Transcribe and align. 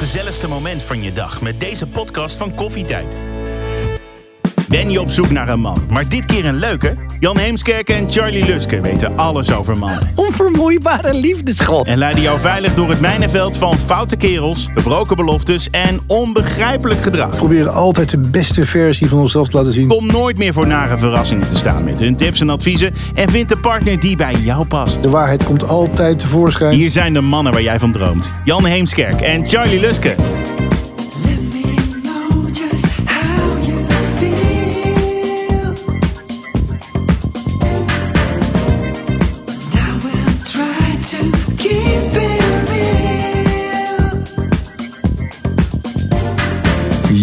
gezelligste 0.00 0.48
moment 0.48 0.82
van 0.82 1.02
je 1.02 1.12
dag 1.12 1.40
met 1.40 1.60
deze 1.60 1.86
podcast 1.86 2.36
van 2.36 2.54
Koffietijd. 2.54 3.29
Ben 4.70 4.90
je 4.90 5.00
op 5.00 5.10
zoek 5.10 5.30
naar 5.30 5.48
een 5.48 5.60
man, 5.60 5.78
maar 5.88 6.08
dit 6.08 6.24
keer 6.24 6.44
een 6.44 6.58
leuke? 6.58 6.96
Jan 7.18 7.38
Heemskerk 7.38 7.88
en 7.88 8.10
Charlie 8.10 8.44
Luske 8.44 8.80
weten 8.80 9.16
alles 9.16 9.52
over 9.52 9.78
mannen. 9.78 10.10
Onvermoeibare 10.14 11.14
liefdesgod. 11.14 11.86
En 11.86 11.98
leiden 11.98 12.22
jou 12.22 12.40
veilig 12.40 12.74
door 12.74 12.88
het 12.88 13.00
mijnenveld 13.00 13.56
van 13.56 13.78
foute 13.78 14.16
kerels, 14.16 14.68
gebroken 14.74 15.16
beloftes 15.16 15.70
en 15.70 16.00
onbegrijpelijk 16.06 17.02
gedrag. 17.02 17.36
proberen 17.36 17.72
altijd 17.72 18.10
de 18.10 18.18
beste 18.18 18.66
versie 18.66 19.08
van 19.08 19.18
onszelf 19.18 19.48
te 19.48 19.56
laten 19.56 19.72
zien. 19.72 19.88
Kom 19.88 20.06
nooit 20.06 20.38
meer 20.38 20.52
voor 20.52 20.66
nare 20.66 20.98
verrassingen 20.98 21.48
te 21.48 21.56
staan 21.56 21.84
met 21.84 21.98
hun 21.98 22.16
tips 22.16 22.40
en 22.40 22.50
adviezen 22.50 22.94
en 23.14 23.30
vind 23.30 23.48
de 23.48 23.56
partner 23.56 24.00
die 24.00 24.16
bij 24.16 24.34
jou 24.34 24.64
past. 24.64 25.02
De 25.02 25.10
waarheid 25.10 25.44
komt 25.44 25.68
altijd 25.68 26.18
tevoorschijn. 26.18 26.74
Hier 26.74 26.90
zijn 26.90 27.12
de 27.12 27.20
mannen 27.20 27.52
waar 27.52 27.62
jij 27.62 27.78
van 27.78 27.92
droomt. 27.92 28.32
Jan 28.44 28.64
Heemskerk 28.64 29.20
en 29.20 29.46
Charlie 29.46 29.80
Luske. 29.80 30.14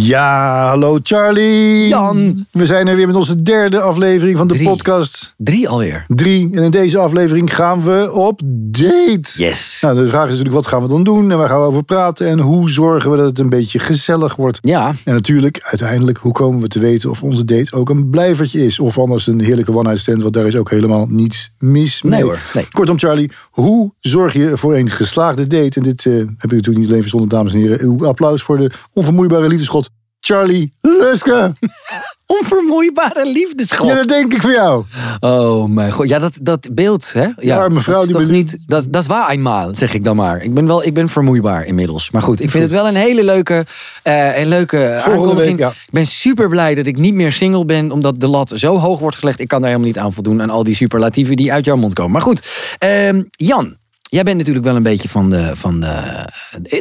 Ja, 0.07 0.67
hallo 0.67 0.99
Charlie. 1.03 1.87
Jan. 1.87 2.45
We 2.51 2.65
zijn 2.65 2.87
er 2.87 2.95
weer 2.95 3.07
met 3.07 3.15
onze 3.15 3.41
derde 3.41 3.81
aflevering 3.81 4.37
van 4.37 4.47
de 4.47 4.53
Drie. 4.53 4.67
podcast. 4.67 5.33
Drie 5.37 5.69
alweer. 5.69 6.05
Drie. 6.07 6.49
En 6.55 6.63
in 6.63 6.71
deze 6.71 6.97
aflevering 6.97 7.55
gaan 7.55 7.83
we 7.83 8.11
op 8.13 8.41
date. 8.45 9.29
Yes. 9.35 9.77
Nou, 9.81 9.95
de 9.95 10.07
vraag 10.07 10.23
is 10.23 10.29
natuurlijk, 10.29 10.55
wat 10.55 10.67
gaan 10.67 10.81
we 10.81 10.87
dan 10.87 11.03
doen? 11.03 11.31
En 11.31 11.37
waar 11.37 11.49
gaan 11.49 11.59
we 11.59 11.65
over 11.65 11.83
praten? 11.83 12.27
En 12.27 12.39
hoe 12.39 12.69
zorgen 12.69 13.11
we 13.11 13.17
dat 13.17 13.25
het 13.25 13.39
een 13.39 13.49
beetje 13.49 13.79
gezellig 13.79 14.35
wordt? 14.35 14.59
Ja, 14.61 14.93
En 15.03 15.13
natuurlijk, 15.13 15.59
uiteindelijk, 15.61 16.17
hoe 16.17 16.31
komen 16.31 16.61
we 16.61 16.67
te 16.67 16.79
weten 16.79 17.09
of 17.09 17.23
onze 17.23 17.45
date 17.45 17.75
ook 17.75 17.89
een 17.89 18.09
blijvertje 18.09 18.65
is? 18.65 18.79
Of 18.79 18.97
anders 18.99 19.27
een 19.27 19.41
heerlijke 19.41 19.71
one-night 19.71 19.99
stand, 20.01 20.21
want 20.21 20.33
daar 20.33 20.47
is 20.47 20.55
ook 20.55 20.69
helemaal 20.69 21.05
niets 21.09 21.51
mis 21.57 22.01
mee. 22.01 22.11
Nee 22.11 22.23
hoor, 22.23 22.39
nee. 22.53 22.67
Kortom, 22.71 22.99
Charlie, 22.99 23.31
hoe 23.51 23.93
zorg 23.99 24.33
je 24.33 24.57
voor 24.57 24.75
een 24.75 24.89
geslaagde 24.89 25.47
date? 25.47 25.77
En 25.77 25.83
dit 25.83 26.05
eh, 26.05 26.13
heb 26.13 26.27
ik 26.27 26.51
natuurlijk 26.51 26.77
niet 26.77 26.87
alleen 26.87 27.01
verzonnen, 27.01 27.29
dames 27.29 27.53
en 27.53 27.59
heren. 27.59 27.81
Uw 27.81 28.07
applaus 28.07 28.41
voor 28.43 28.57
de 28.57 28.71
onvermoeibare 28.93 29.47
liefdesgod, 29.47 29.89
Charlie 30.27 30.73
Luske. 30.81 31.51
onvermoeibare 32.25 33.31
liefdesgod. 33.31 33.87
Ja, 33.87 33.95
dat 33.95 34.07
denk 34.07 34.33
ik 34.33 34.41
voor 34.41 34.51
jou. 34.51 34.83
Oh 35.19 35.69
mijn 35.69 35.91
god. 35.91 36.09
Ja, 36.09 36.19
dat, 36.19 36.37
dat 36.41 36.69
beeld, 36.71 37.13
hè? 37.13 37.27
Ja, 37.39 37.57
arme 37.57 37.79
vrouw 37.79 38.05
dat 38.05 38.21
is 38.21 38.27
die 38.27 38.35
niet. 38.35 38.57
Dat, 38.65 38.87
dat 38.89 39.01
is 39.01 39.07
waar 39.07 39.29
eenmaal, 39.29 39.75
zeg 39.75 39.93
ik 39.93 40.03
dan 40.03 40.15
maar. 40.15 40.43
Ik 40.43 40.53
ben 40.53 40.67
wel, 40.67 40.85
ik 40.85 40.93
ben 40.93 41.09
vermoeibaar 41.09 41.65
inmiddels. 41.65 42.11
Maar 42.11 42.21
goed, 42.21 42.41
ik 42.41 42.49
vind 42.49 42.63
het 42.63 42.71
wel 42.71 42.87
een 42.87 42.95
hele 42.95 43.23
leuke, 43.23 43.65
eh 44.03 44.39
een 44.39 44.47
leuke 44.47 45.01
aankondiging. 45.05 45.57
week, 45.57 45.59
ja. 45.59 45.69
Ik 45.69 45.91
ben 45.91 46.07
super 46.07 46.49
blij 46.49 46.75
dat 46.75 46.85
ik 46.85 46.97
niet 46.97 47.13
meer 47.13 47.31
single 47.31 47.65
ben, 47.65 47.91
omdat 47.91 48.19
de 48.19 48.27
lat 48.27 48.51
zo 48.55 48.77
hoog 48.77 48.99
wordt 48.99 49.17
gelegd. 49.17 49.39
Ik 49.39 49.47
kan 49.47 49.61
daar 49.61 49.69
helemaal 49.69 49.91
niet 49.91 49.99
aan 49.99 50.13
voldoen 50.13 50.41
aan 50.41 50.49
al 50.49 50.63
die 50.63 50.75
superlatieven 50.75 51.35
die 51.35 51.53
uit 51.53 51.65
jouw 51.65 51.75
mond 51.75 51.93
komen. 51.93 52.11
Maar 52.11 52.21
goed, 52.21 52.47
ehm, 52.77 53.21
Jan. 53.31 53.75
Jij 54.09 54.23
bent 54.23 54.37
natuurlijk 54.37 54.65
wel 54.65 54.75
een 54.75 54.83
beetje 54.83 55.09
van, 55.09 55.29
de, 55.29 55.55
van 55.55 55.79
de, 55.79 56.25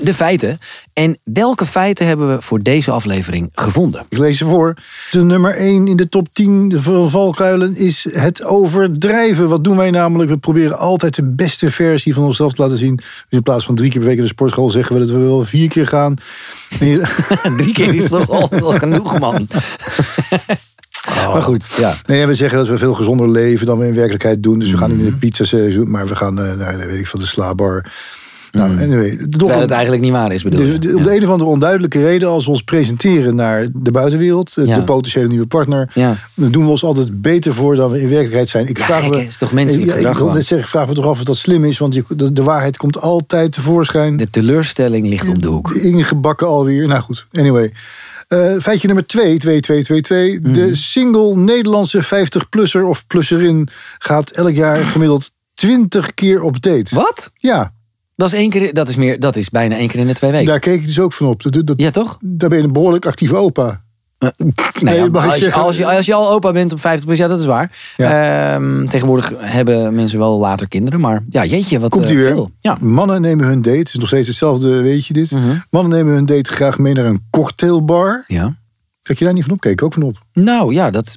de 0.02 0.14
feiten. 0.14 0.58
En 0.92 1.18
welke 1.24 1.64
feiten 1.64 2.06
hebben 2.06 2.34
we 2.34 2.42
voor 2.42 2.62
deze 2.62 2.90
aflevering 2.90 3.50
gevonden? 3.54 4.06
Ik 4.08 4.18
lees 4.18 4.38
ze 4.38 4.44
voor. 4.44 4.74
De 5.10 5.22
nummer 5.22 5.54
1 5.54 5.88
in 5.88 5.96
de 5.96 6.08
top 6.08 6.28
10 6.32 6.72
van 6.76 7.10
valkuilen 7.10 7.76
is 7.76 8.06
het 8.12 8.44
overdrijven. 8.44 9.48
Wat 9.48 9.64
doen 9.64 9.76
wij 9.76 9.90
namelijk? 9.90 10.30
We 10.30 10.36
proberen 10.36 10.78
altijd 10.78 11.14
de 11.14 11.24
beste 11.24 11.70
versie 11.70 12.14
van 12.14 12.24
onszelf 12.24 12.52
te 12.52 12.62
laten 12.62 12.78
zien. 12.78 12.96
Dus 12.96 13.06
in 13.28 13.42
plaats 13.42 13.64
van 13.64 13.74
drie 13.74 13.90
keer 13.90 13.98
per 13.98 14.08
week 14.08 14.18
in 14.18 14.24
de 14.24 14.28
sportschool 14.28 14.70
zeggen 14.70 14.94
we 14.94 15.00
dat 15.00 15.10
we 15.10 15.18
wel 15.18 15.44
vier 15.44 15.68
keer 15.68 15.86
gaan. 15.86 16.14
Drie 17.56 17.72
keer 17.72 17.94
is 17.94 18.08
toch 18.08 18.30
al 18.30 18.72
genoeg, 18.78 19.18
man. 19.18 19.48
Maar 21.32 21.42
goed, 21.42 21.66
ja. 21.76 21.94
Nee, 22.06 22.26
we 22.26 22.34
zeggen 22.34 22.58
dat 22.58 22.68
we 22.68 22.78
veel 22.78 22.94
gezonder 22.94 23.30
leven 23.30 23.66
dan 23.66 23.78
we 23.78 23.86
in 23.86 23.94
werkelijkheid 23.94 24.42
doen. 24.42 24.58
Dus 24.58 24.70
we 24.70 24.76
gaan 24.76 24.90
niet 24.90 24.98
in 24.98 25.04
de 25.04 25.12
pizzaseizoen, 25.16 25.90
maar 25.90 26.06
we 26.06 26.16
gaan 26.16 26.38
eh, 26.40 26.54
naar, 26.56 26.78
weet 26.86 26.98
ik 26.98 27.06
veel, 27.06 27.20
de 27.20 27.26
slaapbar. 27.26 27.84
Nou, 28.52 28.70
anyway. 28.82 29.16
Toch 29.16 29.28
Terwijl 29.30 29.60
het 29.60 29.70
eigenlijk 29.70 30.02
niet 30.02 30.12
waar 30.12 30.32
is, 30.32 30.42
bedoel 30.42 30.58
dus 30.60 30.68
je? 30.72 30.78
de- 30.78 30.96
om 30.96 31.02
de 31.02 31.16
een 31.16 31.22
of 31.24 31.28
andere 31.30 31.50
onduidelijke 31.50 32.00
reden, 32.00 32.28
als 32.28 32.44
we 32.44 32.50
ons 32.50 32.62
presenteren 32.62 33.34
naar 33.34 33.66
de 33.72 33.90
buitenwereld, 33.90 34.52
eh, 34.56 34.64
Ja. 34.66 34.76
de 34.76 34.82
potentiële 34.84 35.28
nieuwe 35.28 35.46
partner, 35.46 35.90
Ja. 35.94 36.16
dan 36.34 36.50
doen 36.50 36.64
we 36.64 36.70
ons 36.70 36.84
altijd 36.84 37.20
beter 37.22 37.54
voor 37.54 37.76
dan 37.76 37.90
we 37.90 38.00
in 38.00 38.08
werkelijkheid 38.08 38.48
zijn. 38.48 38.66
Ik 38.66 38.78
vraag 38.78 39.08
me, 39.10 39.24
is 39.26 39.36
toch 39.36 39.52
menselijk 39.52 39.86
ik 39.86 39.92
gedrag 39.92 40.18
wil 40.18 40.26
net 40.26 40.36
zeggen, 40.36 40.58
ik 40.58 40.66
vraag 40.66 40.88
me 40.88 40.94
toch 40.94 41.04
af 41.04 41.18
of 41.18 41.24
dat 41.24 41.36
slim 41.36 41.64
is, 41.64 41.78
want 41.78 41.94
je, 41.94 42.04
de, 42.08 42.32
de 42.32 42.42
waarheid 42.42 42.76
komt 42.76 43.00
altijd 43.00 43.52
tevoorschijn. 43.52 44.16
De 44.16 44.30
teleurstelling 44.30 45.06
ligt 45.08 45.28
om 45.28 45.40
de 45.40 45.48
hoek. 45.48 45.70
Ingebakken 45.74 46.46
alweer. 46.46 46.88
Nou 46.88 47.00
goed, 47.00 47.26
anyway. 47.32 47.72
Eh, 48.26 48.56
feitje 48.60 48.86
nummer 48.86 49.06
2, 49.06 49.38
2, 49.38 49.60
2, 49.60 49.82
2, 49.82 50.00
2. 50.00 50.40
Mhm. 50.40 50.52
De 50.52 50.74
single 50.76 51.36
Nederlandse 51.36 52.04
50-plusser 52.04 52.84
of 52.84 53.06
plusserin 53.06 53.68
gaat 53.98 54.30
elk 54.30 54.54
jaar 54.54 54.84
gemiddeld 54.84 55.30
20 55.54 56.14
keer 56.14 56.42
op 56.42 56.62
date. 56.62 56.94
Wat? 56.94 57.30
Ja, 57.34 57.72
Dat 58.14 58.26
is, 58.26 58.32
één 58.38 58.50
keer, 58.50 58.74
dat, 58.74 58.88
is 58.88 58.96
meer, 58.96 59.18
dat 59.18 59.36
is 59.36 59.48
bijna 59.50 59.76
één 59.76 59.88
keer 59.88 60.00
in 60.00 60.06
de 60.06 60.14
twee 60.14 60.30
weken. 60.30 60.46
daar 60.46 60.58
keek 60.58 60.80
ik 60.80 60.86
dus 60.86 61.00
ook 61.00 61.12
van 61.12 61.26
op. 61.26 61.42
Dat, 61.42 61.66
dat, 61.66 61.80
Ja, 61.80 61.90
toch? 61.90 62.16
Daar 62.20 62.48
ben 62.48 62.58
je 62.58 62.64
een 62.64 62.72
behoorlijk 62.72 63.06
actieve 63.06 63.36
opa. 63.36 63.84
Nee, 64.80 64.96
ja, 64.96 65.08
mag 65.08 65.24
ik 65.24 65.30
als, 65.30 65.38
je, 65.38 65.52
als, 65.52 65.76
je, 65.76 65.86
als 65.86 66.06
je 66.06 66.14
al 66.14 66.30
opa 66.30 66.52
bent 66.52 66.72
op 66.72 66.80
50 66.80 67.06
plus, 67.06 67.18
ja, 67.18 67.28
dat 67.28 67.40
is 67.40 67.46
waar. 67.46 67.94
Ehm, 67.96 68.86
tegenwoordig 68.86 69.32
hebben 69.36 69.94
mensen 69.94 70.18
wel 70.18 70.38
later 70.38 70.68
kinderen. 70.68 71.00
Maar 71.00 71.24
ja, 71.28 71.44
jeetje, 71.44 71.80
wat 71.80 71.90
Komt 71.90 72.04
eh, 72.04 72.10
u 72.10 72.24
veel. 72.24 72.50
Ja. 72.60 72.76
Mannen 72.80 73.20
nemen 73.20 73.46
hun 73.46 73.62
date, 73.62 73.78
het 73.78 73.88
is 73.88 73.94
nog 73.94 74.06
steeds 74.06 74.28
hetzelfde, 74.28 74.82
weet 74.82 75.06
je 75.06 75.12
dit. 75.12 75.30
Mhm. 75.30 75.56
Mannen 75.70 75.92
nemen 75.92 76.14
hun 76.14 76.26
date 76.26 76.52
graag 76.52 76.78
mee 76.78 76.94
naar 76.94 77.04
een 77.04 77.26
cocktailbar. 77.30 78.24
ja. 78.26 78.56
Kijk 79.02 79.18
je 79.18 79.24
daar 79.24 79.34
niet 79.34 79.44
van 79.44 79.52
op? 79.52 79.60
Kijk 79.60 79.82
ook 79.82 79.92
van 79.92 80.02
op. 80.02 80.25
Nou 80.44 80.74
ja, 80.74 80.90
dat, 80.90 81.16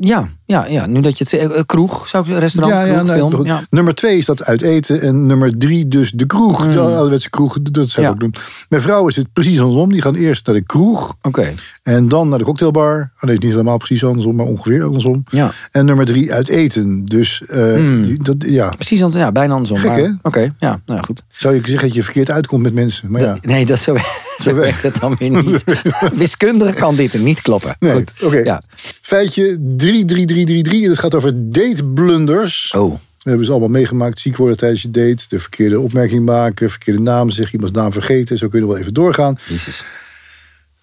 ja, 0.00 0.28
ja, 0.46 0.66
ja, 0.66 0.86
nu 0.86 1.00
dat 1.00 1.18
je 1.18 1.24
het 1.28 1.52
eh, 1.52 1.60
kroeg, 1.66 2.08
zou 2.08 2.30
ik 2.30 2.38
restaurant, 2.38 2.88
kroeg, 2.90 3.02
nou, 3.06 3.30
film. 3.30 3.46
Ja. 3.46 3.62
Nummer 3.70 3.94
twee 3.94 4.18
is 4.18 4.26
dat 4.26 4.44
uit 4.44 4.62
eten. 4.62 5.00
En 5.00 5.26
nummer 5.26 5.58
drie 5.58 5.88
dus 5.88 6.10
de 6.10 6.26
kroeg. 6.26 6.66
De 6.72 6.80
ouderwetse 6.80 7.30
kroeg, 7.30 7.56
dat 7.62 7.88
zou 7.88 8.06
ik 8.06 8.12
Mm. 8.12 8.20
Ja. 8.20 8.26
ook 8.26 8.32
doen. 8.32 8.34
Bij 8.68 8.80
vrouwen 8.80 9.10
is 9.10 9.16
het 9.16 9.32
precies 9.32 9.60
andersom. 9.60 9.92
Die 9.92 10.02
gaan 10.02 10.14
eerst 10.14 10.46
naar 10.46 10.54
de 10.56 10.62
kroeg. 10.62 11.14
Oké, 11.22 11.52
En 11.82 12.08
dan 12.08 12.28
naar 12.28 12.38
de 12.38 12.44
cocktailbar. 12.44 13.10
Oh, 13.16 13.22
nee, 13.22 13.38
niet 13.38 13.50
helemaal 13.50 13.76
precies 13.76 14.04
andersom, 14.04 14.34
maar 14.36 14.46
ongeveer 14.46 14.84
andersom. 14.84 15.24
ja. 15.28 15.52
En 15.70 15.84
nummer 15.84 16.04
drie 16.06 16.32
uit 16.32 16.48
eten. 16.48 17.04
Dus 17.04 17.42
eh, 17.46 17.74
die- 18.02 18.22
dat, 18.22 18.36
ja, 18.38 18.68
Precies, 18.68 19.02
anders- 19.02 19.22
ja, 19.22 19.32
bijna 19.32 19.52
andersom. 19.54 19.78
Gek, 19.78 19.96
hè? 20.04 20.08
Oké, 20.22 20.40
ja, 20.58 20.80
nou 20.86 20.98
ja, 20.98 21.00
goed. 21.04 21.22
zou 21.28 21.54
je 21.54 21.60
zeggen 21.64 21.86
dat 21.86 21.94
je 21.96 22.02
verkeerd 22.02 22.30
uitkomt 22.30 22.62
met 22.62 22.74
mensen. 22.74 23.10
Maar 23.10 23.20
ja. 23.20 23.36
Nee, 23.42 23.66
dat 23.66 23.78
zo, 23.86 23.96
zo 24.38 24.54
werkt 24.54 24.82
het 24.82 25.00
dan 25.00 25.16
weer 25.18 25.30
niet. 25.30 25.64
Wiskundig 26.14 26.74
kan 26.74 26.94
dit 26.94 27.12
er 27.14 27.20
niet 27.20 27.42
kloppen. 27.42 27.76
Nee, 27.80 27.92
Goed. 27.92 28.12
oké. 28.22 28.42
Ja. 28.46 28.62
Feitje 29.02 29.58
33333. 29.76 30.82
En 30.82 30.90
het 30.90 30.98
gaat 30.98 31.14
over 31.14 31.50
dateblunders. 31.50 32.72
Oh, 32.76 32.92
We 33.22 33.28
hebben 33.28 33.44
ze 33.46 33.50
allemaal 33.50 33.68
meegemaakt. 33.70 34.18
Ziek 34.18 34.36
worden 34.36 34.56
tijdens 34.56 34.82
je 34.82 34.90
date. 34.90 35.24
De 35.28 35.38
verkeerde 35.40 35.80
opmerking 35.80 36.24
maken. 36.24 36.70
Verkeerde 36.70 37.00
naam 37.00 37.30
zeggen. 37.30 37.54
Iemands 37.54 37.76
naam 37.76 37.92
vergeten. 37.92 38.38
Zo 38.38 38.48
kun 38.48 38.58
je 38.58 38.64
nog 38.64 38.72
wel 38.74 38.82
even 38.82 38.94
doorgaan. 38.94 39.38
jezus. 39.48 39.84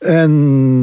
En 0.04 0.32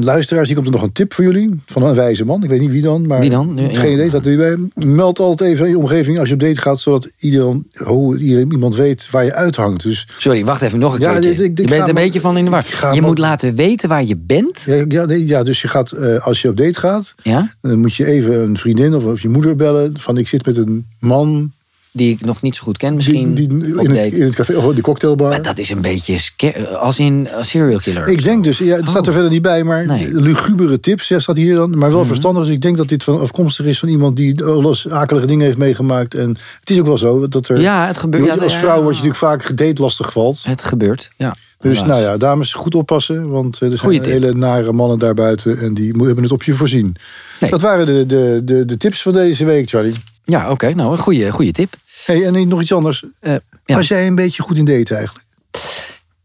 luisteraars, 0.04 0.46
hier 0.46 0.56
komt 0.56 0.68
er 0.68 0.74
nog 0.74 0.82
een 0.82 0.92
tip 0.92 1.14
voor 1.14 1.24
jullie. 1.24 1.60
Van 1.66 1.82
een 1.82 1.94
wijze 1.94 2.24
man. 2.24 2.42
Ik 2.42 2.48
weet 2.48 2.60
niet 2.60 2.70
wie 2.70 2.82
dan. 2.82 3.06
Maar 3.06 3.20
Wie 3.20 3.30
dan? 3.30 3.52
Ja, 3.56 3.78
Geen 3.78 3.92
idee. 3.92 4.10
Dat 4.10 4.22
bij. 4.22 4.56
Meld 4.74 5.18
altijd 5.18 5.50
even 5.50 5.64
in 5.64 5.70
je 5.70 5.78
omgeving 5.78 6.18
als 6.18 6.28
je 6.28 6.34
op 6.34 6.40
date 6.40 6.60
gaat. 6.60 6.80
Zodat 6.80 7.10
iedereen, 7.18 7.66
hoe, 7.84 8.18
iemand 8.18 8.76
weet 8.76 9.10
waar 9.10 9.24
je 9.24 9.34
uithangt. 9.34 9.82
Dus 9.82 10.08
Sorry, 10.16 10.44
wacht 10.44 10.62
even, 10.62 10.78
nog 10.78 10.94
een 10.94 11.00
Ja, 11.00 11.16
ik 11.16 11.58
je 11.58 11.68
bent 11.68 11.88
een 11.88 11.94
beetje 11.94 12.20
van 12.20 12.36
in 12.36 12.44
de 12.44 12.50
war. 12.50 12.94
Je 12.94 13.02
moet 13.02 13.18
laten 13.18 13.54
weten 13.54 13.88
waar 13.88 14.04
je 14.04 14.16
bent. 14.16 14.62
ja, 14.66 14.84
ja, 14.88 15.04
nee, 15.04 15.26
ja 15.26 15.42
dus 15.42 15.62
je 15.62 15.68
gaat, 15.68 15.90
eh, 15.92 16.26
als 16.26 16.42
je 16.42 16.48
op 16.48 16.56
date 16.56 16.78
gaat. 16.78 17.14
Ja? 17.22 17.54
Dan 17.60 17.78
moet 17.78 17.94
je 17.94 18.06
even 18.06 18.40
een 18.42 18.58
vriendin 18.58 18.94
of, 18.94 19.04
of 19.04 19.22
je 19.22 19.28
moeder 19.28 19.56
bellen. 19.56 19.94
Van 19.98 20.16
ik 20.16 20.28
zit 20.28 20.46
met 20.46 20.56
een 20.56 20.86
man. 20.98 21.52
Die 21.92 22.10
ik 22.10 22.20
nog 22.24 22.42
niet 22.42 22.54
zo 22.56 22.62
goed 22.62 22.76
ken 22.76 22.88
Die, 22.88 22.96
misschien. 22.96 23.34
die, 23.34 23.46
op 23.46 23.84
in, 23.84 23.90
het, 23.90 24.10
date. 24.10 24.16
in 24.20 24.22
het 24.26 24.34
café 24.34 24.56
of 24.56 24.74
de 24.74 24.80
cocktailbar. 24.80 25.28
Maar 25.28 25.42
dat 25.42 25.58
is 25.58 25.70
een 25.70 25.80
beetje 25.80 26.18
sca- 26.18 26.62
als 26.80 26.98
in 26.98 27.28
een 27.36 27.44
serial 27.44 27.78
killer. 27.78 28.08
Ik 28.08 28.22
denk 28.22 28.44
dus, 28.44 28.58
ja, 28.58 28.76
het 28.76 28.88
staat 28.88 29.02
er 29.02 29.08
Oh. 29.08 29.12
verder 29.12 29.30
niet 29.30 29.42
bij, 29.42 29.64
maar 29.64 29.86
Nee. 29.86 30.08
Mhm. 30.08 30.18
lugubere 30.18 30.80
tips, 30.80 31.08
ja, 31.08 31.18
staat 31.18 31.36
hier 31.36 31.54
dan. 31.54 31.78
Maar 31.78 31.92
wel 31.92 32.04
verstandig, 32.04 32.44
dus 32.44 32.52
ik 32.54 32.62
denk 32.62 32.76
dat 32.76 32.88
dit 32.88 33.04
van 33.04 33.20
afkomstig 33.20 33.66
is 33.66 33.78
van 33.78 33.88
iemand 33.88 34.16
die 34.16 34.44
alles 34.44 34.88
akelige 34.88 35.26
dingen 35.26 35.46
heeft 35.46 35.58
meegemaakt. 35.58 36.14
En 36.14 36.28
het 36.60 36.70
is 36.70 36.78
ook 36.80 36.86
wel 36.86 36.98
zo 36.98 37.28
dat 37.28 37.48
er. 37.48 37.60
Ja, 37.60 37.86
het 37.86 37.98
gebeurt. 37.98 38.24
Ja, 38.26 38.34
als 38.44 38.56
vrouw 38.56 38.76
ja. 38.76 38.82
word 38.82 38.96
je 38.96 39.02
natuurlijk 39.02 39.16
vaak 39.16 39.44
gedate 39.44 39.82
lastig 39.82 40.12
valt. 40.12 40.42
Het 40.44 40.62
gebeurt, 40.62 41.10
ja. 41.16 41.36
Dus 41.60 41.78
helaas. 41.80 41.88
nou 41.96 42.02
ja, 42.10 42.16
dames, 42.16 42.52
goed 42.54 42.74
oppassen. 42.74 43.28
Want 43.28 43.60
eh, 43.60 43.72
er 43.72 43.78
zijn 43.78 44.04
hele 44.04 44.32
nare 44.32 44.72
mannen 44.72 44.98
daarbuiten 44.98 45.58
en 45.58 45.74
die 45.74 45.92
hebben 45.96 46.22
het 46.22 46.32
op 46.32 46.42
je 46.42 46.54
voorzien. 46.54 46.96
Nee. 47.40 47.50
Dat 47.50 47.60
waren 47.60 47.86
de, 47.86 48.06
de, 48.06 48.40
de, 48.44 48.64
de 48.64 48.76
tips 48.76 49.02
van 49.02 49.12
deze 49.12 49.44
week, 49.44 49.68
Charlie. 49.68 49.94
Ja, 50.24 50.50
oké. 50.50 50.74
nou, 50.74 50.92
een 50.92 50.98
goede, 50.98 51.30
goede 51.30 51.52
tip. 51.52 51.74
Hey, 52.04 52.26
en 52.26 52.48
nog 52.48 52.60
iets 52.60 52.72
anders. 52.72 53.04
Eh, 53.20 53.34
ja. 53.64 53.76
Was 53.76 53.88
jij 53.88 54.06
een 54.06 54.14
beetje 54.14 54.42
goed 54.42 54.56
in 54.56 54.64
daten 54.64 54.96
eigenlijk? 54.96 55.26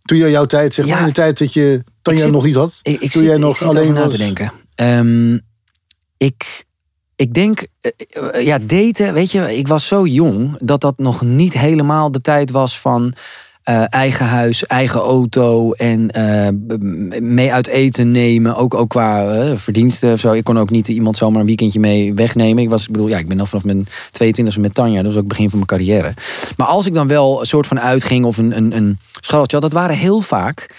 Toen 0.02 0.18
jij 0.18 0.32
jouw 0.32 0.46
tijd, 0.46 0.74
zeg 0.74 0.86
maar, 0.86 0.94
Ja. 0.96 1.02
in 1.02 1.08
de 1.08 1.14
tijd 1.14 1.38
dat 1.38 1.54
je 1.54 1.84
Tanja 2.02 2.22
zit- 2.22 2.32
nog 2.32 2.44
niet 2.46 2.56
had. 2.56 2.80
Ik, 2.82 2.94
ik 2.94 3.00
toen 3.00 3.10
zit, 3.10 3.22
jij 3.24 3.34
ik 3.34 3.40
nog 3.40 3.62
alleen 3.64 3.82
over 3.82 3.94
na 3.94 4.00
was. 4.04 4.12
te 4.12 4.18
denken. 4.18 4.52
Ehm, 4.76 5.38
ik, 6.18 6.66
ik 7.16 7.34
denk, 7.34 7.66
eh, 7.82 8.46
ja, 8.46 8.60
daten, 8.60 9.14
weet 9.14 9.32
je, 9.32 9.58
ik 9.58 9.68
was 9.68 9.88
zo 9.88 10.06
jong 10.06 10.58
dat 10.60 10.82
dat 10.82 10.98
nog 10.98 11.22
niet 11.22 11.54
helemaal 11.54 12.12
de 12.12 12.22
tijd 12.22 12.52
was 12.52 12.80
van 12.80 13.14
eh, 13.66 13.84
eigen 13.90 14.26
huis, 14.26 14.66
eigen 14.66 15.00
auto 15.00 15.72
en 15.72 16.12
eh, 16.12 16.48
mee 17.22 17.54
uit 17.54 17.68
eten 17.68 18.12
nemen. 18.12 18.56
Ook, 18.56 18.74
ook 18.74 18.90
qua 18.90 19.28
eh, 19.28 19.56
verdiensten 19.56 20.12
of 20.12 20.20
zo. 20.20 20.32
Ik 20.32 20.44
kon 20.44 20.58
ook 20.58 20.70
niet 20.70 20.88
iemand 20.88 21.18
zomaar 21.18 21.40
een 21.40 21.46
weekendje 21.46 21.80
mee 21.80 22.14
wegnemen. 22.14 22.64
Ik 22.64 22.70
was, 22.70 22.84
ik 22.84 22.92
bedoel, 22.92 23.08
ja, 23.08 23.18
ik 23.18 23.28
ben 23.28 23.40
al 23.40 23.46
vanaf 23.46 23.64
mijn 23.64 23.88
22e 24.24 24.60
met 24.60 24.74
Tanja. 24.74 25.02
Dat 25.02 25.14
was 25.14 25.22
ook 25.22 25.28
begin 25.28 25.50
van 25.50 25.58
mijn 25.58 25.70
carrière. 25.70 26.14
Maar 26.58 26.68
als 26.68 26.86
ik 26.86 26.94
dan 26.94 27.08
wel 27.08 27.40
een 27.40 27.46
soort 27.46 27.68
van 27.68 27.80
uitging 27.80 28.26
of 28.26 28.38
een, 28.38 28.58
een, 28.58 28.76
een 28.76 29.00
had, 29.28 29.50
dat 29.50 29.74
waren 29.74 29.96
heel 29.96 30.22
vaak 30.22 30.76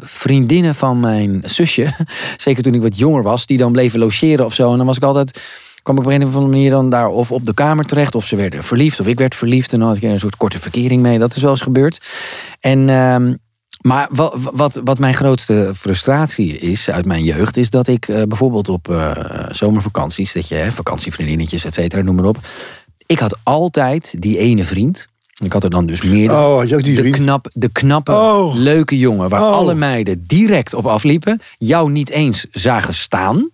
vriendinnen 0.00 0.74
van 0.74 1.00
mijn 1.00 1.42
zusje. 1.44 1.94
Zeker 2.36 2.62
toen 2.62 2.74
ik 2.74 2.82
wat 2.82 2.98
jonger 2.98 3.22
was, 3.22 3.46
die 3.46 3.58
dan 3.58 3.72
bleven 3.72 3.98
logeren 3.98 4.44
of 4.44 4.54
zo. 4.54 4.70
En 4.70 4.76
dan 4.76 4.86
was 4.86 4.96
ik 4.96 5.02
altijd 5.02 5.40
kwam 5.82 5.96
ik 5.98 6.04
op 6.04 6.10
een 6.10 6.22
of 6.24 6.34
andere 6.34 6.52
manier 6.52 6.70
dan 6.70 6.90
daar 6.90 7.08
of 7.08 7.32
op 7.32 7.46
de 7.46 7.54
kamer 7.54 7.84
terecht... 7.84 8.14
of 8.14 8.26
ze 8.26 8.36
werden 8.36 8.64
verliefd 8.64 9.00
of 9.00 9.06
ik 9.06 9.18
werd 9.18 9.34
verliefd. 9.34 9.72
En 9.72 9.78
dan 9.78 9.88
had 9.88 9.96
ik 9.96 10.02
een 10.02 10.20
soort 10.20 10.36
korte 10.36 10.58
verkering 10.58 11.02
mee. 11.02 11.18
Dat 11.18 11.36
is 11.36 11.42
wel 11.42 11.50
eens 11.50 11.60
gebeurd. 11.60 12.06
En, 12.60 12.88
ehm, 12.88 13.34
maar 13.80 14.08
wat, 14.10 14.34
wat, 14.52 14.80
wat 14.84 14.98
mijn 14.98 15.14
grootste 15.14 15.72
frustratie 15.76 16.58
is 16.58 16.90
uit 16.90 17.04
mijn 17.04 17.24
jeugd... 17.24 17.56
is 17.56 17.70
dat 17.70 17.86
ik 17.86 18.08
eh, 18.08 18.22
bijvoorbeeld 18.22 18.68
op 18.68 18.88
eh, 18.88 19.10
zomervakanties... 19.50 20.32
dat 20.32 20.48
je 20.48 20.54
hè, 20.54 20.72
vakantievriendinnetjes, 20.72 21.64
et 21.64 21.74
cetera, 21.74 22.02
noem 22.02 22.14
maar 22.14 22.24
op... 22.24 22.38
ik 23.06 23.18
had 23.18 23.36
altijd 23.42 24.14
die 24.18 24.38
ene 24.38 24.64
vriend... 24.64 25.08
Ik 25.44 25.52
had 25.52 25.64
er 25.64 25.70
dan 25.70 25.86
dus 25.86 26.02
meerdere. 26.02 26.40
Oh, 26.40 26.60
de, 26.66 27.10
knap, 27.10 27.50
de 27.52 27.68
knappe, 27.68 28.12
Oh. 28.12 28.54
leuke 28.54 28.98
jongen 28.98 29.28
waar 29.28 29.42
Oh. 29.42 29.52
alle 29.52 29.74
meiden 29.74 30.24
direct 30.26 30.74
op 30.74 30.86
afliepen. 30.86 31.40
Jou 31.58 31.90
niet 31.90 32.10
eens 32.10 32.46
zagen 32.50 32.94
staan. 32.94 33.50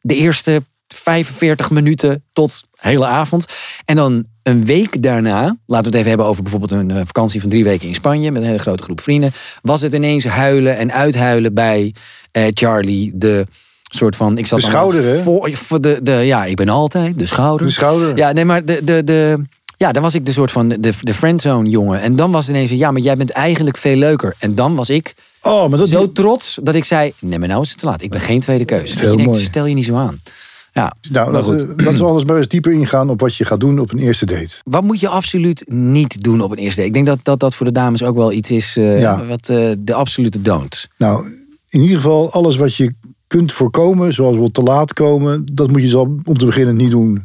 De 0.00 0.14
eerste 0.14 0.62
45 0.94 1.70
minuten 1.70 2.24
tot 2.32 2.64
hele 2.76 3.06
avond. 3.06 3.46
En 3.84 3.96
dan 3.96 4.26
een 4.42 4.64
week 4.64 5.02
daarna, 5.02 5.40
laten 5.42 5.56
we 5.66 5.76
het 5.76 5.94
even 5.94 6.08
hebben 6.08 6.26
over 6.26 6.42
bijvoorbeeld 6.42 6.72
een 6.72 6.90
eh, 6.90 7.00
vakantie 7.04 7.40
van 7.40 7.50
drie 7.50 7.64
weken 7.64 7.88
in 7.88 7.94
Spanje 7.94 8.30
met 8.30 8.42
een 8.42 8.48
hele 8.48 8.58
grote 8.58 8.82
groep 8.82 9.00
vrienden. 9.00 9.32
Was 9.62 9.80
het 9.80 9.94
ineens 9.94 10.24
huilen 10.24 10.76
en 10.76 10.92
uithuilen 10.92 11.54
bij 11.54 11.94
eh, 12.32 12.44
Charlie, 12.50 13.10
de 13.14 13.46
soort 13.82 14.16
van. 14.16 14.38
Ik 14.38 14.46
zat 14.46 14.60
De 14.60 14.66
schouder? 14.66 15.22
Voor, 15.22 15.50
voor 15.52 15.80
de, 15.80 16.00
de, 16.02 16.12
ja, 16.12 16.44
ik 16.44 16.56
ben 16.56 16.68
altijd 16.68 17.18
de 17.18 17.26
schouder. 17.26 17.66
De 17.66 17.72
schouder. 17.72 18.16
Ja, 18.16 18.32
nee, 18.32 18.44
maar 18.44 18.64
de, 18.64 18.84
de, 18.84 19.04
de, 19.04 19.42
ja, 19.76 19.92
dan 19.92 20.02
was 20.02 20.14
ik 20.14 20.26
de 20.26 20.32
soort 20.32 20.50
van 20.50 20.68
de, 20.68 20.92
de 21.00 21.14
friendzone 21.14 21.68
jongen. 21.68 22.00
En 22.00 22.16
dan 22.16 22.30
was 22.30 22.46
het 22.46 22.56
ineens 22.56 22.70
ja, 22.70 22.90
maar 22.90 23.02
jij 23.02 23.16
bent 23.16 23.30
eigenlijk 23.30 23.76
veel 23.76 23.96
leuker. 23.96 24.34
En 24.38 24.54
dan 24.54 24.74
was 24.74 24.90
ik 24.90 25.14
Oh, 25.42 25.68
maar 25.68 25.78
dat 25.78 25.88
zo 25.88 26.12
trots 26.12 26.58
dat 26.62 26.74
ik 26.74 26.84
zei, 26.84 27.12
nee, 27.20 27.38
maar 27.38 27.48
nou 27.48 27.62
is 27.62 27.68
het 27.68 27.78
te 27.78 27.86
laat. 27.86 28.02
Ik 28.02 28.10
ben 28.10 28.20
geen 28.20 28.40
tweede 28.40 28.64
keuze. 28.64 28.92
Dat 28.92 29.02
Heel 29.02 29.10
je 29.10 29.16
denkt, 29.16 29.32
mooi. 29.32 29.44
stel 29.44 29.66
je 29.66 29.74
niet 29.74 29.84
zo 29.84 29.94
aan. 29.94 30.20
Ja, 30.78 30.94
Nou, 31.10 31.32
laten 31.32 31.56
we, 31.56 31.82
laten 31.82 31.98
we 31.98 32.04
anders 32.04 32.24
maar 32.24 32.36
eens 32.36 32.48
dieper 32.48 32.72
ingaan 32.72 33.10
op 33.10 33.20
wat 33.20 33.34
je 33.36 33.44
gaat 33.44 33.60
doen 33.60 33.78
op 33.78 33.92
een 33.92 33.98
eerste 33.98 34.26
date. 34.26 34.48
Wat 34.64 34.82
moet 34.82 35.00
je 35.00 35.08
absoluut 35.08 35.64
niet 35.66 36.22
doen 36.22 36.40
op 36.40 36.50
een 36.50 36.56
eerste 36.58 36.76
date? 36.80 36.88
Ik 36.88 36.94
denk 36.94 37.06
dat 37.06 37.18
dat, 37.22 37.40
dat 37.40 37.54
voor 37.54 37.66
de 37.66 37.72
dames 37.72 38.02
ook 38.02 38.16
wel 38.16 38.32
iets 38.32 38.50
is 38.50 38.76
eh, 38.76 39.00
Ja. 39.00 39.24
wat 39.26 39.48
eh, 39.48 39.70
de 39.78 39.94
absolute 39.94 40.42
don'ts. 40.42 40.88
Nou, 40.98 41.26
in 41.70 41.80
ieder 41.80 41.96
geval 41.96 42.32
alles 42.32 42.56
wat 42.56 42.74
je 42.74 42.92
kunt 43.26 43.52
voorkomen, 43.52 44.12
zoals 44.12 44.36
wel 44.36 44.50
te 44.50 44.62
laat 44.62 44.92
komen, 44.92 45.44
dat 45.52 45.70
moet 45.70 45.82
je 45.82 45.88
zo 45.88 46.16
om 46.24 46.38
te 46.38 46.46
beginnen 46.46 46.76
niet 46.76 46.90
doen. 46.90 47.24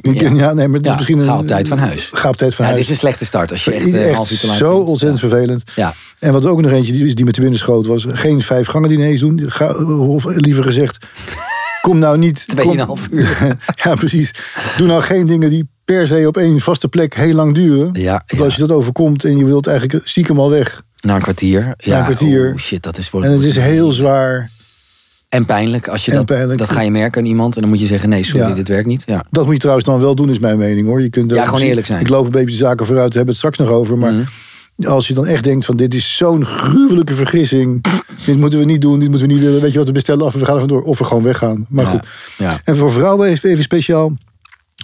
Ja, 0.02 0.52
nee, 0.52 0.68
maar 0.68 0.76
het 0.76 0.84
is 0.84 0.90
Ja, 0.90 0.94
misschien 0.94 1.18
een, 1.18 1.24
ga 1.24 1.38
op 1.38 1.46
tijd 1.46 1.68
van 1.68 1.78
huis. 1.78 2.10
Ga 2.12 2.28
op 2.28 2.36
tijd 2.36 2.54
van 2.54 2.64
Ja, 2.64 2.70
het 2.70 2.80
huis. 2.80 2.80
is 2.80 2.88
een 2.90 2.96
slechte 3.00 3.24
start 3.24 3.50
als 3.50 3.64
je 3.64 3.72
echt, 3.72 3.84
Echt 3.86 3.94
eh, 3.94 4.08
een 4.08 4.14
half 4.14 4.30
uur 4.30 4.38
te 4.38 4.46
laat 4.46 4.56
zo 4.56 4.76
komt. 4.76 4.88
ontzettend 4.88 5.20
vervelend. 5.20 5.62
Ja. 5.76 5.94
En 6.18 6.32
wat 6.32 6.46
ook 6.46 6.60
nog 6.62 6.70
eentje 6.70 6.92
die, 6.92 7.06
is 7.06 7.14
die 7.14 7.24
me 7.24 7.30
te 7.30 7.40
binnen 7.40 7.58
schoot 7.58 7.86
was, 7.86 8.04
geen 8.08 8.40
vijf 8.40 8.66
gangen 8.66 8.88
diners 8.88 9.20
doen. 9.20 9.42
Ga, 9.46 9.74
of 9.84 10.24
liever 10.24 10.62
gezegd, 10.64 11.06
kom 11.82 11.98
nou 11.98 12.18
niet... 12.18 12.44
Tweeënhalf 12.48 13.08
uur. 13.10 13.56
ja, 13.84 13.94
precies. 13.94 14.34
Doe 14.76 14.86
nou 14.86 15.02
geen 15.02 15.26
dingen 15.26 15.50
die 15.50 15.68
per 15.84 16.06
se 16.06 16.24
op 16.26 16.36
één 16.36 16.60
vaste 16.60 16.88
plek 16.88 17.14
heel 17.14 17.34
lang 17.34 17.54
duren. 17.54 17.88
Ja, 17.92 18.22
Want 18.26 18.42
als 18.42 18.54
je 18.54 18.60
dat 18.60 18.70
overkomt 18.70 19.24
en 19.24 19.36
je 19.36 19.44
wilt 19.44 19.66
eigenlijk 19.66 20.06
stiekem 20.08 20.38
al 20.40 20.50
weg. 20.50 20.82
Na 21.00 21.14
een 21.14 21.22
kwartier. 21.22 21.74
Ja, 21.78 21.98
een 21.98 22.04
kwartier. 22.04 22.50
Oh 22.52 22.58
shit, 22.58 22.82
dat 22.82 22.98
is 22.98 23.10
En 23.12 23.22
het 23.22 23.42
is 23.42 23.56
heel 23.56 23.92
zwaar. 23.92 24.50
En 25.28 25.44
pijnlijk. 25.46 25.88
Als 25.88 26.04
je 26.04 26.10
En 26.10 26.16
dat, 26.16 26.26
pijnlijk. 26.26 26.58
dat 26.58 26.70
ga 26.70 26.80
je 26.82 26.90
merken 26.90 27.20
aan 27.20 27.26
iemand. 27.26 27.54
En 27.54 27.60
dan 27.60 27.70
moet 27.70 27.80
je 27.80 27.86
zeggen, 27.86 28.08
nee, 28.08 28.24
sorry, 28.24 28.48
Ja. 28.48 28.54
dit 28.54 28.68
werkt 28.68 28.86
niet. 28.86 29.02
Ja. 29.06 29.24
Dat 29.30 29.44
moet 29.44 29.52
je 29.52 29.58
trouwens 29.60 29.86
dan 29.86 30.00
wel 30.00 30.14
doen, 30.14 30.30
is 30.30 30.38
mijn 30.38 30.58
mening 30.58 30.86
hoor. 30.86 31.02
Je 31.02 31.10
kunt 31.10 31.30
Ja, 31.30 31.44
gewoon 31.44 31.60
eerlijk 31.60 31.86
zijn. 31.86 32.00
Ik 32.00 32.08
loop 32.08 32.24
een 32.24 32.30
beetje 32.30 32.46
de 32.50 32.64
zaken 32.64 32.86
vooruit, 32.86 33.12
daar 33.12 33.16
hebben 33.24 33.34
we 33.34 33.46
het 33.46 33.54
straks 33.54 33.70
nog 33.70 33.78
over. 33.78 33.98
Maar 33.98 34.12
Mhm. 34.12 34.22
Als 34.76 35.08
je 35.08 35.14
dan 35.14 35.26
echt 35.26 35.44
denkt 35.44 35.64
van 35.64 35.76
dit 35.76 35.94
is 35.94 36.16
zo'n 36.16 36.44
gruwelijke 36.44 37.14
vergissing. 37.14 37.84
dit 38.26 38.38
moeten 38.38 38.58
we 38.58 38.64
niet 38.64 38.80
doen, 38.80 38.98
dit 38.98 39.08
moeten 39.08 39.28
we 39.28 39.32
niet 39.34 39.42
willen. 39.42 39.60
Weet 39.60 39.72
je 39.72 39.78
wat, 39.78 39.86
we 39.86 39.92
bestellen 39.92 40.26
af 40.26 40.32
en 40.34 40.38
we 40.40 40.44
gaan 40.44 40.54
er 40.54 40.60
vandoor. 40.60 40.82
Of 40.82 40.98
we 40.98 41.04
gewoon 41.04 41.22
weggaan. 41.22 41.66
Maar 41.68 41.84
Ja. 41.84 41.90
goed. 41.90 42.06
Ja. 42.38 42.60
En 42.64 42.76
voor 42.76 42.92
vrouwen 42.92 43.28
even, 43.28 43.50
even 43.50 43.64
speciaal. 43.64 44.16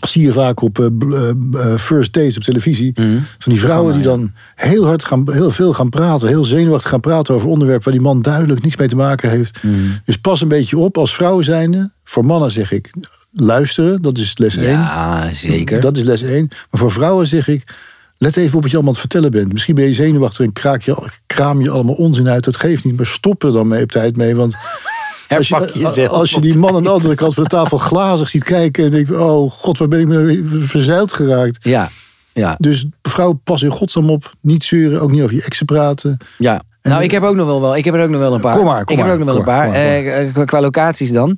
Zie 0.07 0.23
je 0.23 0.33
vaak 0.33 0.61
op 0.63 0.79
eh, 0.79 0.87
eh, 0.87 1.29
eh, 1.53 1.79
first 1.79 2.13
dates 2.13 2.37
op 2.37 2.43
televisie. 2.43 2.93
Mhm. 2.95 3.19
Van 3.39 3.53
die 3.53 3.61
vrouwen 3.61 3.95
die 3.95 4.03
dan 4.03 4.33
heel 4.55 4.87
hard 4.87 5.05
gaan, 5.05 5.33
heel 5.33 5.51
veel 5.51 5.73
gaan 5.73 5.89
praten. 5.89 6.29
Heel 6.29 6.45
zenuwachtig 6.45 6.91
gaan 6.91 7.01
praten 7.01 7.35
over 7.35 7.49
onderwerpen 7.49 7.85
waar 7.85 7.93
die 7.93 8.03
man 8.03 8.23
duidelijk 8.23 8.63
niets 8.63 8.77
mee 8.77 8.89
te 8.89 8.97
maken 8.97 9.31
heeft. 9.31 9.63
Mhm. 9.63 9.75
Dus 10.05 10.17
pas 10.19 10.41
een 10.41 10.49
beetje 10.49 10.79
op 10.79 10.99
als 10.99 11.15
vrouwen 11.15 11.45
zijnde. 11.45 11.91
Voor 12.05 12.25
mannen 12.25 12.51
zeg 12.51 12.73
ik 12.73 12.91
luisteren, 13.33 14.03
dat 14.03 14.19
is 14.19 14.39
les 14.39 14.57
1. 14.57 14.71
Ja, 14.71 15.31
zeker. 15.33 15.81
Dat 15.81 15.97
is 15.97 16.05
les 16.05 16.23
1. 16.23 16.47
Maar 16.71 16.81
voor 16.81 16.93
vrouwen 16.93 17.27
zeg 17.27 17.49
ik, 17.49 17.65
let 18.19 18.37
even 18.37 18.57
op 18.57 18.63
wat 18.63 18.71
je 18.71 18.77
allemaal 18.77 18.95
aan 18.95 19.01
het 19.01 19.11
vertellen 19.11 19.31
bent. 19.41 19.53
Misschien 19.53 19.75
ben 19.75 19.85
je 19.85 19.95
zenuwachtig 19.95 20.45
en 20.47 20.53
kraak 20.53 20.83
je, 20.83 21.09
kraam 21.27 21.61
je 21.63 21.71
allemaal 21.71 21.95
onzin 21.95 22.29
uit. 22.29 22.45
Dat 22.45 22.57
geeft 22.57 22.85
niet, 22.85 22.97
maar 22.97 23.07
stop 23.07 23.43
er 23.43 23.53
dan 23.53 23.69
mee 23.69 23.83
op 23.83 23.93
tijd 23.93 24.17
mee. 24.17 24.37
Want 24.37 24.57
als 25.29 25.49
je, 25.49 26.09
als 26.09 26.31
je 26.31 26.41
die 26.41 26.59
man 26.59 26.75
aan 26.75 26.83
de 26.83 26.89
andere 26.89 27.15
kant 27.15 27.35
van 27.35 27.43
de 27.43 27.49
tafel 27.49 27.79
glazig 27.79 28.29
ziet 28.29 28.45
kijken... 28.45 28.85
en 28.85 28.91
denkt, 28.91 29.11
oh 29.11 29.51
god, 29.51 29.79
waar 29.79 29.89
ben 29.89 30.01
ik 30.01 30.07
mee 30.07 30.45
verzeild 30.49 31.13
geraakt. 31.13 31.65
Ja, 31.65 31.91
ja, 32.33 32.55
Dus 32.59 32.87
vrouwen, 33.03 33.41
pas 33.43 33.63
in 33.63 33.71
godsnaam 33.71 34.11
op. 34.11 34.31
Niet 34.41 34.65
zeuren, 34.65 35.01
ook 35.01 35.11
niet 35.11 35.23
over 35.23 35.35
je 35.37 35.43
exen 35.43 35.67
praten. 35.67 36.17
ja. 36.39 36.61
Nou, 36.83 37.03
ik 37.03 37.11
heb 37.11 37.23
ook 37.23 37.35
nog 37.35 37.47
wel, 37.47 37.61
wel, 37.61 37.77
ik 37.77 37.85
heb 37.85 37.95
er 37.95 38.03
ook 38.03 38.09
nog 38.09 38.21
wel 38.21 38.35
een 38.35 38.41
paar. 38.41 38.57
Kom 38.57 38.65
maar, 38.65 38.85
kom 38.85 38.93
ik 38.97 39.01
heb 39.03 39.07
er 39.09 39.13
ook 39.13 39.19
nog 39.19 39.29
wel 39.29 39.39
een 39.39 39.45
paar. 39.45 39.67
maar, 39.69 39.77
Eh, 39.77 40.33
qua- 40.33 40.45
qua 40.45 40.61
locaties 40.61 41.13
dan. 41.13 41.37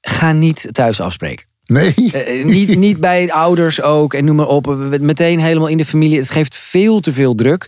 Ga 0.00 0.32
niet 0.32 0.68
thuis 0.72 1.00
afspreken. 1.00 1.46
Nee, 1.66 1.94
Eh, 2.12 2.44
niet, 2.44 2.76
niet 2.86 3.00
bij 3.00 3.32
ouders 3.32 3.82
ook 3.82 4.14
en 4.14 4.24
noem 4.24 4.36
maar 4.36 4.46
op. 4.48 4.76
Meteen 5.00 5.40
helemaal 5.40 5.68
in 5.68 5.76
de 5.76 5.84
familie. 5.84 6.18
Het 6.18 6.30
geeft 6.30 6.54
veel 6.54 7.00
te 7.00 7.12
veel 7.12 7.34
druk. 7.34 7.66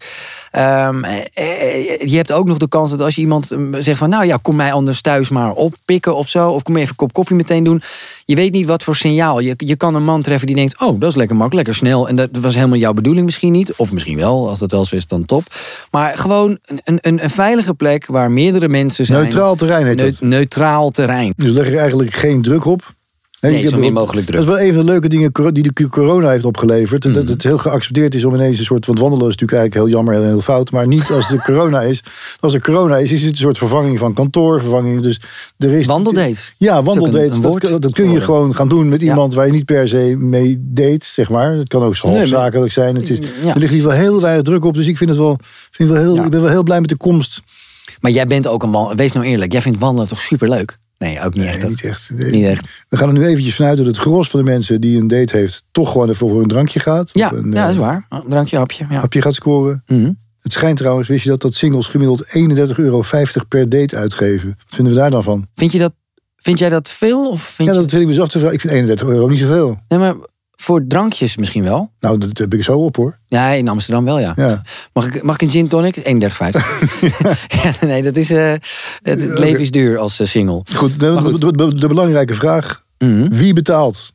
Ehm, 0.50 1.04
eh, 1.04 1.16
eh, 1.34 2.00
je 2.00 2.16
hebt 2.16 2.32
ook 2.32 2.46
nog 2.46 2.56
de 2.58 2.68
kans 2.68 2.90
dat 2.90 3.00
als 3.00 3.14
je 3.14 3.20
iemand 3.20 3.50
eh, 3.52 3.58
zegt 3.78 3.98
van... 3.98 4.08
nou 4.08 4.26
ja, 4.26 4.38
kom 4.42 4.56
mij 4.56 4.72
anders 4.72 5.00
thuis 5.00 5.28
maar 5.28 5.52
oppikken 5.52 6.16
of 6.16 6.28
zo. 6.28 6.50
Of 6.50 6.62
kom 6.62 6.76
even 6.76 6.88
een 6.88 6.96
kop 6.96 7.12
koffie 7.12 7.36
meteen 7.36 7.64
doen. 7.64 7.82
Je 8.24 8.34
weet 8.34 8.52
niet 8.52 8.66
wat 8.66 8.82
voor 8.82 8.96
signaal. 8.96 9.40
Je, 9.40 9.54
je 9.56 9.76
kan 9.76 9.94
een 9.94 10.04
man 10.04 10.22
treffen 10.22 10.46
die 10.46 10.56
denkt... 10.56 10.80
oh, 10.80 11.00
dat 11.00 11.10
is 11.10 11.16
lekker 11.16 11.36
makkelijk, 11.36 11.66
lekker 11.66 11.86
snel. 11.86 12.08
En 12.08 12.16
dat 12.16 12.28
was 12.40 12.54
helemaal 12.54 12.78
jouw 12.78 12.92
bedoeling 12.92 13.24
misschien 13.24 13.52
niet. 13.52 13.72
Of 13.76 13.92
misschien 13.92 14.16
wel, 14.16 14.48
als 14.48 14.58
dat 14.58 14.70
wel 14.70 14.84
zo 14.84 14.96
is, 14.96 15.06
dan 15.06 15.24
top. 15.24 15.42
Maar 15.90 16.18
gewoon 16.18 16.58
een, 16.84 16.98
een, 17.00 17.22
een 17.22 17.30
veilige 17.30 17.74
plek 17.74 18.06
waar 18.06 18.30
meerdere 18.30 18.68
mensen 18.68 19.04
zijn. 19.04 19.22
neutraal 19.22 19.54
terrein 19.54 19.86
heet 19.86 19.96
Neu- 19.96 20.10
dat. 20.10 20.20
neutraal 20.20 20.90
terrein. 20.90 21.32
Dus 21.36 21.52
leg 21.52 21.66
er 21.66 21.78
eigenlijk 21.78 22.14
geen 22.14 22.42
druk 22.42 22.64
op. 22.64 22.96
Hè, 23.40 23.48
Nee, 23.50 23.56
je 23.58 23.64
zo 23.64 23.70
hebt- 23.70 23.82
min 23.82 23.92
mogelijk 23.92 24.26
druk. 24.26 24.38
Dat 24.40 24.48
is 24.48 24.54
wel 24.54 24.66
een 24.66 24.74
van 24.74 24.84
de 24.86 24.90
leuke 24.92 25.08
dingen 25.08 25.32
die 25.52 25.70
de 25.72 25.88
corona 25.88 26.30
heeft 26.30 26.44
opgeleverd. 26.44 27.04
En 27.04 27.10
Mhm. 27.10 27.18
Dat 27.20 27.28
het 27.28 27.42
heel 27.42 27.58
geaccepteerd 27.58 28.14
is 28.14 28.24
om 28.24 28.34
ineens 28.34 28.58
een 28.58 28.64
soort... 28.64 28.86
Want 28.86 28.98
wandelen 28.98 29.28
is 29.28 29.36
natuurlijk 29.36 29.58
eigenlijk 29.58 29.88
heel 29.90 29.96
jammer 29.96 30.14
en 30.22 30.28
heel 30.28 30.40
fout. 30.40 30.70
Maar 30.70 30.86
niet 30.86 31.10
als 31.10 31.30
er 31.30 31.42
corona 31.44 31.82
is. 31.82 32.02
Als 32.40 32.54
er 32.54 32.60
corona 32.62 32.96
is, 32.96 33.12
is 33.12 33.20
het 33.22 33.30
een 33.30 33.36
soort 33.36 33.58
vervanging 33.58 33.98
van 33.98 34.12
kantoor. 34.14 34.60
Vervanging, 34.60 35.02
dus 35.02 35.20
er 35.58 35.70
is. 35.70 35.86
Ja, 36.56 36.76
een 36.76 36.84
Dat, 37.42 37.60
dat, 37.60 37.82
dat 37.82 37.92
kun 37.92 38.10
je 38.12 38.20
gewoon 38.20 38.54
gaan 38.54 38.68
doen 38.68 38.88
met 38.88 39.00
Ja. 39.00 39.08
iemand 39.08 39.34
waar 39.34 39.46
je 39.46 39.52
niet 39.52 39.64
per 39.64 39.88
se 39.88 40.14
mee 40.18 40.56
date, 40.60 41.04
zeg 41.06 41.28
maar. 41.28 41.52
Het 41.52 41.68
kan 41.68 41.82
ook 41.82 42.02
Nee, 42.02 42.12
halfzakelijk 42.16 42.72
zijn. 42.72 42.94
Het 42.94 43.10
is, 43.10 43.18
Ja, 43.42 43.54
er 43.54 43.60
ligt 43.60 43.72
hier 43.72 43.82
wel 43.82 43.92
heel 43.92 44.20
weinig 44.20 44.42
druk 44.44 44.64
op. 44.64 44.74
Dus 44.74 44.86
ik 44.86 44.96
vind 44.96 45.10
het 45.10 45.18
wel, 45.18 45.38
vind 45.70 45.88
wel 45.90 45.98
heel, 46.02 46.14
Ja. 46.14 46.24
ik 46.24 46.30
ben 46.30 46.40
wel 46.40 46.50
heel 46.50 46.62
blij 46.62 46.80
met 46.80 46.88
de 46.88 46.96
komst. 46.96 47.42
Maar 48.00 48.10
jij 48.10 48.26
bent 48.26 48.46
ook 48.46 48.62
een. 48.62 48.96
Wees 48.96 49.12
nou 49.12 49.26
eerlijk, 49.26 49.52
jij 49.52 49.60
vindt 49.62 49.78
wandelen 49.78 50.08
toch 50.08 50.20
superleuk? 50.20 50.78
Nee, 50.98 51.20
ook 51.24 51.34
niet 51.34 51.44
Nee, 51.44 51.52
echt. 51.54 51.68
niet 51.68 51.84
echt. 51.84 52.10
Nee. 52.14 52.30
Niet 52.30 52.44
echt. 52.46 52.68
We 52.88 52.96
gaan 52.96 53.08
er 53.08 53.14
nu 53.14 53.26
eventjes 53.26 53.54
vanuit 53.54 53.76
dat 53.76 53.86
het 53.86 53.96
gros 53.98 54.30
van 54.30 54.40
de 54.44 54.50
mensen 54.50 54.80
die 54.80 55.00
een 55.00 55.08
date 55.08 55.36
heeft... 55.36 55.64
toch 55.72 55.92
gewoon 55.92 56.08
even 56.08 56.28
voor 56.28 56.42
een 56.42 56.48
drankje 56.48 56.80
gaat. 56.80 57.10
Ja, 57.12 57.32
een, 57.32 57.52
ja, 57.52 57.60
dat 57.62 57.70
is 57.70 57.76
eh, 57.76 57.80
waar. 57.82 58.06
Een 58.08 58.22
drankje, 58.28 58.56
hapje. 58.56 58.86
Ja. 58.90 58.98
hapje 58.98 59.22
gaat 59.22 59.34
scoren. 59.34 59.82
Mhm. 59.86 60.12
Het 60.40 60.52
schijnt 60.52 60.76
trouwens, 60.78 61.08
wist 61.08 61.22
je 61.24 61.30
dat, 61.30 61.40
dat 61.40 61.54
singles 61.54 61.86
gemiddeld 61.86 62.26
31,50 62.26 62.74
euro 62.76 63.02
per 63.48 63.68
date 63.68 63.96
uitgeven. 63.96 64.48
Wat 64.48 64.74
vinden 64.74 64.92
we 64.94 64.98
daar 64.98 65.10
dan 65.10 65.22
van? 65.22 65.46
Vind, 65.54 65.72
je 65.72 65.78
dat, 65.78 65.94
vind 66.36 66.58
jij 66.58 66.68
dat 66.68 66.88
veel? 66.88 67.30
Of 67.30 67.42
vind 67.42 67.68
Ja, 67.68 67.74
je... 67.74 67.80
dat 67.80 67.90
vind 67.90 68.02
ik 68.02 68.08
dus 68.08 68.20
af 68.20 68.28
te 68.28 68.38
vragen. 68.38 68.54
Ik 68.54 68.60
vind 68.60 68.72
31 68.72 69.08
euro 69.08 69.28
niet 69.28 69.38
zoveel. 69.38 69.78
Nee, 69.88 69.98
maar 69.98 70.14
voor 70.60 70.84
drankjes 70.86 71.36
misschien 71.36 71.62
wel. 71.62 71.90
Nou, 72.00 72.18
dat 72.18 72.38
heb 72.38 72.54
ik 72.54 72.62
zo 72.64 72.78
op 72.78 72.96
hoor. 72.96 73.18
Ja, 73.26 73.48
in 73.50 73.68
Amsterdam 73.68 74.04
wel, 74.04 74.18
ja. 74.18 74.32
Ja. 74.36 74.62
Mag, 74.92 75.06
ik, 75.06 75.22
mag 75.22 75.34
ik 75.34 75.42
een 75.42 75.50
gin 75.50 75.68
tonic? 75.68 75.96
31,50. 75.98 76.02
ja, 77.62 77.72
nee, 77.80 78.02
dat 78.02 78.16
is... 78.16 78.30
eh, 78.30 78.50
het, 79.02 79.22
het 79.22 79.38
leven 79.38 79.60
is 79.60 79.70
duur 79.70 79.98
als 79.98 80.20
eh, 80.20 80.26
single. 80.26 80.62
Goed, 80.74 81.00
de, 81.00 81.10
Maar 81.10 81.22
goed. 81.22 81.40
De, 81.40 81.52
de- 81.52 81.74
de 81.74 81.86
belangrijke 81.88 82.34
vraag. 82.34 82.84
Mhm. 82.98 83.28
Wie 83.28 83.52
betaalt? 83.52 84.12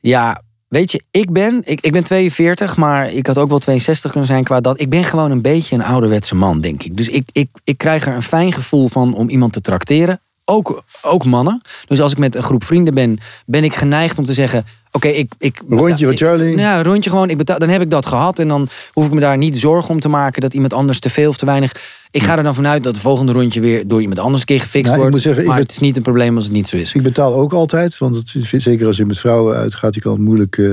Ja, 0.00 0.42
weet 0.68 0.92
je, 0.92 1.02
ik 1.10 1.32
ben, 1.32 1.62
ik, 1.64 1.80
ik 1.80 1.92
ben 1.92 2.04
42, 2.04 2.76
maar 2.76 3.12
ik 3.12 3.26
had 3.26 3.38
ook 3.38 3.48
wel 3.48 3.58
62 3.58 4.10
kunnen 4.10 4.28
zijn 4.28 4.44
qua 4.44 4.60
dat. 4.60 4.80
Ik 4.80 4.90
ben 4.90 5.04
gewoon 5.04 5.30
een 5.30 5.42
beetje 5.42 5.74
een 5.74 5.84
ouderwetse 5.84 6.34
man, 6.34 6.60
denk 6.60 6.82
ik. 6.82 6.96
Dus 6.96 7.08
ik, 7.08 7.28
ik, 7.32 7.48
ik 7.64 7.78
krijg 7.78 8.06
er 8.06 8.14
een 8.14 8.22
fijn 8.22 8.52
gevoel 8.52 8.88
van 8.88 9.14
om 9.14 9.28
iemand 9.28 9.52
te 9.52 9.60
trakteren. 9.60 10.20
Ook, 10.44 10.82
ook 11.02 11.24
mannen. 11.24 11.60
Dus 11.86 12.00
als 12.00 12.12
ik 12.12 12.18
met 12.18 12.34
een 12.34 12.42
groep 12.42 12.64
vrienden 12.64 12.94
ben, 12.94 13.18
ben 13.46 13.64
ik 13.64 13.74
geneigd 13.74 14.18
om 14.18 14.24
te 14.26 14.32
zeggen... 14.34 14.64
oké, 14.98 15.08
ik, 15.08 15.32
ik... 15.38 15.62
Rondje 15.68 16.04
van 16.04 16.12
ik- 16.12 16.18
Charlie. 16.18 16.56
Ja, 16.56 16.82
rondje 16.82 17.10
gewoon. 17.10 17.30
Ik 17.30 17.36
betaal, 17.36 17.58
dan 17.58 17.68
heb 17.68 17.80
ik 17.80 17.90
dat 17.90 18.06
gehad. 18.06 18.38
En 18.38 18.48
dan 18.48 18.68
hoef 18.92 19.06
ik 19.06 19.12
me 19.12 19.20
daar 19.20 19.36
niet 19.38 19.58
zorgen 19.58 19.90
om 19.90 20.00
te 20.00 20.08
maken 20.08 20.40
dat 20.40 20.54
iemand 20.54 20.72
anders 20.74 21.00
te 21.00 21.10
veel 21.10 21.28
of 21.28 21.36
te 21.36 21.46
weinig. 21.46 21.72
Ik 22.10 22.22
ga 22.22 22.36
er 22.36 22.42
dan 22.42 22.54
vanuit 22.54 22.82
dat 22.82 22.92
het 22.94 23.02
volgende 23.02 23.32
rondje 23.32 23.60
weer 23.60 23.88
door 23.88 24.00
iemand 24.00 24.18
anders 24.18 24.40
een 24.40 24.46
keer 24.46 24.60
gefixt 24.60 24.84
Nou, 24.84 24.94
ik 24.94 25.00
wordt. 25.00 25.14
moet 25.14 25.22
zeggen, 25.22 25.42
ik 25.42 25.48
maar 25.48 25.56
ben- 25.56 25.66
het 25.66 25.74
is 25.74 25.78
niet 25.80 25.96
een 25.96 26.02
probleem 26.02 26.34
als 26.36 26.44
het 26.44 26.52
niet 26.54 26.68
zo 26.68 26.76
is. 26.76 26.94
Ik 26.94 27.02
betaal 27.02 27.34
ook 27.34 27.52
altijd, 27.52 27.98
want 27.98 28.16
het, 28.16 28.34
zeker 28.62 28.86
als 28.86 28.96
je 28.96 29.06
met 29.06 29.18
vrouwen 29.18 29.56
uitgaat, 29.56 29.92
die 29.92 30.02
kan 30.02 30.12
het 30.12 30.20
moeilijk. 30.20 30.58
eh, 30.58 30.66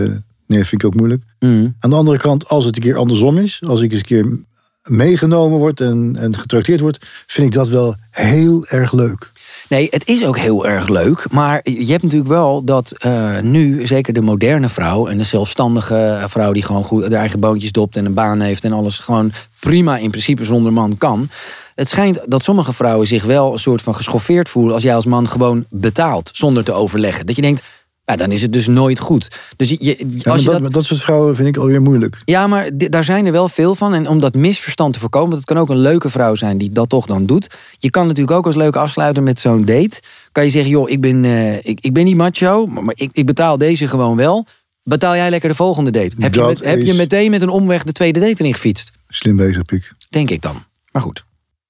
nee, 0.47 0.63
vind 0.65 0.81
ik 0.81 0.85
ook 0.85 0.95
moeilijk. 0.95 1.23
Mm. 1.39 1.75
Aan 1.79 1.89
de 1.89 1.95
andere 1.95 2.17
kant, 2.17 2.47
als 2.47 2.65
het 2.65 2.75
een 2.75 2.81
keer 2.81 2.95
andersom 2.97 3.37
is, 3.37 3.61
als 3.67 3.81
ik 3.81 3.91
eens 3.91 3.99
een 3.99 4.05
keer 4.05 4.39
meegenomen 4.83 5.57
word 5.59 5.79
en, 5.81 6.15
en 6.19 6.37
getrakteerd 6.37 6.79
word, 6.79 7.05
vind 7.27 7.47
ik 7.47 7.53
dat 7.53 7.69
wel 7.69 7.95
heel 8.11 8.65
erg 8.67 8.91
leuk. 8.93 9.31
Nee, 9.69 9.87
het 9.91 10.07
is 10.07 10.25
ook 10.25 10.37
heel 10.37 10.67
erg 10.67 10.87
leuk. 10.87 11.25
Maar 11.31 11.59
je 11.63 11.91
hebt 11.91 12.03
natuurlijk 12.03 12.31
wel 12.31 12.63
dat 12.63 12.93
eh, 12.97 13.39
nu, 13.39 13.87
zeker 13.87 14.13
de 14.13 14.21
moderne 14.21 14.69
vrouw 14.69 15.07
en 15.07 15.17
de 15.17 15.23
zelfstandige 15.23 16.23
vrouw 16.27 16.51
die 16.51 16.63
gewoon 16.63 16.83
goed 16.83 17.09
de 17.09 17.15
eigen 17.15 17.39
boontjes 17.39 17.71
dopt 17.71 17.95
en 17.95 18.05
een 18.05 18.13
baan 18.13 18.41
heeft 18.41 18.63
en 18.63 18.71
alles 18.71 18.99
gewoon 18.99 19.31
prima 19.59 19.97
in 19.97 20.09
principe 20.09 20.43
zonder 20.43 20.73
man 20.73 20.97
kan. 20.97 21.29
Het 21.75 21.89
schijnt 21.89 22.19
dat 22.25 22.43
sommige 22.43 22.73
vrouwen 22.73 23.07
zich 23.07 23.23
wel 23.23 23.53
een 23.53 23.59
soort 23.59 23.81
van 23.81 23.95
geschoffeerd 23.95 24.49
voelen 24.49 24.73
als 24.73 24.83
jij 24.83 24.95
als 24.95 25.05
man 25.05 25.29
gewoon 25.29 25.65
betaalt 25.69 26.29
zonder 26.33 26.63
te 26.63 26.71
overleggen. 26.71 27.25
Dat 27.25 27.35
je 27.35 27.41
denkt, 27.41 27.63
ja, 28.05 28.15
dan 28.15 28.31
is 28.31 28.41
het 28.41 28.53
dus 28.53 28.67
nooit 28.67 28.99
goed. 28.99 29.27
Dus 29.55 29.69
je, 29.69 29.75
je- 29.79 30.05
Ja, 30.09 30.31
als 30.31 30.41
je 30.43 30.49
dat, 30.49 30.63
dat, 30.63 30.73
dat 30.73 30.85
soort 30.85 31.01
vrouwen 31.01 31.35
vind 31.35 31.47
ik 31.47 31.57
alweer 31.57 31.81
moeilijk. 31.81 32.21
ja, 32.25 32.47
maar 32.47 32.69
daar 32.73 33.03
zijn 33.03 33.25
er 33.25 33.31
wel 33.31 33.49
veel 33.49 33.75
van. 33.75 33.93
En 33.93 34.07
om 34.07 34.19
dat 34.19 34.33
misverstand 34.35 34.93
te 34.93 34.99
voorkomen, 34.99 35.29
want 35.29 35.41
het 35.41 35.51
kan 35.51 35.57
ook 35.61 35.69
een 35.69 35.77
leuke 35.81 36.09
vrouw 36.09 36.35
zijn 36.35 36.57
die 36.57 36.69
dat 36.71 36.89
toch 36.89 37.05
dan 37.05 37.25
doet. 37.25 37.47
Je 37.77 37.89
kan 37.89 38.07
natuurlijk 38.07 38.37
ook 38.37 38.45
als 38.45 38.55
leuke 38.55 38.79
afsluiter 38.79 39.23
met 39.23 39.39
zo'n 39.39 39.65
date. 39.65 40.01
Kan 40.31 40.43
je 40.43 40.49
zeggen, 40.49 40.71
joh, 40.71 40.89
ik 40.89 41.01
ben, 41.01 41.25
eh, 41.25 41.55
ik, 41.57 41.79
ik 41.81 41.93
ben 41.93 42.05
niet 42.05 42.15
macho, 42.17 42.65
maar, 42.67 42.93
ik, 42.97 43.09
ik 43.13 43.25
betaal 43.25 43.57
deze 43.57 43.87
gewoon 43.87 44.15
wel. 44.17 44.45
Betaal 44.83 45.15
jij 45.15 45.29
lekker 45.29 45.49
de 45.49 45.55
volgende 45.55 45.91
date? 45.91 46.15
Heb, 46.19 46.33
je, 46.33 46.41
met- 46.41 46.63
heb 46.63 46.81
je 46.81 46.93
meteen 46.93 47.31
met 47.31 47.41
een 47.41 47.49
omweg 47.49 47.83
de 47.83 47.91
tweede 47.91 48.19
date 48.19 48.35
erin 48.41 48.53
gefietst? 48.53 48.91
Slim 49.07 49.35
bezig, 49.35 49.65
Pik. 49.65 49.93
Denk 50.09 50.29
ik 50.29 50.41
dan. 50.41 50.63
Maar 50.91 51.01
goed. 51.01 51.23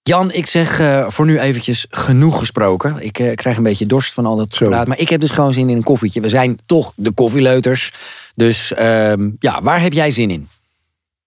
Jan, 0.07 0.31
ik 0.31 0.45
zeg 0.45 0.79
eh, 0.79 1.05
voor 1.09 1.25
nu 1.25 1.39
eventjes 1.39 1.85
genoeg 1.89 2.39
gesproken. 2.39 2.95
Ik 2.99 3.19
eh, 3.19 3.33
krijg 3.35 3.57
een 3.57 3.63
beetje 3.63 3.85
dorst 3.85 4.13
van 4.13 4.25
al 4.25 4.35
dat 4.35 4.47
praat. 4.49 4.87
Maar 4.87 4.99
ik 4.99 5.09
heb 5.09 5.21
dus 5.21 5.29
gewoon 5.31 5.53
zin 5.53 5.69
in 5.69 5.75
een 5.75 5.83
koffietje. 5.83 6.21
We 6.21 6.29
zijn 6.29 6.59
toch 6.65 6.91
de 6.95 7.11
koffieleuters. 7.11 7.93
Dus 8.35 8.73
ehm, 8.73 9.29
ja, 9.39 9.61
waar 9.61 9.81
heb 9.81 9.93
jij 9.93 10.11
zin 10.11 10.29
in? 10.29 10.47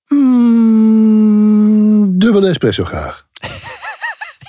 Mm, 0.08 2.18
dubbele 2.18 2.49
espresso 2.49 2.85
graag. 2.85 3.26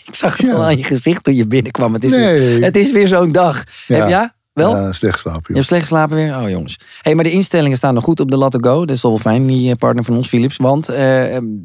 Ik 0.08 0.16
zag 0.16 0.38
het 0.38 0.46
Ja. 0.46 0.54
al 0.54 0.64
aan 0.64 0.78
je 0.78 0.84
gezicht 0.84 1.24
toen 1.24 1.36
je 1.36 1.48
binnenkwam. 1.48 1.94
Het 1.94 2.04
is, 2.04 2.12
Nee. 2.12 2.40
weer, 2.40 2.64
het 2.64 2.76
is 2.76 2.92
weer 2.92 3.08
zo'n 3.08 3.32
dag. 3.32 3.64
Ja. 3.88 3.96
Heb 3.96 4.10
jij? 4.10 4.30
Wel? 4.54 4.76
Ja, 4.76 4.94
slecht 4.94 5.20
slapen. 5.20 5.44
Je 5.48 5.54
hebt 5.54 5.66
slecht 5.66 5.82
geslapen 5.82 6.16
weer? 6.16 6.38
Oh 6.42 6.50
jongens. 6.50 6.80
Hey, 7.02 7.16
maar 7.16 7.24
de 7.24 7.32
instellingen 7.32 7.78
staan 7.78 7.94
nog 7.94 8.04
goed 8.04 8.20
op 8.20 8.32
de 8.32 8.38
Latte 8.38 8.58
Go. 8.62 8.86
Dat 8.86 8.96
is 8.96 9.02
wel 9.02 9.12
wel 9.12 9.22
fijn, 9.22 9.48
die 9.48 9.70
eh, 9.72 9.76
partner 9.78 10.04
van 10.04 10.16
ons, 10.16 10.28
Philips. 10.28 10.58
Want 10.58 10.90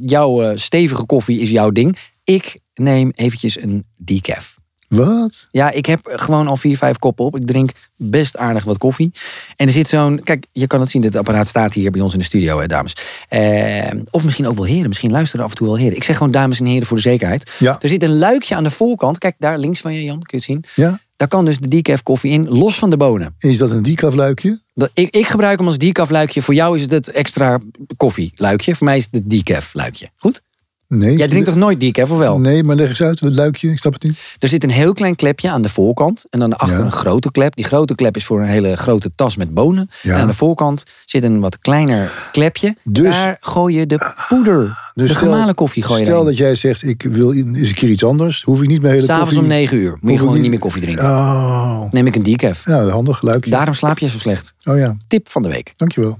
jouw 0.01 0.57
stevige 0.57 1.05
koffie 1.07 1.41
is 1.41 1.51
jouw 1.51 1.71
ding. 1.71 1.97
Ik 2.25 2.59
neem 2.75 3.13
eventjes 3.15 3.61
een 3.61 3.85
decaf. 3.97 4.55
Wat? 4.89 5.49
Ja, 5.51 5.71
ik 5.71 5.87
heb 5.87 6.01
gewoon 6.13 6.47
al 6.47 6.57
vier, 6.57 6.77
vijf 6.77 6.99
koppen 6.99 7.25
op. 7.25 7.37
Ik 7.37 7.47
drink 7.47 7.71
best 7.97 8.37
aardig 8.37 8.65
wat 8.65 8.79
koffie. 8.79 9.13
En 9.57 9.67
er 9.67 9.73
zit 9.73 9.89
zo'n... 9.89 10.21
Kijk, 10.25 10.47
je 10.53 10.67
kan 10.67 10.81
het 10.81 10.91
zien, 10.91 11.03
het 11.03 11.17
apparaat 11.17 11.47
staat 11.47 11.73
hier 11.73 11.91
bij 11.91 12.01
ons 12.01 12.13
in 12.13 12.19
de 12.19 12.25
studio, 12.25 12.61
hè, 12.61 12.67
dames. 12.67 12.97
Eh, 13.29 13.91
of 14.11 14.25
misschien 14.25 14.47
ook 14.47 14.57
wel 14.57 14.65
heren. 14.65 14.89
Misschien 14.89 15.11
luisteren 15.11 15.45
af 15.45 15.51
en 15.51 15.57
toe 15.57 15.67
wel 15.67 15.77
heren. 15.79 15.97
Ik 15.97 16.05
zeg 16.05 16.17
gewoon 16.17 16.33
dames 16.33 16.61
en 16.61 16.67
heren 16.67 16.87
voor 16.87 16.97
de 16.97 17.03
zekerheid. 17.03 17.51
Ja. 17.59 17.79
Er 17.81 17.89
zit 17.89 18.03
een 18.03 18.19
luikje 18.19 18.55
aan 18.55 18.65
de 18.65 18.71
voorkant. 18.71 19.19
Kijk, 19.19 19.35
daar 19.39 19.59
links 19.59 19.81
van 19.81 19.95
je, 19.95 20.05
Jan. 20.05 20.23
Kun 20.23 20.27
je 20.27 20.37
het 20.37 20.45
zien? 20.45 20.85
Ja? 20.85 21.01
Daar 21.17 21.29
kan 21.29 21.45
dus 21.45 21.59
de 21.59 21.69
decaf 21.69 22.03
koffie 22.03 22.33
in, 22.33 22.49
los 22.49 22.79
van 22.79 22.91
de 22.91 22.97
bonen. 22.97 23.35
Is 23.39 23.59
dat 23.59 23.71
een 23.71 23.83
decaf 23.83 24.15
luikje? 24.15 24.63
Dat, 24.75 24.91
ik, 24.95 25.17
ik 25.17 25.27
gebruik 25.27 25.59
hem 25.59 25.67
als 25.67 25.79
decaf 25.79 26.11
luikje. 26.11 26.43
Voor 26.43 26.55
jou 26.55 26.77
is 26.77 26.83
het 26.83 26.91
het 26.91 27.11
extra 27.11 27.61
koffie 27.97 28.33
luikje. 28.37 28.75
Voor 28.77 28.87
mij 28.87 28.97
is 28.97 29.05
het 29.05 29.15
het 29.15 29.31
decaf 29.31 29.75
luikje. 29.75 30.11
Goed? 30.17 30.43
Nee. 30.89 31.17
Jij 31.17 31.29
drinkt 31.29 31.47
toch 31.47 31.57
nooit 31.57 31.81
decaf, 31.81 32.11
of 32.11 32.19
wel? 32.19 32.39
Nee, 32.39 32.65
maar 32.65 32.77
leg 32.77 32.89
eens 32.89 33.03
uit, 33.03 33.21
het 33.21 33.35
luikje, 33.35 33.71
ik 33.71 33.79
snap 33.79 33.93
het 33.93 34.03
niet. 34.03 34.19
Er 34.39 34.49
zit 34.49 34.65
een 34.65 34.71
heel 34.71 34.93
klein 34.93 35.17
klepje 35.17 35.51
aan 35.51 35.63
de 35.63 35.69
voorkant. 35.69 36.25
En 36.31 36.39
dan 36.39 36.51
daarachter 36.51 36.79
Ja. 36.79 36.85
een 36.85 36.93
grote 36.93 37.31
klep. 37.31 37.57
Die 37.57 37.65
grote 37.65 37.95
klep 37.95 38.17
is 38.17 38.25
voor 38.25 38.41
een 38.41 38.47
hele 38.47 38.77
grote 38.77 39.11
tas 39.15 39.37
met 39.37 39.55
bonen. 39.55 39.91
Ja. 40.03 40.15
En 40.15 40.21
aan 40.21 40.27
de 40.27 40.33
voorkant 40.35 40.83
zit 41.05 41.23
een 41.23 41.41
wat 41.41 41.59
kleiner 41.59 42.11
klepje. 42.33 42.77
Dus- 42.85 43.11
Daar 43.15 43.37
gooi 43.41 43.79
je 43.79 43.87
de 43.87 44.13
poeder. 44.29 44.83
Dus 44.95 45.09
de 45.09 45.15
gemalen 45.15 45.55
koffie 45.55 45.83
gooi 45.83 45.99
je 45.99 46.05
Stel 46.05 46.15
erin. 46.17 46.29
dat 46.29 46.37
jij 46.39 46.55
zegt, 46.55 46.83
ik 46.83 47.03
wil 47.03 47.33
eens 47.33 47.69
een 47.69 47.75
keer 47.75 47.89
iets 47.91 48.05
anders. 48.05 48.43
Hoef 48.43 48.63
ik 48.63 48.69
niet 48.69 48.81
mijn 48.83 48.95
hele 48.95 49.07
S'avonds 49.07 49.25
koffie... 49.31 49.43
om 49.43 49.49
9 49.59 49.77
uur 49.77 49.97
moet 50.01 50.13
je 50.13 50.19
gewoon 50.19 50.33
niet- 50.33 50.43
niet 50.43 50.51
meer 50.51 50.61
koffie 50.61 50.83
drinken. 50.83 51.05
Oh, 51.05 51.83
Neem 51.91 52.07
ik 52.07 52.17
een 52.17 52.23
decaf. 52.23 52.65
ja, 52.67 52.89
handig, 52.89 53.23
luikje. 53.23 53.51
Daarom 53.51 53.75
slaap 53.75 53.99
je 53.99 54.09
zo 54.09 54.19
slecht. 54.19 54.55
Oh 54.65 54.79
ja, 54.79 54.97
Tip 55.07 55.29
van 55.31 55.43
de 55.43 55.49
week. 55.49 55.75
dankjewel. 55.77 56.19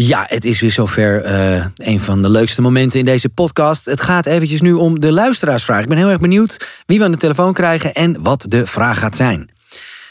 Ja, 0.00 0.24
het 0.28 0.44
is 0.44 0.60
weer 0.60 0.70
zover. 0.70 1.22
eh 1.22 1.66
een 1.76 2.00
van 2.00 2.22
de 2.22 2.28
leukste 2.30 2.62
momenten 2.62 2.98
in 2.98 3.04
deze 3.04 3.28
podcast. 3.28 3.84
Het 3.84 4.00
gaat 4.00 4.26
eventjes 4.26 4.60
nu 4.60 4.72
om 4.72 5.00
de 5.00 5.12
luisteraarsvraag. 5.12 5.82
Ik 5.82 5.88
ben 5.88 5.96
heel 5.96 6.08
erg 6.08 6.20
benieuwd 6.20 6.82
wie 6.86 6.98
we 6.98 7.04
aan 7.04 7.10
de 7.10 7.16
telefoon 7.16 7.52
krijgen 7.52 7.94
en 7.94 8.22
wat 8.22 8.44
de 8.48 8.66
vraag 8.66 8.98
gaat 8.98 9.16
zijn. 9.16 9.50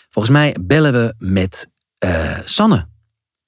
Volgens 0.10 0.34
mij 0.34 0.56
bellen 0.62 0.94
we 0.94 1.14
met 1.18 1.68
eh, 1.98 2.38
Sanne. 2.44 2.88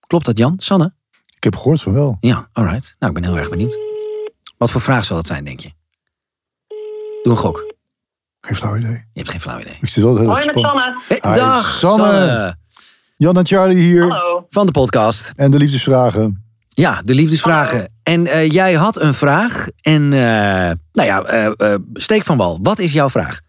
Klopt 0.08 0.25
dat, 0.25 0.38
Jan? 0.38 0.53
Sanne? 0.58 0.93
Ik 1.36 1.43
heb 1.43 1.55
gehoord 1.55 1.81
van 1.81 1.93
wel. 1.93 2.17
Ja, 2.19 2.50
alright. 2.53 2.96
Nou, 3.00 3.13
ik 3.15 3.22
ben 3.22 3.29
heel 3.29 3.39
erg 3.39 3.50
benieuwd. 3.50 3.77
Wat 4.58 4.72
voor 4.72 4.81
vraag 4.81 5.05
zal 5.05 5.17
het 5.17 5.25
zijn, 5.27 5.43
denk 5.46 5.60
je? 5.60 5.72
Doe 7.24 7.31
een 7.34 7.38
gok. 7.38 7.74
Geen 8.41 8.55
flauw 8.55 8.75
idee. 8.77 8.91
Je 8.91 9.19
hebt 9.19 9.29
geen 9.29 9.41
flauw 9.41 9.60
idee. 9.60 9.77
Ik 9.81 9.89
zit 9.89 10.03
wel 10.03 10.17
heel 10.17 10.29
Hoi 10.29 10.46
met. 10.46 10.53
Sanne. 10.55 10.98
Hey, 11.08 11.22
Hi, 11.27 11.36
dag, 11.39 11.69
Sanne. 11.77 12.05
Sanne. 12.05 12.58
Jan 13.21 13.38
en 13.38 13.45
Charlie 13.45 13.81
hier. 13.81 14.11
Hallo. 14.11 14.45
Van 14.49 14.65
de 14.65 14.71
podcast. 14.71 15.33
En 15.35 15.51
de 15.51 15.57
liefdesvragen. 15.57 16.43
Ja, 16.69 17.01
de 17.01 17.13
liefdesvragen. 17.13 17.77
Hallo. 17.77 17.88
En 18.03 18.27
eh, 18.27 18.51
jij 18.51 18.73
had 18.73 19.01
een 19.01 19.13
vraag. 19.13 19.67
En 19.81 20.13
eh, 20.13 20.71
nou 20.91 21.07
ja, 21.07 21.23
eh, 21.23 21.45
eh, 21.45 21.79
steek 21.93 22.23
van 22.23 22.38
wal. 22.38 22.59
Wat 22.61 22.79
is 22.79 22.93
jouw 22.93 23.09
vraag? 23.09 23.39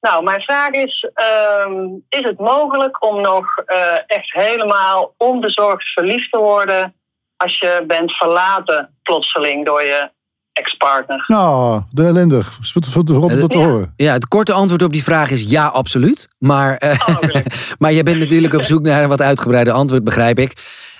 Nou, 0.00 0.22
mijn 0.24 0.40
vraag 0.40 0.70
is: 0.70 1.10
ehm, 1.14 1.84
is 2.08 2.24
het 2.24 2.38
mogelijk 2.38 3.04
om 3.04 3.20
nog 3.20 3.58
eh, 3.66 3.96
echt 4.06 4.32
helemaal 4.32 5.14
onbezorgd 5.16 5.92
verliefd 5.92 6.30
te 6.30 6.38
worden 6.38 6.94
als 7.36 7.58
je 7.58 7.84
bent 7.86 8.16
verlaten 8.16 8.96
plotseling 9.02 9.64
door 9.64 9.82
je 9.82 10.10
ex-partner? 10.52 11.24
Nou, 11.26 11.82
de 11.90 12.04
ellendig. 12.04 12.58
Wat 12.72 13.50
te 13.50 13.58
Ja. 13.58 13.64
horen. 13.64 13.92
Ja, 13.96 14.12
het 14.12 14.28
korte 14.28 14.52
antwoord 14.52 14.82
op 14.82 14.92
die 14.92 15.02
vraag 15.02 15.30
is 15.30 15.42
ja, 15.50 15.66
absoluut. 15.66 16.28
Maar, 16.38 16.76
eh, 16.76 17.08
Oh, 17.08 17.16
maar 17.78 17.92
jij 17.92 18.02
bent 18.02 18.18
natuurlijk 18.18 18.54
op 18.54 18.62
zoek 18.62 18.82
naar 18.82 19.02
een 19.02 19.08
wat 19.08 19.20
uitgebreider 19.22 19.72
antwoord, 19.72 20.04
begrijp 20.04 20.38
ik. 20.38 20.52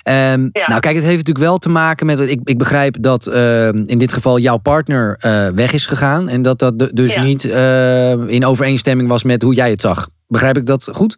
Ehm, 0.03 0.49
Ja. 0.51 0.67
Nou, 0.67 0.79
kijk, 0.79 0.95
het 0.95 1.03
heeft 1.03 1.17
natuurlijk 1.17 1.45
wel 1.45 1.57
te 1.57 1.69
maken 1.69 2.05
met. 2.05 2.19
Ik, 2.19 2.39
ik 2.43 2.57
begrijp 2.57 2.95
dat 2.99 3.27
ehm, 3.27 3.83
in 3.85 3.97
dit 3.97 4.11
geval 4.13 4.39
jouw 4.39 4.57
partner 4.57 5.15
eh, 5.19 5.47
weg 5.47 5.73
is 5.73 5.85
gegaan. 5.85 6.29
En 6.29 6.41
dat 6.41 6.59
dat 6.59 6.79
de- 6.79 6.93
dus 6.93 7.13
Ja. 7.13 7.23
niet 7.23 7.45
eh, 7.45 8.11
in 8.11 8.45
overeenstemming 8.45 9.09
was 9.09 9.23
met 9.23 9.41
hoe 9.41 9.53
jij 9.53 9.69
het 9.69 9.81
zag. 9.81 10.07
Begrijp 10.27 10.57
ik 10.57 10.65
dat 10.65 10.87
goed? 10.91 11.17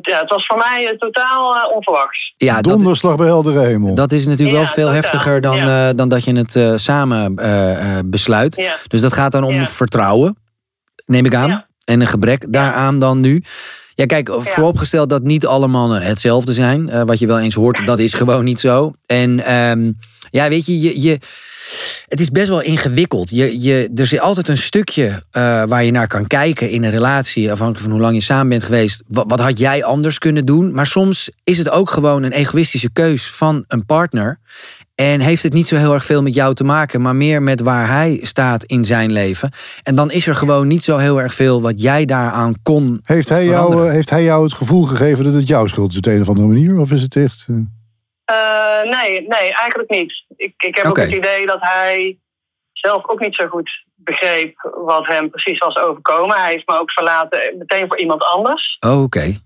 Ja, 0.00 0.20
het 0.20 0.28
was 0.30 0.46
voor 0.46 0.56
mij 0.56 0.88
eh, 0.90 0.98
totaal 0.98 1.54
eh, 1.56 1.74
onverwachts. 1.76 2.34
Ja, 2.36 2.60
Donderslag 2.60 3.16
bij 3.16 3.26
heldere 3.26 3.60
hemel. 3.60 3.94
dat 3.94 4.12
is 4.12 4.26
natuurlijk 4.26 4.58
Ja, 4.58 4.62
wel 4.64 4.72
veel 4.72 4.86
totaal. 4.86 5.00
heftiger 5.02 5.40
dan, 5.40 5.56
Ja. 5.56 5.88
eh, 5.88 5.94
dan 5.96 6.08
dat 6.08 6.24
je 6.24 6.32
het 6.36 6.56
eh, 6.56 6.72
samen 6.76 7.36
eh, 7.36 7.98
eh, 7.98 8.04
besluit. 8.04 8.56
Ja. 8.56 8.74
Dus 8.88 9.00
dat 9.00 9.12
gaat 9.12 9.32
dan 9.32 9.44
om 9.44 9.54
Ja. 9.54 9.66
vertrouwen, 9.66 10.36
neem 11.06 11.24
ik 11.26 11.34
aan. 11.34 11.48
Ja. 11.48 11.66
En 11.84 12.00
een 12.00 12.06
gebrek 12.06 12.52
daaraan 12.52 12.98
dan 12.98 13.20
nu. 13.20 13.42
Ja, 13.94 14.06
kijk, 14.06 14.30
vooropgesteld 14.38 15.10
dat 15.10 15.22
niet 15.22 15.46
alle 15.46 15.66
mannen 15.66 16.02
hetzelfde 16.02 16.52
zijn. 16.52 16.88
eh, 16.88 17.02
wat 17.02 17.18
je 17.18 17.26
wel 17.26 17.38
eens 17.38 17.54
hoort, 17.54 17.86
dat 17.86 17.98
is 17.98 18.14
gewoon 18.14 18.44
niet 18.44 18.60
zo. 18.60 18.92
En 19.06 19.44
ehm, 19.44 19.92
ja, 20.30 20.48
weet 20.48 20.66
je, 20.66 20.80
je, 20.80 21.00
je, 21.00 21.18
het 22.08 22.20
is 22.20 22.30
best 22.30 22.48
wel 22.48 22.62
ingewikkeld. 22.62 23.30
Je, 23.30 23.60
je, 23.62 23.90
er 23.94 24.06
zit 24.06 24.20
altijd 24.20 24.48
een 24.48 24.56
stukje 24.56 25.22
eh, 25.30 25.42
waar 25.64 25.84
je 25.84 25.90
naar 25.90 26.06
kan 26.06 26.26
kijken 26.26 26.70
in 26.70 26.84
een 26.84 26.90
relatie, 26.90 27.50
afhankelijk 27.50 27.82
van 27.84 27.92
hoe 27.92 28.00
lang 28.00 28.14
je 28.14 28.22
samen 28.22 28.48
bent 28.48 28.62
geweest. 28.62 29.02
Wat, 29.08 29.24
wat 29.28 29.40
had 29.40 29.58
jij 29.58 29.84
anders 29.84 30.18
kunnen 30.18 30.44
doen? 30.46 30.72
Maar 30.72 30.86
soms 30.86 31.30
is 31.44 31.58
het 31.58 31.70
ook 31.70 31.90
gewoon 31.90 32.22
een 32.22 32.32
egoïstische 32.32 32.90
keus 32.92 33.30
van 33.30 33.64
een 33.68 33.86
partner. 33.86 34.38
En 34.94 35.20
heeft 35.20 35.42
het 35.42 35.52
niet 35.52 35.66
zo 35.66 35.76
heel 35.76 35.94
erg 35.94 36.04
veel 36.04 36.22
met 36.22 36.34
jou 36.34 36.54
te 36.54 36.64
maken, 36.64 37.00
maar 37.00 37.16
meer 37.16 37.42
met 37.42 37.60
waar 37.60 37.88
hij 37.88 38.18
staat 38.22 38.64
in 38.64 38.84
zijn 38.84 39.12
leven. 39.12 39.50
En 39.82 39.94
dan 39.94 40.10
is 40.10 40.26
er 40.26 40.34
gewoon 40.34 40.66
niet 40.66 40.82
zo 40.82 40.96
heel 40.96 41.20
erg 41.20 41.34
veel 41.34 41.60
wat 41.60 41.80
jij 41.82 42.04
daaraan 42.04 42.54
kon. 42.62 43.00
Heeft 43.02 43.28
hij, 43.28 43.44
jou, 43.44 43.54
veranderen. 43.56 43.86
eh, 43.86 43.92
heeft 43.92 44.10
hij 44.10 44.24
jou 44.24 44.44
het 44.44 44.52
gevoel 44.52 44.82
gegeven 44.82 45.24
dat 45.24 45.34
het 45.34 45.46
jouw 45.46 45.66
schuld 45.66 45.90
is 45.90 45.96
op 45.96 46.02
de 46.02 46.14
een 46.14 46.20
of 46.20 46.28
andere 46.28 46.46
manier? 46.46 46.78
Of 46.78 46.92
is 46.92 47.02
het 47.02 47.16
echt... 47.16 47.46
eh, 47.48 47.56
Eh, 48.32 48.82
nee, 48.98 49.20
nee, 49.20 49.52
eigenlijk 49.54 49.90
niet. 49.90 50.24
Ik, 50.36 50.54
ik 50.56 50.76
heb 50.76 50.86
ook 50.86 50.96
het 50.96 51.10
idee 51.10 51.46
dat 51.46 51.60
hij 51.60 52.18
zelf 52.72 53.08
ook 53.08 53.20
niet 53.20 53.34
zo 53.34 53.46
goed 53.46 53.84
begreep 53.94 54.70
wat 54.84 55.06
hem 55.06 55.30
precies 55.30 55.58
was 55.58 55.76
overkomen. 55.76 56.36
Hij 56.36 56.52
heeft 56.52 56.68
me 56.68 56.80
ook 56.80 56.90
verlaten 56.92 57.58
meteen 57.58 57.88
voor 57.88 57.98
iemand 57.98 58.22
anders. 58.24 58.76
Oh, 58.80 59.02
Oké. 59.02 59.40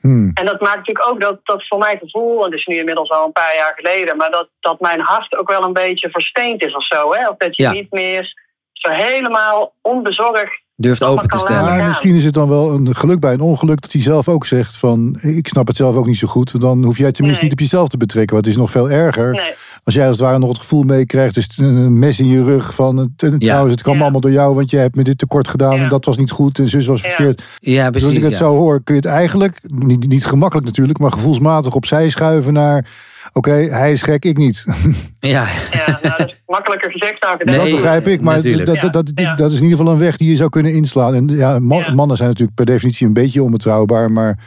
hmm. 0.00 0.30
En 0.34 0.46
dat 0.46 0.60
maakt 0.60 0.76
natuurlijk 0.76 1.08
ook 1.08 1.20
dat, 1.20 1.40
dat 1.42 1.66
voor 1.66 1.78
mijn 1.78 1.98
gevoel, 1.98 2.44
en 2.44 2.50
dat 2.50 2.58
is 2.58 2.66
nu 2.66 2.76
inmiddels 2.76 3.10
al 3.10 3.24
een 3.26 3.32
paar 3.32 3.54
jaar 3.54 3.72
geleden, 3.76 4.16
maar 4.16 4.30
dat, 4.30 4.48
dat 4.60 4.80
mijn 4.80 5.00
hart 5.00 5.36
ook 5.36 5.48
wel 5.48 5.62
een 5.62 5.72
beetje 5.72 6.10
versteend 6.10 6.62
is 6.62 6.74
of 6.74 6.86
zo. 6.86 7.12
Hè? 7.14 7.28
Of 7.28 7.36
dat 7.36 7.56
je 7.56 7.62
Ja. 7.62 7.72
niet 7.72 7.90
meer 7.90 8.34
zo 8.72 8.90
helemaal 8.90 9.74
onbezorgd 9.80 10.60
Durft 10.82 11.04
open 11.04 11.28
te 11.28 11.38
stellen. 11.38 11.64
Maar 11.64 11.86
misschien 11.86 12.14
is 12.14 12.24
het 12.24 12.34
dan 12.34 12.48
wel 12.48 12.72
een 12.74 12.94
geluk 12.94 13.20
bij 13.20 13.32
een 13.32 13.40
ongeluk 13.40 13.80
dat 13.80 13.92
hij 13.92 14.02
zelf 14.02 14.28
ook 14.28 14.46
zegt 14.46 14.76
van 14.76 15.18
ik 15.20 15.48
snap 15.48 15.66
het 15.66 15.76
zelf 15.76 15.94
ook 15.96 16.06
niet 16.06 16.18
zo 16.18 16.28
goed. 16.28 16.60
Dan 16.60 16.84
hoef 16.84 16.98
jij 16.98 17.12
tenminste 17.12 17.42
Nee. 17.42 17.50
niet 17.50 17.60
op 17.60 17.66
jezelf 17.68 17.88
te 17.88 17.96
betrekken. 17.96 18.34
Want 18.34 18.46
het 18.46 18.54
is 18.54 18.60
nog 18.60 18.70
veel 18.70 18.90
erger 18.90 19.30
Nee, 19.32 19.52
als 19.84 19.94
jij 19.94 20.06
als 20.08 20.16
het 20.16 20.26
ware 20.26 20.38
nog 20.38 20.48
het 20.48 20.58
gevoel 20.58 20.82
meekrijgt. 20.82 21.36
is 21.36 21.44
het 21.44 21.58
een 21.58 21.98
mes 21.98 22.20
in 22.20 22.26
je 22.28 22.44
rug 22.44 22.74
van 22.74 22.96
het, 22.96 23.08
en 23.22 23.38
trouwens 23.38 23.72
het 23.72 23.82
kwam 23.82 23.96
Ja. 23.96 24.02
allemaal 24.02 24.20
door 24.20 24.30
jou. 24.30 24.54
Want 24.54 24.70
je 24.70 24.76
hebt 24.76 24.96
me 24.96 25.02
dit 25.02 25.18
tekort 25.18 25.48
gedaan 25.48 25.76
Ja. 25.76 25.82
en 25.82 25.88
dat 25.88 26.04
was 26.04 26.16
niet 26.16 26.30
goed 26.30 26.58
en 26.58 26.68
zus 26.68 26.86
was 26.86 27.02
Ja. 27.02 27.08
verkeerd. 27.08 27.42
Ja, 27.58 27.76
Dus 27.76 27.84
als 27.84 27.90
precies. 28.02 28.16
ik 28.16 28.22
het 28.22 28.32
ja. 28.32 28.38
zo 28.38 28.54
hoor 28.54 28.80
kun 28.84 28.94
je 28.94 29.00
het 29.00 29.10
eigenlijk, 29.10 29.60
niet, 29.66 30.08
niet 30.08 30.26
gemakkelijk 30.26 30.66
natuurlijk, 30.66 30.98
maar 30.98 31.12
gevoelsmatig 31.12 31.74
opzij 31.74 32.08
schuiven 32.08 32.52
naar 32.52 32.86
oké 33.32 33.50
hij 33.52 33.92
is 33.92 34.02
gek, 34.02 34.24
ik 34.24 34.36
niet. 34.36 34.64
Ja, 35.18 35.46
ja, 35.72 35.98
nou, 36.02 36.14
dat 36.18 36.28
is 36.28 36.42
makkelijker 36.46 36.90
gezegd 36.90 37.20
dan 37.20 37.30
gedaan. 37.38 37.54
dat 37.54 37.64
Nee, 37.64 37.74
begrijp 37.74 38.06
ik, 38.06 38.20
maar 38.20 38.42
dat, 38.42 38.80
dat, 38.80 38.92
dat, 38.92 39.10
Ja. 39.14 39.34
dat 39.34 39.50
is 39.50 39.56
in 39.56 39.62
ieder 39.62 39.78
geval 39.78 39.92
een 39.92 39.98
weg 39.98 40.16
die 40.16 40.30
je 40.30 40.36
zou 40.36 40.48
kunnen 40.50 40.72
inslaan. 40.74 41.14
En 41.14 41.28
ja, 41.28 41.58
ma- 41.58 41.76
Ja. 41.78 41.92
mannen 41.94 42.16
zijn 42.16 42.28
natuurlijk 42.28 42.56
per 42.56 42.66
definitie 42.66 43.06
een 43.06 43.12
beetje 43.12 43.42
onbetrouwbaar, 43.42 44.10
maar 44.10 44.38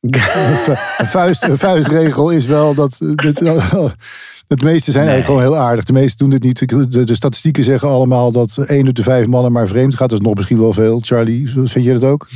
een 0.00 0.14
vu- 0.64 0.72
een, 0.98 1.06
vuist, 1.06 1.42
een 1.42 1.58
vuistregel 1.58 2.30
is 2.30 2.46
wel 2.46 2.74
dat. 2.74 2.96
dat 3.14 3.40
het 4.48 4.62
meeste 4.62 4.90
zijn 4.90 5.04
Nee. 5.04 5.12
eigenlijk 5.14 5.24
gewoon 5.44 5.58
heel 5.60 5.68
aardig. 5.68 5.84
De 5.84 5.92
meesten 5.92 6.18
doen 6.18 6.38
dit 6.38 6.42
niet. 6.42 6.68
De, 6.92 7.04
de 7.04 7.14
statistieken 7.14 7.64
zeggen 7.64 7.88
allemaal 7.88 8.32
dat 8.32 8.56
één 8.66 8.88
op 8.88 8.94
de 8.94 9.02
vijf 9.02 9.26
mannen 9.26 9.52
maar 9.52 9.66
vreemd 9.66 9.94
gaat. 9.94 10.08
Dat 10.10 10.18
is 10.20 10.24
nog 10.26 10.34
misschien 10.34 10.58
wel 10.58 10.72
veel. 10.72 10.98
Charlie, 11.02 11.48
vind 11.64 11.84
je 11.84 11.92
dat 11.92 12.10
ook? 12.10 12.28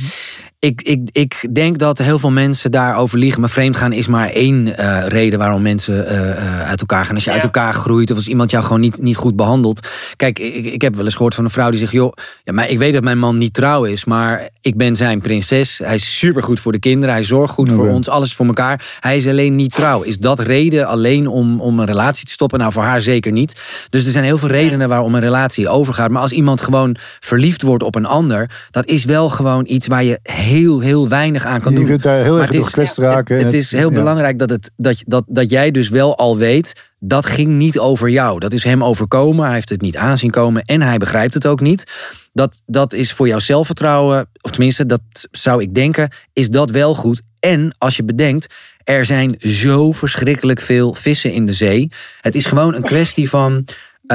Ik, 0.61 0.81
ik, 0.81 1.09
ik 1.11 1.47
denk 1.51 1.77
dat 1.77 1.97
heel 1.97 2.19
veel 2.19 2.31
mensen 2.31 2.71
daarover 2.71 3.17
liegen. 3.17 3.39
Maar 3.41 3.49
vreemdgaan 3.49 3.93
is 3.93 4.07
maar 4.07 4.29
één 4.29 4.77
eh, 4.77 5.07
reden 5.07 5.39
waarom 5.39 5.61
mensen 5.61 6.07
eh, 6.07 6.31
eh, 6.31 6.67
uit 6.67 6.79
elkaar 6.79 7.05
gaan. 7.05 7.13
Als 7.15 7.23
je 7.23 7.29
Ja. 7.29 7.35
uit 7.35 7.45
elkaar 7.45 7.73
groeit 7.73 8.11
of 8.11 8.17
als 8.17 8.27
iemand 8.27 8.51
jou 8.51 8.63
gewoon 8.63 8.79
niet, 8.79 9.01
niet 9.01 9.15
goed 9.15 9.35
behandelt. 9.35 9.87
Kijk, 10.15 10.39
ik, 10.39 10.65
ik 10.65 10.81
heb 10.81 10.95
wel 10.95 11.05
eens 11.05 11.13
gehoord 11.13 11.35
van 11.35 11.43
een 11.43 11.49
vrouw 11.49 11.69
die 11.69 11.79
zegt... 11.79 11.91
joh, 11.91 12.11
ja, 12.43 12.53
maar 12.53 12.69
ik 12.69 12.77
weet 12.77 12.93
dat 12.93 13.03
mijn 13.03 13.17
man 13.17 13.37
niet 13.37 13.53
trouw 13.53 13.83
is, 13.83 14.05
maar 14.05 14.49
ik 14.61 14.77
ben 14.77 14.95
zijn 14.95 15.21
prinses. 15.21 15.79
Hij 15.83 15.95
is 15.95 16.17
supergoed 16.17 16.59
voor 16.59 16.71
de 16.71 16.79
kinderen, 16.79 17.15
hij 17.15 17.23
zorgt 17.23 17.53
goed 17.53 17.71
voor 17.71 17.87
ons, 17.89 18.09
alles 18.09 18.33
voor 18.33 18.45
elkaar. 18.45 18.97
Hij 18.99 19.17
is 19.17 19.27
alleen 19.27 19.55
niet 19.55 19.73
trouw. 19.73 20.01
Is 20.01 20.17
dat 20.17 20.39
reden 20.39 20.87
alleen 20.87 21.27
om, 21.27 21.61
om 21.61 21.79
een 21.79 21.85
relatie 21.85 22.25
te 22.25 22.31
stoppen? 22.31 22.59
Nou, 22.59 22.71
voor 22.71 22.83
haar 22.83 23.01
zeker 23.01 23.31
niet. 23.31 23.61
Dus 23.89 24.05
er 24.05 24.11
zijn 24.11 24.23
heel 24.23 24.37
veel 24.37 24.49
redenen 24.49 24.89
waarom 24.89 25.15
een 25.15 25.21
relatie 25.21 25.69
overgaat. 25.69 26.11
Maar 26.11 26.21
als 26.21 26.31
iemand 26.31 26.61
gewoon 26.61 26.95
verliefd 27.19 27.61
wordt 27.61 27.83
op 27.83 27.95
een 27.95 28.05
ander... 28.05 28.51
dat 28.71 28.85
is 28.85 29.05
wel 29.05 29.29
gewoon 29.29 29.65
iets 29.67 29.87
waar 29.87 30.03
je 30.03 30.19
heel, 30.49 30.79
heel 30.79 31.07
weinig 31.07 31.45
aan 31.45 31.61
kan 31.61 31.71
Je 31.71 31.77
doen. 31.77 31.87
kunt 31.87 32.03
daar 32.03 32.23
heel 32.23 32.37
Maar 32.37 32.53
erg 32.53 32.75
het 32.75 32.95
door 32.95 33.05
raken. 33.05 33.37
Het, 33.45 33.53
is 33.53 33.71
heel 33.71 33.89
ja. 33.89 33.95
belangrijk 33.95 34.39
dat, 34.39 34.49
het, 34.49 34.71
dat, 34.77 34.99
je- 34.99 35.05
dat, 35.07 35.23
dat 35.27 35.49
jij 35.49 35.71
dus 35.71 35.89
wel 35.89 36.17
al 36.17 36.37
weet. 36.37 36.73
Dat 36.99 37.25
ging 37.25 37.49
niet 37.51 37.79
over 37.79 38.09
jou. 38.09 38.39
Dat 38.39 38.53
is 38.53 38.63
hem 38.63 38.83
overkomen. 38.83 39.45
Hij 39.45 39.53
heeft 39.53 39.69
het 39.69 39.81
niet 39.81 39.97
aanzien 39.97 40.31
komen. 40.31 40.61
En 40.63 40.81
hij 40.81 40.97
begrijpt 40.97 41.33
het 41.33 41.45
ook 41.47 41.59
niet. 41.59 41.83
Dat, 42.33 42.61
dat 42.65 42.93
is 42.93 43.13
voor 43.13 43.27
jouw 43.27 43.39
zelfvertrouwen. 43.39 44.29
Of 44.41 44.51
tenminste, 44.51 44.85
dat 44.85 45.01
zou 45.31 45.61
ik 45.61 45.73
denken. 45.75 46.09
Is 46.33 46.49
dat 46.49 46.69
wel 46.71 46.95
goed. 46.95 47.21
En 47.39 47.75
als 47.77 47.95
je 47.95 48.03
bedenkt. 48.03 48.47
Er 48.83 49.05
zijn 49.05 49.35
zo 49.39 49.91
verschrikkelijk 49.91 50.59
veel 50.61 50.93
vissen 50.93 51.31
in 51.33 51.45
de 51.45 51.53
zee. 51.53 51.89
Het 52.21 52.35
is 52.35 52.45
gewoon 52.45 52.75
een 52.75 52.83
kwestie 52.83 53.29
van. 53.29 53.65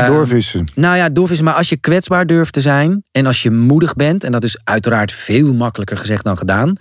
Eh, 0.03 0.07
Doorvissen. 0.07 0.65
nou 0.75 0.97
ja, 0.97 1.09
doorvissen. 1.09 1.45
Maar 1.47 1.55
als 1.55 1.69
je 1.69 1.77
kwetsbaar 1.77 2.27
durft 2.27 2.53
te 2.53 2.61
zijn 2.61 3.03
en 3.13 3.27
als 3.27 3.43
je 3.43 3.51
moedig 3.51 3.95
bent, 3.95 4.25
en 4.25 4.33
dat 4.33 4.45
is 4.45 4.59
uiteraard 4.65 5.13
veel 5.13 5.55
makkelijker 5.55 5.97
gezegd 5.97 6.25
dan 6.25 6.39
gedaan, 6.39 6.77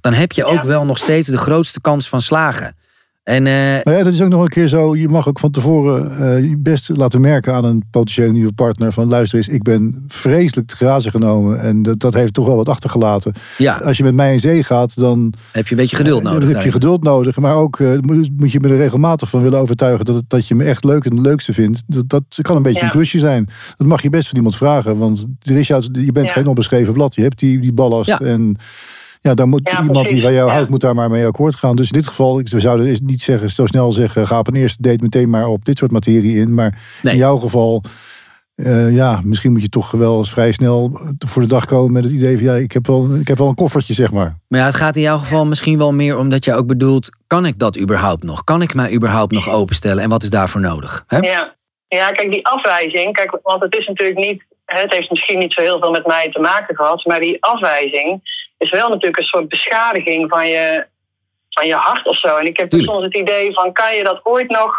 dan 0.00 0.12
heb 0.12 0.32
je 0.32 0.44
ook 0.44 0.62
Ja. 0.62 0.66
wel 0.66 0.84
nog 0.84 0.98
steeds 0.98 1.28
de 1.28 1.36
grootste 1.38 1.80
kans 1.80 2.08
van 2.08 2.22
slagen. 2.22 2.76
En 3.24 3.46
eh, 3.46 3.52
Nou 3.84 3.96
ja, 3.96 4.02
dat 4.04 4.12
is 4.12 4.22
ook 4.22 4.28
nog 4.28 4.42
een 4.42 4.48
keer 4.48 4.68
zo. 4.68 4.96
Je 4.96 5.08
mag 5.08 5.28
ook 5.28 5.38
van 5.38 5.50
tevoren 5.50 6.18
eh, 6.18 6.48
je 6.48 6.56
best 6.58 6.88
laten 6.88 7.20
merken 7.20 7.54
aan 7.54 7.64
een 7.64 7.82
potentiële 7.90 8.32
nieuwe 8.32 8.52
partner. 8.52 8.92
Van 8.92 9.08
luister 9.08 9.38
eens, 9.38 9.48
ik 9.48 9.62
ben 9.62 10.04
vreselijk 10.08 10.66
te 10.68 10.76
grazen 10.76 11.10
genomen. 11.10 11.60
En 11.60 11.82
dat, 11.82 11.98
dat 12.00 12.14
heeft 12.14 12.34
toch 12.34 12.46
wel 12.46 12.56
wat 12.56 12.68
achtergelaten. 12.68 13.32
ja, 13.58 13.74
Als 13.76 13.96
je 13.96 14.02
met 14.02 14.14
mij 14.14 14.32
in 14.32 14.40
zee 14.40 14.62
gaat, 14.62 14.98
dan 14.98 15.32
heb 15.52 15.66
je 15.66 15.74
een 15.74 15.80
beetje 15.80 15.96
geduld 15.96 16.22
nodig. 16.22 16.44
dan 16.44 16.54
heb 16.54 16.64
je 16.64 16.72
geduld 16.72 17.02
nodig. 17.02 17.36
Maar 17.38 17.54
ook 17.56 17.80
eh, 17.80 17.98
moet, 18.00 18.30
moet 18.36 18.52
je 18.52 18.60
me 18.60 18.68
er 18.68 18.76
regelmatig 18.76 19.30
van 19.30 19.42
willen 19.42 19.58
overtuigen 19.58 20.04
dat, 20.04 20.22
dat 20.28 20.46
je 20.48 20.54
me 20.54 20.64
echt 20.64 20.84
leuk 20.84 21.04
en 21.04 21.10
het 21.10 21.20
leukste 21.26 21.52
vindt. 21.52 21.82
Dat, 21.86 22.08
dat 22.08 22.24
kan 22.42 22.56
een 22.56 22.62
beetje 22.62 22.78
Ja. 22.80 22.84
een 22.84 22.90
klusje 22.90 23.18
zijn. 23.18 23.48
Dat 23.76 23.86
mag 23.86 24.02
je 24.02 24.10
best 24.10 24.28
van 24.28 24.36
iemand 24.36 24.56
vragen. 24.56 24.98
Want 24.98 25.26
er 25.42 25.56
is 25.58 25.66
jou, 25.66 25.84
je 25.92 26.12
bent 26.12 26.26
Ja. 26.26 26.32
geen 26.32 26.46
onbeschreven 26.46 26.92
blad. 26.92 27.14
Je 27.14 27.22
hebt 27.22 27.38
die, 27.38 27.58
die 27.60 27.72
ballast. 27.72 28.08
Ja. 28.08 28.18
En 28.20 28.56
ja, 29.28 29.34
dan 29.34 29.48
moet 29.48 29.68
Ja, 29.72 29.82
iemand 29.82 30.08
die 30.08 30.22
van 30.22 30.32
jou 30.32 30.46
Ja. 30.48 30.52
houdt, 30.54 30.68
moet 30.70 30.80
daar 30.80 30.94
maar 30.94 31.10
mee 31.10 31.26
akkoord 31.26 31.54
gaan. 31.54 31.76
Dus 31.76 31.86
in 31.90 31.98
dit 31.98 32.06
geval, 32.06 32.38
ik- 32.38 32.48
we 32.48 32.60
zouden 32.60 32.86
eens 32.86 33.00
niet 33.00 33.22
zeggen, 33.22 33.50
zo 33.50 33.66
snel 33.66 33.92
zeggen, 33.92 34.26
ga 34.26 34.38
op 34.38 34.48
een 34.48 34.54
eerste 34.54 34.82
date 34.82 35.02
meteen 35.02 35.30
maar 35.30 35.46
op 35.46 35.64
dit 35.64 35.78
soort 35.78 35.90
materie 35.90 36.36
in. 36.36 36.54
Maar 36.54 36.78
Nee. 37.02 37.12
in 37.12 37.18
jouw 37.18 37.36
geval, 37.36 37.82
eh, 38.54 38.94
ja, 38.94 39.20
misschien 39.24 39.52
moet 39.52 39.62
je 39.62 39.68
toch 39.68 39.90
wel 39.90 40.18
eens 40.18 40.30
vrij 40.30 40.52
snel 40.52 40.98
voor 41.26 41.42
de 41.42 41.48
dag 41.48 41.64
komen 41.64 41.92
met 41.92 42.04
het 42.04 42.12
idee 42.12 42.36
van, 42.36 42.46
ja, 42.46 42.54
ik 42.54 42.72
heb 42.72 42.86
wel, 42.86 43.14
ik 43.14 43.28
heb 43.28 43.38
wel 43.38 43.48
een 43.48 43.54
koffertje, 43.54 43.94
zeg 43.94 44.12
maar. 44.12 44.36
Maar 44.48 44.60
ja, 44.60 44.66
het 44.66 44.74
gaat 44.74 44.96
in 44.96 45.02
jouw 45.02 45.18
geval 45.18 45.46
misschien 45.46 45.78
wel 45.78 45.92
meer 45.92 46.18
omdat 46.18 46.44
je 46.44 46.54
ook 46.54 46.66
bedoelt, 46.66 47.08
kan 47.26 47.46
ik 47.46 47.58
dat 47.58 47.78
überhaupt 47.78 48.22
nog? 48.22 48.44
Kan 48.44 48.62
ik 48.62 48.74
mij 48.74 48.92
überhaupt 48.94 49.32
nog 49.32 49.48
openstellen? 49.50 50.02
En 50.02 50.08
wat 50.08 50.22
is 50.22 50.30
daarvoor 50.30 50.60
nodig? 50.60 51.04
Hè? 51.06 51.18
Ja. 51.18 51.54
ja, 51.88 52.10
kijk, 52.12 52.30
die 52.30 52.46
afwijzing, 52.46 53.12
kijk, 53.12 53.38
want 53.42 53.62
het 53.62 53.74
is 53.76 53.86
natuurlijk 53.86 54.18
niet, 54.18 54.44
het 54.64 54.92
heeft 54.94 55.10
misschien 55.10 55.38
niet 55.38 55.52
zo 55.52 55.60
heel 55.60 55.78
veel 55.78 55.90
met 55.90 56.06
mij 56.06 56.28
te 56.32 56.40
maken 56.40 56.76
gehad, 56.76 57.04
maar 57.04 57.20
die 57.20 57.36
afwijzing 57.44 58.20
is 58.64 58.70
wel 58.70 58.88
natuurlijk 58.88 59.18
een 59.18 59.24
soort 59.34 59.48
beschadiging 59.48 60.28
van 60.28 60.48
je, 60.48 60.86
van 61.50 61.66
je 61.66 61.74
hart 61.74 62.06
of 62.06 62.18
zo. 62.18 62.36
En 62.36 62.46
ik 62.46 62.56
heb 62.56 62.68
Tuurlijk. 62.68 62.92
soms 62.92 63.04
het 63.04 63.14
idee 63.14 63.52
van, 63.52 63.72
kan 63.72 63.94
je 63.96 64.04
dat 64.04 64.20
ooit 64.22 64.50
nog, 64.50 64.72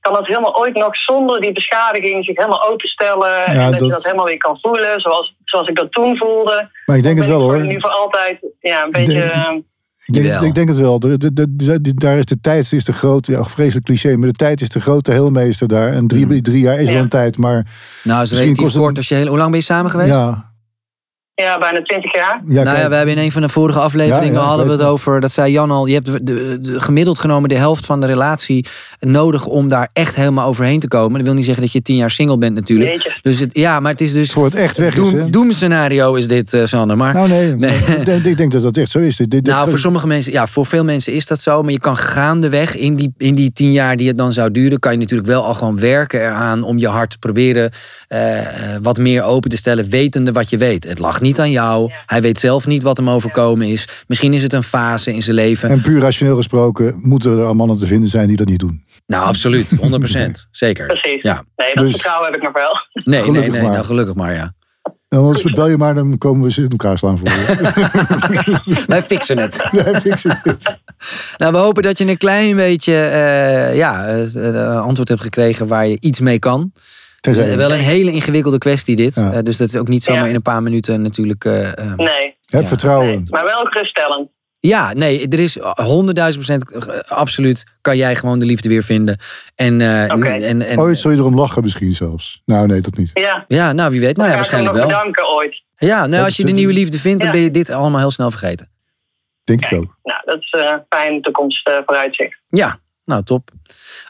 kan 0.00 0.12
dat 0.14 0.26
helemaal 0.26 0.58
ooit 0.58 0.74
nog 0.74 0.96
zonder 0.96 1.40
die 1.40 1.52
beschadiging 1.52 2.24
zich 2.24 2.36
helemaal 2.36 2.68
openstellen 2.68 3.44
en 3.46 3.54
dat, 3.70 3.70
dat- 3.70 3.80
je 3.80 3.94
dat 3.94 4.04
helemaal 4.04 4.24
weer 4.24 4.36
kan 4.36 4.58
voelen 4.60 5.00
zoals, 5.00 5.34
zoals 5.44 5.68
ik 5.68 5.76
dat 5.76 5.92
toen 5.92 6.16
voelde. 6.16 6.68
Maar 6.86 6.96
ik 6.96 7.02
denk 7.02 7.18
het 7.18 7.26
wel 7.26 7.40
ik 7.40 7.56
hoor. 7.56 7.64
Nu 7.66 7.80
voor 7.80 7.90
altijd, 7.90 8.38
ja, 8.60 8.84
een 8.84 8.90
beetje... 8.90 9.22
eh, 9.22 9.50
Ik 10.06 10.14
denk, 10.14 10.26
Jawel. 10.26 10.44
ik 10.48 10.54
denk 10.54 10.68
het 10.68 10.78
wel. 10.78 10.98
De, 10.98 11.18
de, 11.18 11.32
de- 11.34 11.80
de- 11.80 11.94
daar 11.94 12.18
is 12.18 12.24
de 12.24 12.40
tijd 12.40 12.72
is 12.72 12.84
de 12.84 12.92
grote, 12.92 13.32
ja, 13.32 13.44
vreselijk 13.44 13.86
cliché, 13.86 14.16
maar 14.16 14.28
de 14.28 14.34
tijd 14.34 14.60
is 14.60 14.68
de 14.68 14.80
grote 14.80 15.10
heelmeester 15.12 15.68
daar. 15.68 15.92
En 15.92 16.06
drie, 16.06 16.26
Mhm. 16.26 16.40
drie 16.40 16.60
jaar 16.60 16.78
is 16.78 16.86
Ja. 16.88 16.92
wel 16.92 17.02
een 17.02 17.08
tijd, 17.08 17.38
maar 17.38 17.66
Nou, 18.04 18.22
is 18.22 18.32
relatief 18.32 18.56
kost 18.56 18.76
kort 18.76 18.96
als 18.96 19.08
je 19.08 19.14
heel... 19.14 19.26
Hoe 19.26 19.36
lang 19.38 19.50
ben 19.50 19.58
je 19.58 19.64
samen 19.64 19.90
geweest? 19.90 20.10
ja. 20.10 20.49
Ja, 21.42 21.58
bijna 21.58 21.82
twintig 21.82 22.14
jaar. 22.14 22.42
ja 22.48 22.62
nou 22.62 22.78
ja, 22.78 22.88
we 22.88 22.94
hebben 22.94 23.16
in 23.16 23.22
een 23.22 23.32
van 23.32 23.42
de 23.42 23.48
vorige 23.48 23.78
afleveringen 23.78 24.26
Ja, 24.26 24.32
ja, 24.32 24.40
ik 24.40 24.46
hadden 24.48 24.66
we 24.66 24.72
het 24.72 24.82
over, 24.82 25.20
dat 25.20 25.32
zei 25.32 25.52
Jan 25.52 25.70
al, 25.70 25.86
je 25.86 25.94
hebt 25.94 26.06
de, 26.06 26.22
de- 26.24 26.58
de- 26.60 26.80
gemiddeld 26.80 27.18
genomen 27.18 27.48
de 27.48 27.54
helft 27.54 27.86
van 27.86 28.00
de 28.00 28.06
relatie 28.06 28.66
nodig 29.00 29.46
om 29.46 29.68
daar 29.68 29.90
echt 29.92 30.14
helemaal 30.16 30.46
overheen 30.48 30.80
te 30.80 30.88
komen. 30.88 31.12
Dat 31.18 31.22
wil 31.26 31.34
niet 31.34 31.44
zeggen 31.44 31.62
dat 31.62 31.72
je 31.72 31.82
tien 31.82 31.96
jaar 31.96 32.10
single 32.10 32.38
bent 32.38 32.54
natuurlijk. 32.54 32.90
Jeetje. 32.90 33.12
Dus 33.22 33.38
het, 33.38 33.50
ja, 33.52 33.80
maar 33.80 33.92
het 33.92 34.00
is 34.00 34.12
dus 34.12 34.32
voor 34.32 34.44
het 34.44 34.54
echt 34.54 34.76
weg 34.78 34.96
is. 34.96 35.10
Doem, 35.10 35.30
doemscenario 35.30 36.14
is 36.14 36.28
dit, 36.28 36.54
eh 36.54 36.64
Sander. 36.64 36.96
Maar 36.96 37.14
Nou 37.14 37.28
nee, 37.28 37.54
Nee. 37.56 37.76
Ik, 37.76 38.04
denk, 38.04 38.24
ik 38.24 38.36
denk 38.36 38.52
dat 38.52 38.62
dat 38.62 38.76
echt 38.76 38.90
zo 38.90 38.98
is. 38.98 39.16
Dit, 39.16 39.30
dit- 39.30 39.46
nou, 39.46 39.68
voor 39.68 39.78
sommige 39.78 40.06
mensen, 40.06 40.32
ja, 40.32 40.46
voor 40.46 40.66
veel 40.66 40.84
mensen 40.84 41.12
is 41.12 41.26
dat 41.26 41.40
zo. 41.40 41.62
Maar 41.62 41.72
je 41.72 41.78
kan 41.80 41.96
gaandeweg 41.96 42.76
in 42.76 42.94
die, 42.96 43.12
in 43.16 43.34
die 43.34 43.52
tien 43.52 43.72
jaar 43.72 43.96
die 43.96 44.08
het 44.08 44.18
dan 44.18 44.32
zou 44.32 44.50
duren, 44.50 44.78
kan 44.78 44.92
je 44.92 44.98
natuurlijk 44.98 45.28
wel 45.28 45.44
al 45.44 45.54
gewoon 45.54 45.78
werken 45.80 46.20
eraan 46.20 46.62
om 46.62 46.78
je 46.78 46.88
hart 46.88 47.10
te 47.10 47.18
proberen 47.18 47.70
eh, 48.08 48.38
eh, 48.74 48.80
wat 48.82 48.98
meer 48.98 49.22
open 49.22 49.50
te 49.50 49.56
stellen, 49.56 49.88
wetende 49.90 50.32
wat 50.32 50.50
je 50.50 50.56
weet. 50.56 50.84
Het 50.88 50.98
lag 50.98 51.20
niet 51.20 51.29
aan 51.38 51.50
jou. 51.50 51.88
Ja. 51.88 51.94
Hij 52.06 52.22
weet 52.22 52.38
zelf 52.38 52.66
niet 52.66 52.82
wat 52.82 52.96
hem 52.96 53.10
overkomen 53.10 53.66
is. 53.66 53.88
Misschien 54.06 54.32
is 54.34 54.42
het 54.42 54.52
een 54.52 54.62
fase 54.62 55.12
in 55.14 55.22
zijn 55.22 55.36
leven. 55.36 55.68
En 55.68 55.80
puur 55.82 56.00
rationeel 56.00 56.36
gesproken 56.36 56.98
moeten 57.02 57.38
er 57.38 57.44
al 57.44 57.54
mannen 57.54 57.78
te 57.78 57.86
vinden 57.86 58.08
zijn 58.08 58.28
die 58.28 58.36
dat 58.36 58.46
niet 58.48 58.58
doen. 58.58 58.84
Nou, 59.06 59.24
absoluut. 59.24 59.76
100%. 59.76 60.30
Zeker. 60.50 60.86
Precies. 60.86 61.22
Ja. 61.22 61.44
Nee, 61.56 61.74
dat 61.74 61.84
Dus- 61.84 61.92
vertrouwen 61.92 62.26
heb 62.26 62.36
ik 62.36 62.42
nog 62.42 62.52
wel. 62.52 62.80
Nee, 62.92 63.04
nee, 63.04 63.22
Gelukkig 63.24 63.52
nee. 63.52 63.62
maar. 63.62 63.72
Nou, 63.72 63.84
gelukkig 63.84 64.14
maar, 64.14 64.34
ja. 64.34 64.54
En 65.08 65.18
anders 65.18 65.42
bel 65.42 65.68
je 65.68 65.76
maar, 65.76 65.94
dan 65.94 66.18
komen 66.18 66.42
we 66.46 66.52
ze 66.52 66.62
in 66.62 66.68
elkaar 66.68 66.98
slaan 66.98 67.18
voor 67.18 67.28
je. 67.28 68.82
Wij 68.86 69.02
fixen 69.02 69.38
het. 69.38 69.68
Nee, 69.70 69.84
ik 70.02 70.16
zit 70.16 70.36
het. 70.42 70.78
Nou, 71.38 71.52
we 71.52 71.58
hopen 71.58 71.82
dat 71.82 71.98
je 71.98 72.06
een 72.06 72.16
klein 72.16 72.56
beetje 72.56 72.94
eh, 72.94 73.76
ja, 73.76 74.04
het, 74.04 74.36
eh, 74.36 74.80
antwoord 74.80 75.08
hebt 75.08 75.20
gekregen 75.20 75.66
waar 75.66 75.86
je 75.86 75.96
iets 76.00 76.20
mee 76.20 76.38
kan. 76.38 76.72
Het 77.20 77.34
Tenzij- 77.34 77.50
is 77.50 77.56
wel 77.56 77.72
een 77.72 77.80
hele 77.80 78.12
ingewikkelde 78.12 78.58
kwestie 78.58 78.96
dit. 78.96 79.14
Ja. 79.14 79.32
Eh, 79.32 79.38
dus 79.42 79.56
dat 79.56 79.68
is 79.68 79.76
ook 79.76 79.88
niet 79.88 80.02
zomaar 80.02 80.22
Ja. 80.22 80.28
in 80.28 80.34
een 80.34 80.42
paar 80.42 80.62
minuten 80.62 81.02
natuurlijk... 81.02 81.44
eh, 81.44 81.78
eh, 81.78 81.94
Nee, 81.96 82.36
Heb 82.50 82.62
Ja. 82.62 82.68
vertrouwen. 82.68 83.06
nee. 83.08 83.22
maar 83.28 83.44
wel 83.44 83.64
geruststellend. 83.64 84.28
Ja, 84.60 84.92
nee, 84.92 85.28
er 85.28 85.38
is 85.38 85.58
honderdduizend 85.74 86.44
procent 86.46 87.08
absoluut 87.08 87.64
kan 87.80 87.96
jij 87.96 88.16
gewoon 88.16 88.38
de 88.38 88.44
liefde 88.44 88.68
weer 88.68 88.82
vinden. 88.82 89.18
En, 89.54 89.80
eh, 89.80 90.16
Oké. 90.16 90.28
en, 90.28 90.62
en 90.62 90.78
Ooit 90.78 90.98
zul 90.98 91.10
je 91.10 91.16
erom 91.16 91.34
lachen 91.34 91.62
misschien 91.62 91.92
zelfs. 91.92 92.42
Nou 92.44 92.66
nee, 92.66 92.80
dat 92.80 92.96
niet. 92.96 93.10
Ja, 93.14 93.44
ja, 93.48 93.72
nou 93.72 93.90
wie 93.90 94.00
weet, 94.00 94.16
nou 94.16 94.28
ja, 94.30 94.34
waarschijnlijk 94.34 94.74
nog 94.74 94.84
wel. 94.86 94.96
bedanken 94.98 95.28
ooit. 95.28 95.62
Ja, 95.76 96.06
nou, 96.06 96.24
als 96.24 96.36
je 96.36 96.44
de 96.44 96.52
nieuwe 96.52 96.72
liefde 96.72 96.98
vindt, 96.98 97.22
dan 97.22 97.30
ben 97.32 97.40
je 97.40 97.50
dit 97.50 97.70
allemaal 97.70 98.00
heel 98.00 98.10
snel 98.10 98.30
vergeten. 98.30 98.68
Denk 99.44 99.64
ik 99.64 99.72
ook. 99.72 99.96
Nou, 100.02 100.20
dat 100.24 100.38
is 100.40 100.50
eh 100.50 100.74
fijn 100.88 101.22
toekomst 101.22 101.70
vooruitzicht. 101.86 102.40
Ja, 102.48 102.78
nou 103.10 103.22
top. 103.22 103.50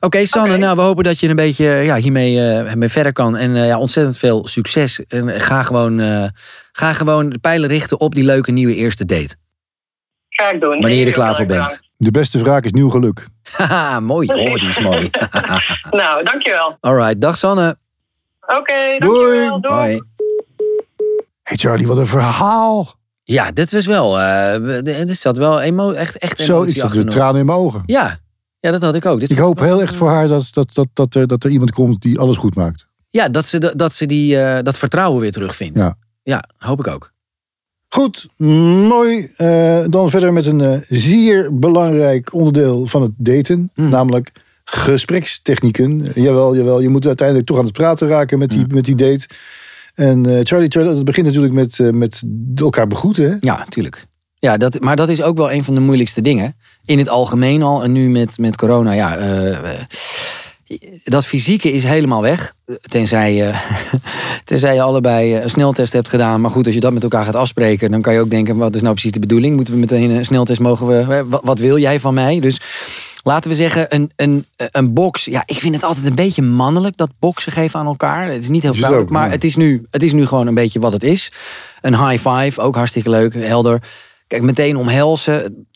Oké, 0.01 0.27
Sanne, 0.27 0.57
nou 0.57 0.77
we 0.77 0.83
hopen 0.83 1.05
dat 1.05 1.21
je 1.21 1.29
een 1.29 1.37
beetje 1.37 1.65
ja, 1.65 1.97
hiermee 1.97 2.51
eh, 2.51 2.75
mee 2.75 2.89
verder 2.89 3.13
kan. 3.13 3.37
En 3.37 3.57
eh, 3.57 3.67
ja, 3.67 3.79
ontzettend 3.79 4.19
veel 4.19 4.47
succes. 4.47 5.05
En 5.09 5.41
ga 5.41 5.63
gewoon, 5.63 6.01
eh, 6.01 6.25
ga 6.73 6.93
gewoon 6.93 7.29
de 7.29 7.39
pijlen 7.39 7.69
richten 7.69 8.01
op 8.01 8.15
die 8.15 8.25
leuke 8.25 8.51
nieuwe 8.51 8.75
eerste 8.75 9.05
date. 9.05 9.37
Ga 10.29 10.51
ik 10.51 10.61
doen. 10.61 10.71
Wanneer 10.71 10.99
je 10.99 11.07
er 11.07 11.13
klaar 11.13 11.35
voor 11.35 11.47
bent. 11.47 11.81
De 11.97 12.11
beste 12.11 12.39
wraak 12.39 12.65
is 12.65 12.73
nieuw 12.73 12.89
geluk. 12.91 13.27
Haha, 13.43 14.01
mooi. 14.01 14.29
Oh, 14.29 14.55
die 14.55 14.69
is 14.69 14.79
mooi. 14.79 15.11
Nou, 15.91 16.25
dankjewel. 16.25 16.77
Alright, 16.81 17.21
dag 17.21 17.37
Sanne. 17.37 17.77
Oké, 18.41 18.97
dankjewel. 18.99 19.61
Doei. 19.61 19.75
Hoi. 19.75 20.03
Hey 21.43 21.57
Charlie, 21.57 21.87
wat 21.87 21.97
een 21.97 22.07
verhaal. 22.07 22.95
Ja, 23.23 23.51
dit 23.53 23.73
was 23.73 23.87
wel. 23.87 24.19
eh 24.19 25.09
er 25.09 25.15
zat 25.15 25.37
wel 25.37 25.61
emo 25.61 25.93
echt, 25.93 26.19
echt 26.19 26.39
Zo, 26.39 26.55
emotie 26.55 26.75
ik 26.75 26.81
zat 26.81 26.93
de 26.93 27.05
tranen 27.05 27.41
in 27.41 27.47
mijn 27.47 27.59
ogen. 27.59 27.83
Ja. 27.87 28.19
Ja, 28.61 28.71
dat 28.71 28.83
had 28.83 28.95
ik 28.95 29.07
ook. 29.07 29.21
Dit 29.21 29.31
Ik 29.31 29.39
hoop 29.39 29.59
heel 29.59 29.81
echt 29.81 29.95
voor 29.95 30.09
haar 30.09 30.29
dat, 30.29 30.49
dat, 30.53 30.75
dat, 30.75 30.89
dat, 30.93 31.15
er, 31.15 31.27
dat 31.27 31.45
er 31.45 31.51
iemand 31.51 31.71
komt 31.71 32.03
die 32.03 32.19
alles 32.19 32.37
goed 32.37 32.55
maakt. 32.55 32.87
Ja, 33.11 33.29
dat 33.29 33.47
ze, 33.47 33.73
dat, 33.77 33.93
ze 33.93 34.07
die, 34.07 34.39
eh, 34.39 34.63
dat 34.63 34.79
vertrouwen 34.79 35.21
weer 35.21 35.33
terugvindt. 35.33 35.79
Ja. 35.79 35.97
ja, 36.23 36.45
hoop 36.57 36.79
ik 36.79 36.87
ook. 36.87 37.13
Goed, 37.89 38.27
mooi. 38.37 39.31
Eh, 39.37 39.85
dan 39.89 40.11
verder 40.11 40.33
met 40.33 40.47
een 40.47 40.61
eh, 40.61 40.79
zeer 40.89 41.59
belangrijk 41.59 42.35
onderdeel 42.35 42.87
van 42.87 43.03
het 43.03 43.13
daten. 43.17 43.71
Hmm. 43.75 43.89
Namelijk 43.89 44.33
gesprekstechnieken. 44.71 46.07
Eh, 46.07 46.25
jawel, 46.25 46.57
jawel, 46.57 46.81
je 46.81 46.89
moet 46.89 47.07
uiteindelijk 47.07 47.47
toch 47.47 47.59
aan 47.59 47.65
het 47.65 47.73
praten 47.73 48.09
raken 48.09 48.39
met 48.39 48.51
die, 48.51 48.65
met 48.69 48.85
die 48.85 48.95
date. 48.95 49.27
En 49.95 50.27
eh, 50.27 50.41
Charlie, 50.43 50.71
Charlie, 50.71 50.95
dat 50.95 51.05
begint 51.05 51.27
natuurlijk 51.27 51.55
met, 51.55 51.79
eh, 51.79 51.91
met 51.91 52.23
elkaar 52.55 52.87
begroeten. 52.87 53.31
Hè? 53.31 53.37
Ja, 53.41 53.65
tuurlijk. 53.69 54.07
Ja, 54.41 54.57
dat, 54.57 54.81
maar 54.81 54.97
dat 54.97 55.09
is 55.09 55.23
ook 55.23 55.37
wel 55.37 55.53
een 55.53 55.65
van 55.65 55.75
de 55.75 55.81
moeilijkste 55.81 56.21
dingen. 56.21 56.57
In 56.85 56.99
het 56.99 57.09
algemeen 57.09 57.63
al. 57.63 57.83
En 57.83 57.93
nu 57.93 58.11
met, 58.11 58.39
met 58.39 58.57
corona, 58.57 58.93
ja. 58.93 59.17
eh, 59.17 59.53
eh, 59.53 59.81
dat 61.05 61.27
fysieke 61.27 61.73
is 61.73 61.83
helemaal 61.83 62.23
weg. 62.23 62.55
Tenzij, 62.81 63.35
je 63.35 63.55
tenzij 64.45 64.75
je 64.75 64.83
allebei 64.83 65.37
een 65.37 65.51
sneltest 65.51 65.93
hebt 65.93 66.09
gedaan. 66.09 66.41
Maar 66.41 66.51
goed, 66.51 66.67
als 66.67 66.75
je 66.75 66.81
dat 66.81 66.93
met 66.93 67.03
elkaar 67.03 67.25
gaat 67.25 67.37
afspreken... 67.37 67.91
dan 67.91 68.03
kan 68.03 68.13
je 68.13 68.21
ook 68.21 68.31
denken, 68.31 68.57
wat 68.57 68.75
is 68.75 68.81
nou 68.81 68.93
precies 68.93 69.13
de 69.13 69.21
bedoeling? 69.21 69.57
Moeten 69.57 69.75
we 69.75 69.81
meteen 69.81 70.11
een 70.11 70.25
sneltest 70.25 70.61
mogen 70.61 70.87
we... 70.87 71.25
Wat, 71.29 71.41
wat 71.45 71.59
wil 71.59 71.79
jij 71.79 72.01
van 72.01 72.15
mij? 72.15 72.41
Dus 72.41 72.61
laten 73.23 73.51
we 73.51 73.57
zeggen, 73.57 73.95
een, 73.95 74.11
een, 74.17 74.47
een 74.57 74.93
box... 74.93 75.25
Ja, 75.25 75.43
ik 75.47 75.59
vind 75.59 75.75
het 75.75 75.85
altijd 75.85 76.07
een 76.07 76.15
beetje 76.15 76.43
mannelijk, 76.43 76.97
dat 76.97 77.11
boksen 77.19 77.53
geven 77.53 77.81
aan 77.81 77.87
elkaar. 77.87 78.29
Het 78.29 78.43
is 78.43 78.49
niet 78.49 78.63
heel 78.63 78.75
vrouwelijk, 78.75 79.11
maar 79.11 79.31
het 79.31 79.45
is, 79.45 79.57
nu, 79.57 79.87
het 79.91 80.03
is 80.03 80.13
nu 80.13 80.27
gewoon 80.27 80.47
een 80.47 80.55
beetje 80.55 80.81
wat 80.81 80.93
het 80.93 81.03
is. 81.03 81.33
Een 81.81 82.09
high 82.09 82.29
five, 82.29 82.61
ook 82.61 82.75
hartstikke 82.75 83.11
leuk, 83.11 83.35
helder. 83.35 83.83
Kijk, 84.31 84.43
meteen 84.43 84.77
omhelzen. 84.77 85.67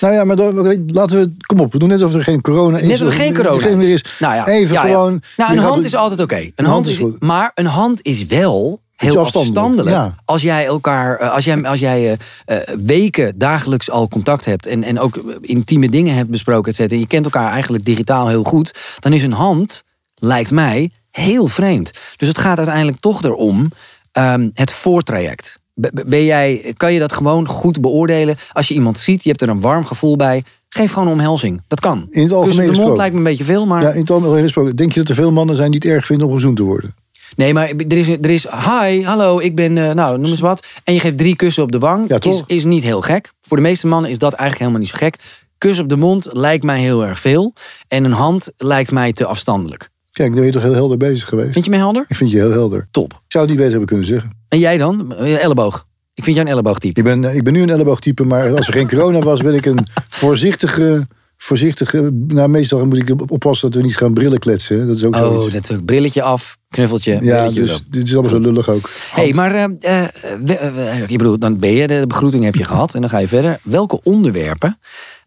Nou 0.00 0.14
ja, 0.14 0.24
maar 0.24 0.36
dan, 0.36 0.82
laten 0.86 1.18
we... 1.18 1.36
Kom 1.46 1.60
op, 1.60 1.72
we 1.72 1.78
doen 1.78 1.88
net 1.88 2.02
alsof 2.02 2.16
er 2.16 2.24
geen 2.24 2.40
corona 2.40 2.78
is. 2.78 2.86
Net 2.86 3.00
of 3.00 3.06
er 3.06 3.12
geen 3.12 3.34
corona 3.34 3.80
is. 3.80 4.04
Nou 4.18 4.34
ja, 4.34 4.46
Even 4.46 4.74
ja, 4.74 4.86
ja. 4.86 4.90
gewoon... 4.92 5.22
Nou, 5.36 5.52
een 5.52 5.58
hand 5.58 5.84
is 5.84 5.94
altijd 5.94 6.20
oké. 6.20 6.36
Een 6.36 6.52
Een 6.56 6.64
hand 6.64 6.68
hand 6.68 6.86
is, 6.86 6.98
goed. 6.98 7.22
maar 7.22 7.50
een 7.54 7.66
hand 7.66 8.02
is 8.02 8.26
wel 8.26 8.80
heel 8.96 9.18
afstandelijk, 9.18 9.58
afstandelijk. 9.58 9.96
ja. 9.96 10.16
Als 10.24 10.42
jij 10.42 10.66
elkaar, 10.66 11.18
eh, 11.18 11.32
als 11.32 11.44
jij, 11.44 11.62
als 11.62 11.80
jij 11.80 12.10
eh, 12.12 12.56
eh, 12.56 12.76
weken 12.78 13.38
dagelijks 13.38 13.90
al 13.90 14.08
contact 14.08 14.44
hebt 14.44 14.66
en, 14.66 14.82
en 14.82 15.00
ook 15.00 15.16
intieme 15.40 15.88
dingen 15.88 16.14
hebt 16.14 16.30
besproken, 16.30 16.70
et 16.70 16.76
cetera, 16.76 16.94
en 16.94 17.00
je 17.00 17.06
kent 17.06 17.24
elkaar 17.24 17.52
eigenlijk 17.52 17.84
digitaal 17.84 18.28
heel 18.28 18.44
goed, 18.44 18.74
dan 18.98 19.12
is 19.12 19.22
een 19.22 19.32
hand, 19.32 19.82
lijkt 20.14 20.50
mij, 20.50 20.90
heel 21.10 21.46
vreemd. 21.46 21.90
Dus 22.16 22.28
het 22.28 22.38
gaat 22.38 22.56
uiteindelijk 22.56 23.00
toch 23.00 23.22
erom 23.22 23.70
ehm, 24.12 24.50
het 24.54 24.72
voortraject. 24.72 25.62
Ben 26.06 26.24
jij, 26.24 26.74
kan 26.76 26.92
je 26.92 26.98
dat 26.98 27.12
gewoon 27.12 27.46
goed 27.46 27.80
beoordelen? 27.80 28.36
Als 28.52 28.68
je 28.68 28.74
iemand 28.74 28.98
ziet, 28.98 29.22
je 29.22 29.28
hebt 29.28 29.42
er 29.42 29.48
een 29.48 29.60
warm 29.60 29.84
gevoel 29.84 30.16
bij, 30.16 30.44
geef 30.68 30.92
gewoon 30.92 31.08
een 31.08 31.14
omhelzing. 31.14 31.62
Dat 31.68 31.80
kan. 31.80 32.06
In 32.10 32.22
het 32.22 32.32
algemeen 32.32 32.66
dus 32.66 32.76
de 32.76 32.82
mond 32.82 32.96
lijkt 32.96 33.12
me 33.12 33.18
een 33.18 33.24
beetje 33.24 33.44
veel, 33.44 33.66
maar... 33.66 33.82
Ja, 33.82 33.90
in 33.90 34.00
het 34.00 34.10
algemeen 34.10 34.42
gesproken. 34.42 34.76
Denk 34.76 34.92
je 34.92 35.00
dat 35.00 35.08
er 35.08 35.14
veel 35.14 35.32
mannen 35.32 35.56
zijn 35.56 35.70
die 35.70 35.80
het 35.82 35.90
erg 35.92 36.06
vinden 36.06 36.26
om 36.26 36.32
gezoend 36.32 36.56
te 36.56 36.62
worden? 36.62 36.94
Nee, 37.36 37.54
maar 37.54 37.68
er 37.68 37.96
is, 37.96 38.08
er 38.08 38.30
is 38.30 38.46
hi, 38.50 39.02
hallo, 39.02 39.38
ik 39.38 39.54
ben, 39.54 39.78
eh, 39.78 39.94
nou, 39.94 40.18
noem 40.18 40.30
eens 40.30 40.40
wat. 40.40 40.66
En 40.84 40.94
je 40.94 41.00
geeft 41.00 41.18
drie 41.18 41.36
kussen 41.36 41.62
op 41.62 41.72
de 41.72 41.78
wang. 41.78 42.08
Ja, 42.08 42.14
is, 42.14 42.20
toch? 42.20 42.42
is 42.46 42.64
niet 42.64 42.82
heel 42.82 43.00
gek. 43.00 43.32
Voor 43.42 43.56
de 43.56 43.62
meeste 43.62 43.86
mannen 43.86 44.10
is 44.10 44.18
dat 44.18 44.32
eigenlijk 44.32 44.60
helemaal 44.60 44.80
niet 44.80 44.90
zo 44.90 44.96
gek. 44.96 45.16
Kus 45.58 45.78
op 45.78 45.88
de 45.88 45.96
mond 45.96 46.28
lijkt 46.32 46.64
mij 46.64 46.80
heel 46.80 47.06
erg 47.06 47.20
veel. 47.20 47.52
En 47.88 48.04
een 48.04 48.12
hand 48.12 48.52
lijkt 48.56 48.92
mij 48.92 49.12
te 49.12 49.26
afstandelijk. 49.26 49.90
Kijk, 50.12 50.28
dan 50.28 50.38
ben 50.38 50.46
je 50.46 50.52
toch 50.52 50.62
heel 50.62 50.72
helder 50.72 50.96
bezig 50.96 51.28
geweest. 51.28 51.52
Vind 51.52 51.64
je 51.64 51.70
mij 51.70 51.80
helder? 51.80 52.04
Ik 52.08 52.16
vind 52.16 52.30
je 52.30 52.36
heel 52.36 52.50
helder. 52.50 52.88
Top. 52.90 53.12
Ik 53.12 53.18
zou 53.28 53.44
het 53.44 53.52
niet 53.52 53.62
beter 53.62 53.70
hebben 53.70 53.88
kunnen 53.88 54.06
zeggen. 54.06 54.30
En 54.54 54.60
jij 54.60 54.76
dan? 54.76 55.14
Eh, 55.14 55.44
Elleboog. 55.44 55.86
Ik 56.14 56.24
vind 56.24 56.36
jou 56.36 56.48
een 56.48 56.52
elleboogtype. 56.54 56.98
Ik 56.98 57.04
ben, 57.04 57.24
eh, 57.24 57.34
ik 57.36 57.42
ben 57.44 57.52
nu 57.52 57.62
een 57.62 57.70
elleboogtype, 57.70 58.24
maar 58.24 58.56
als 58.56 58.66
er 58.66 58.72
geen 58.72 58.88
corona 58.88 59.18
was, 59.18 59.40
ben 59.40 59.54
ik 59.54 59.66
een 59.66 59.86
voorzichtige. 60.08 61.06
Voorzichtige. 61.36 62.10
Nou, 62.26 62.48
meestal 62.48 62.86
moet 62.86 62.96
ik 63.08 63.30
oppassen 63.32 63.70
dat 63.70 63.80
we 63.80 63.86
niet 63.86 63.96
gaan 63.96 64.14
brillen 64.14 64.38
kletsen. 64.38 64.86
Dat 64.86 64.96
is 64.96 65.04
ook 65.04 65.16
Oh, 65.16 65.22
ook 65.42 65.84
brilletje 65.84 66.22
af, 66.22 66.56
knuffeltje, 66.68 67.18
Ja, 67.22 67.48
dus 67.50 67.68
erop. 67.70 67.80
dit 67.90 68.06
is 68.06 68.12
allemaal 68.12 68.30
zo 68.30 68.38
lullig 68.38 68.68
ook. 68.68 68.90
hey, 69.10 69.32
maar 69.32 69.54
eh, 69.54 69.64
eh, 69.64 70.08
we- 70.44 70.54
eh, 70.54 71.00
ik 71.10 71.18
bedoel, 71.18 71.38
dan 71.38 71.58
ben 71.58 71.70
je, 71.72 71.86
de 71.86 72.04
begroeting 72.06 72.44
heb 72.44 72.54
je 72.54 72.64
gehad 72.64 72.94
en 72.94 73.00
dan 73.00 73.10
ga 73.10 73.18
je 73.18 73.28
verder. 73.28 73.58
Welke 73.62 74.00
onderwerpen 74.02 74.78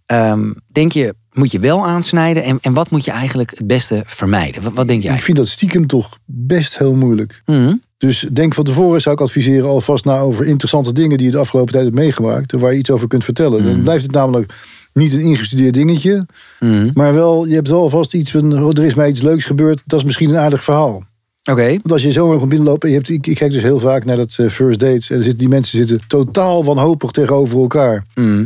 ehm, 0.05 0.51
denk 0.71 0.91
je, 0.91 1.13
moet 1.31 1.51
je 1.51 1.59
wel 1.59 1.85
aansnijden 1.87 2.43
en, 2.43 2.57
en 2.61 2.73
wat 2.73 2.89
moet 2.89 3.05
je 3.05 3.11
eigenlijk 3.11 3.49
het 3.57 3.67
beste 3.67 4.03
vermijden? 4.05 4.63
Wat, 4.63 4.73
wat 4.73 4.87
denk 4.87 5.03
jij? 5.03 5.15
Ik 5.15 5.21
vind 5.21 5.37
dat 5.37 5.47
stiekem 5.47 5.87
toch 5.87 6.17
best 6.25 6.77
heel 6.77 6.93
moeilijk. 6.93 7.41
Mhm. 7.45 7.73
Dus 7.97 8.27
denk 8.33 8.53
van 8.53 8.63
tevoren 8.63 9.01
zou 9.01 9.15
ik 9.15 9.21
adviseren 9.21 9.69
alvast 9.69 10.05
na 10.05 10.19
over 10.19 10.45
interessante 10.45 10.93
dingen 10.93 11.17
die 11.17 11.25
je 11.25 11.31
de 11.31 11.37
afgelopen 11.37 11.71
tijd 11.71 11.83
hebt 11.83 11.95
meegemaakt. 11.95 12.51
Waar 12.51 12.71
je 12.73 12.79
iets 12.79 12.89
over 12.91 13.07
kunt 13.07 13.23
vertellen. 13.23 13.63
Dan 13.63 13.81
blijft 13.83 14.03
het 14.03 14.11
namelijk 14.11 14.53
niet 14.93 15.13
een 15.13 15.19
ingestudeerd 15.19 15.73
dingetje. 15.73 16.25
Mhm. 16.59 16.89
Maar 16.93 17.13
wel, 17.13 17.45
je 17.45 17.53
hebt 17.55 17.69
wel 17.69 17.81
alvast 17.81 18.13
iets 18.13 18.31
van, 18.31 18.63
oh, 18.63 18.69
er 18.77 18.83
is 18.85 18.93
mij 18.93 19.09
iets 19.09 19.21
leuks 19.21 19.45
gebeurd. 19.45 19.81
Dat 19.85 19.99
is 19.99 20.05
misschien 20.05 20.29
een 20.29 20.37
aardig 20.37 20.63
verhaal. 20.63 21.03
Oké. 21.51 21.67
Want 21.67 21.91
als 21.91 22.03
je 22.03 22.11
zomaar 22.11 22.37
komt 22.37 22.49
binnenlopen, 22.49 22.87
en 22.87 22.89
je 22.93 22.95
hebt, 22.99 23.09
ik, 23.09 23.27
ik 23.27 23.35
kijk 23.35 23.51
dus 23.51 23.61
heel 23.61 23.79
vaak 23.79 24.05
naar 24.05 24.17
dat 24.17 24.33
eh, 24.37 24.49
first 24.49 24.79
dates. 24.79 25.09
En 25.09 25.17
zitten, 25.21 25.37
die 25.39 25.47
mensen 25.47 25.77
zitten 25.77 26.07
totaal 26.07 26.63
wanhopig 26.63 27.11
tegenover 27.11 27.59
elkaar. 27.59 28.05
Mhm. 28.15 28.43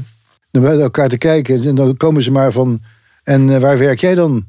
Dan 0.51 0.61
bij 0.63 0.79
elkaar 0.79 1.09
te 1.09 1.17
kijken. 1.17 1.63
En 1.63 1.75
dan 1.75 1.97
komen 1.97 2.23
ze 2.23 2.31
maar 2.31 2.51
van, 2.51 2.79
en 3.23 3.49
eh, 3.49 3.61
waar 3.61 3.77
werk 3.77 3.99
jij 3.99 4.15
dan? 4.15 4.45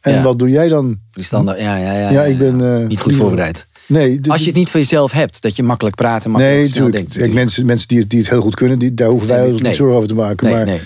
En 0.00 0.12
Ja. 0.12 0.22
wat 0.22 0.38
doe 0.38 0.50
jij 0.50 0.68
dan? 0.68 0.98
Die 1.12 1.24
standaard, 1.24 1.58
ja, 1.60 1.76
ja, 1.76 1.92
ja. 1.98 2.10
Ja, 2.10 2.22
ik 2.22 2.38
ben... 2.38 2.80
eh, 2.80 2.86
Niet 2.86 3.00
goed 3.00 3.16
voorbereid. 3.16 3.66
Nee, 3.86 4.20
dus- 4.20 4.32
Als 4.32 4.40
je 4.40 4.46
het 4.46 4.56
niet 4.56 4.70
voor 4.70 4.80
jezelf 4.80 5.12
hebt, 5.12 5.42
dat 5.42 5.56
je 5.56 5.62
makkelijk 5.62 5.96
praat 5.96 6.24
en 6.24 6.30
makkelijk 6.30 6.58
Nee, 6.58 6.66
snel 6.68 6.90
denkt. 6.90 7.14
Kijk, 7.14 7.32
mensen, 7.32 7.66
mensen 7.66 7.88
die, 7.88 7.98
het, 7.98 8.10
die 8.10 8.18
het 8.18 8.28
heel 8.28 8.40
goed 8.40 8.54
kunnen, 8.54 8.78
die, 8.78 8.94
daar 8.94 9.08
hoeven 9.08 9.28
wij 9.28 9.46
ons 9.46 9.60
Nee. 9.60 9.68
niet 9.68 9.76
zorgen 9.76 9.96
over 9.96 10.08
te 10.08 10.14
maken. 10.14 10.46
Nee, 10.46 10.54
maar 10.56 10.64
nee. 10.64 10.80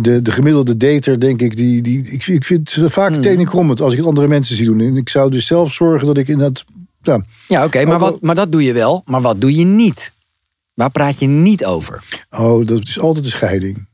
De, 0.00 0.22
de 0.22 0.32
gemiddelde 0.32 0.76
dater, 0.76 1.20
denk 1.20 1.42
ik, 1.42 1.56
die, 1.56 1.82
die, 1.82 2.10
ik, 2.10 2.26
ik 2.26 2.44
vind 2.44 2.72
het 2.74 2.92
vaak 2.92 3.12
Hmm. 3.12 3.22
tenenkrommend 3.22 3.80
als 3.80 3.92
ik 3.92 3.98
het 3.98 4.06
andere 4.06 4.28
mensen 4.28 4.56
zie 4.56 4.64
doen. 4.64 4.80
En 4.80 4.96
ik 4.96 5.08
zou 5.08 5.30
dus 5.30 5.46
zelf 5.46 5.72
zorgen 5.72 6.06
dat 6.06 6.18
ik 6.18 6.28
in 6.28 6.38
dat. 6.38 6.64
Ja, 7.02 7.24
Ja, 7.46 7.64
oké, 7.64 7.84
maar, 7.84 7.98
wat, 7.98 8.20
maar 8.20 8.34
dat 8.34 8.52
doe 8.52 8.62
je 8.64 8.72
wel. 8.72 9.02
Maar 9.06 9.20
wat 9.20 9.40
doe 9.40 9.54
je 9.54 9.64
niet? 9.64 10.12
Waar 10.74 10.90
praat 10.90 11.18
je 11.18 11.26
niet 11.26 11.64
over? 11.64 12.02
oh, 12.30 12.66
dat 12.66 12.82
is 12.82 12.98
altijd 12.98 13.24
een 13.24 13.30
scheiding. 13.30 13.86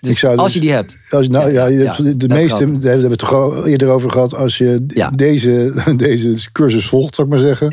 Dus 0.00 0.10
ik 0.10 0.18
zou 0.18 0.36
als 0.36 0.44
dus- 0.44 0.54
je 0.54 0.60
die 0.60 0.70
hebt. 0.70 0.96
Als, 1.10 1.28
nou, 1.28 1.52
ja, 1.52 1.66
de, 1.68 2.28
meeste, 2.28 2.64
daar 2.64 2.90
hebben 2.90 3.02
we 3.02 3.08
het 3.08 3.18
toch 3.18 3.32
al 3.32 3.66
eerder 3.66 3.88
over 3.88 4.10
gehad. 4.10 4.34
Als 4.34 4.58
je 4.58 4.86
deze, 5.14 5.72
deze 5.96 6.52
cursus 6.52 6.88
volgt, 6.88 7.14
zou 7.14 7.26
ik 7.28 7.34
maar 7.34 7.42
zeggen, 7.42 7.68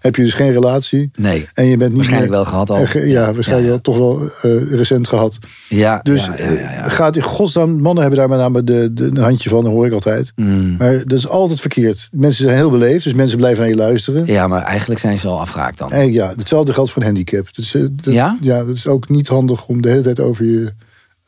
heb 0.00 0.16
je 0.16 0.22
dus 0.22 0.34
geen 0.34 0.52
relatie. 0.52 1.10
Nee. 1.16 1.48
En 1.54 1.64
je 1.66 1.76
bent 1.76 1.88
niet 1.88 1.96
Waarschijnlijk 1.96 2.32
meer, 2.32 2.40
wel 2.40 2.50
gehad 2.50 2.70
al. 2.70 2.86
Ge- 2.86 3.08
Ja, 3.08 3.32
waarschijnlijk 3.32 3.68
wel 3.68 3.80
toch 3.80 3.98
wel 3.98 4.20
eh, 4.42 4.72
recent 4.72 5.08
gehad. 5.08 5.38
Ja, 5.68 6.00
Dus 6.02 6.28
eh, 6.28 6.86
gaat 6.86 7.16
in 7.16 7.22
godsnaam, 7.22 7.80
mannen 7.80 8.02
hebben 8.02 8.20
daar 8.20 8.28
met 8.28 8.38
name 8.38 8.64
de, 8.64 8.92
de, 8.92 9.04
een 9.04 9.16
handje 9.16 9.48
van, 9.48 9.64
dat 9.64 9.72
hoor 9.72 9.86
ik 9.86 9.92
altijd. 9.92 10.32
Mm. 10.36 10.76
Maar 10.78 10.98
dat 11.06 11.18
is 11.18 11.28
altijd 11.28 11.60
verkeerd. 11.60 12.08
Mensen 12.12 12.44
zijn 12.44 12.56
heel 12.56 12.70
beleefd, 12.70 13.04
dus 13.04 13.12
mensen 13.12 13.38
blijven 13.38 13.60
naar 13.60 13.70
je 13.70 13.76
luisteren. 13.76 14.26
Ja, 14.26 14.46
maar 14.46 14.62
eigenlijk 14.62 15.00
zijn 15.00 15.18
ze 15.18 15.28
al 15.28 15.40
afgehaakt 15.40 15.78
dan. 15.78 15.92
En 15.92 16.12
ja, 16.12 16.32
hetzelfde 16.36 16.72
geldt 16.72 16.90
voor 16.90 17.02
een 17.02 17.08
handicap. 17.08 17.54
Dus, 17.54 17.74
eh, 17.74 17.82
dat, 17.90 18.14
Ja? 18.14 18.36
Ja, 18.40 18.64
dat 18.64 18.74
is 18.76 18.86
ook 18.86 19.08
niet 19.08 19.28
handig 19.28 19.66
om 19.66 19.82
de 19.82 19.88
hele 19.88 20.02
tijd 20.02 20.20
over 20.20 20.44
je 20.44 20.72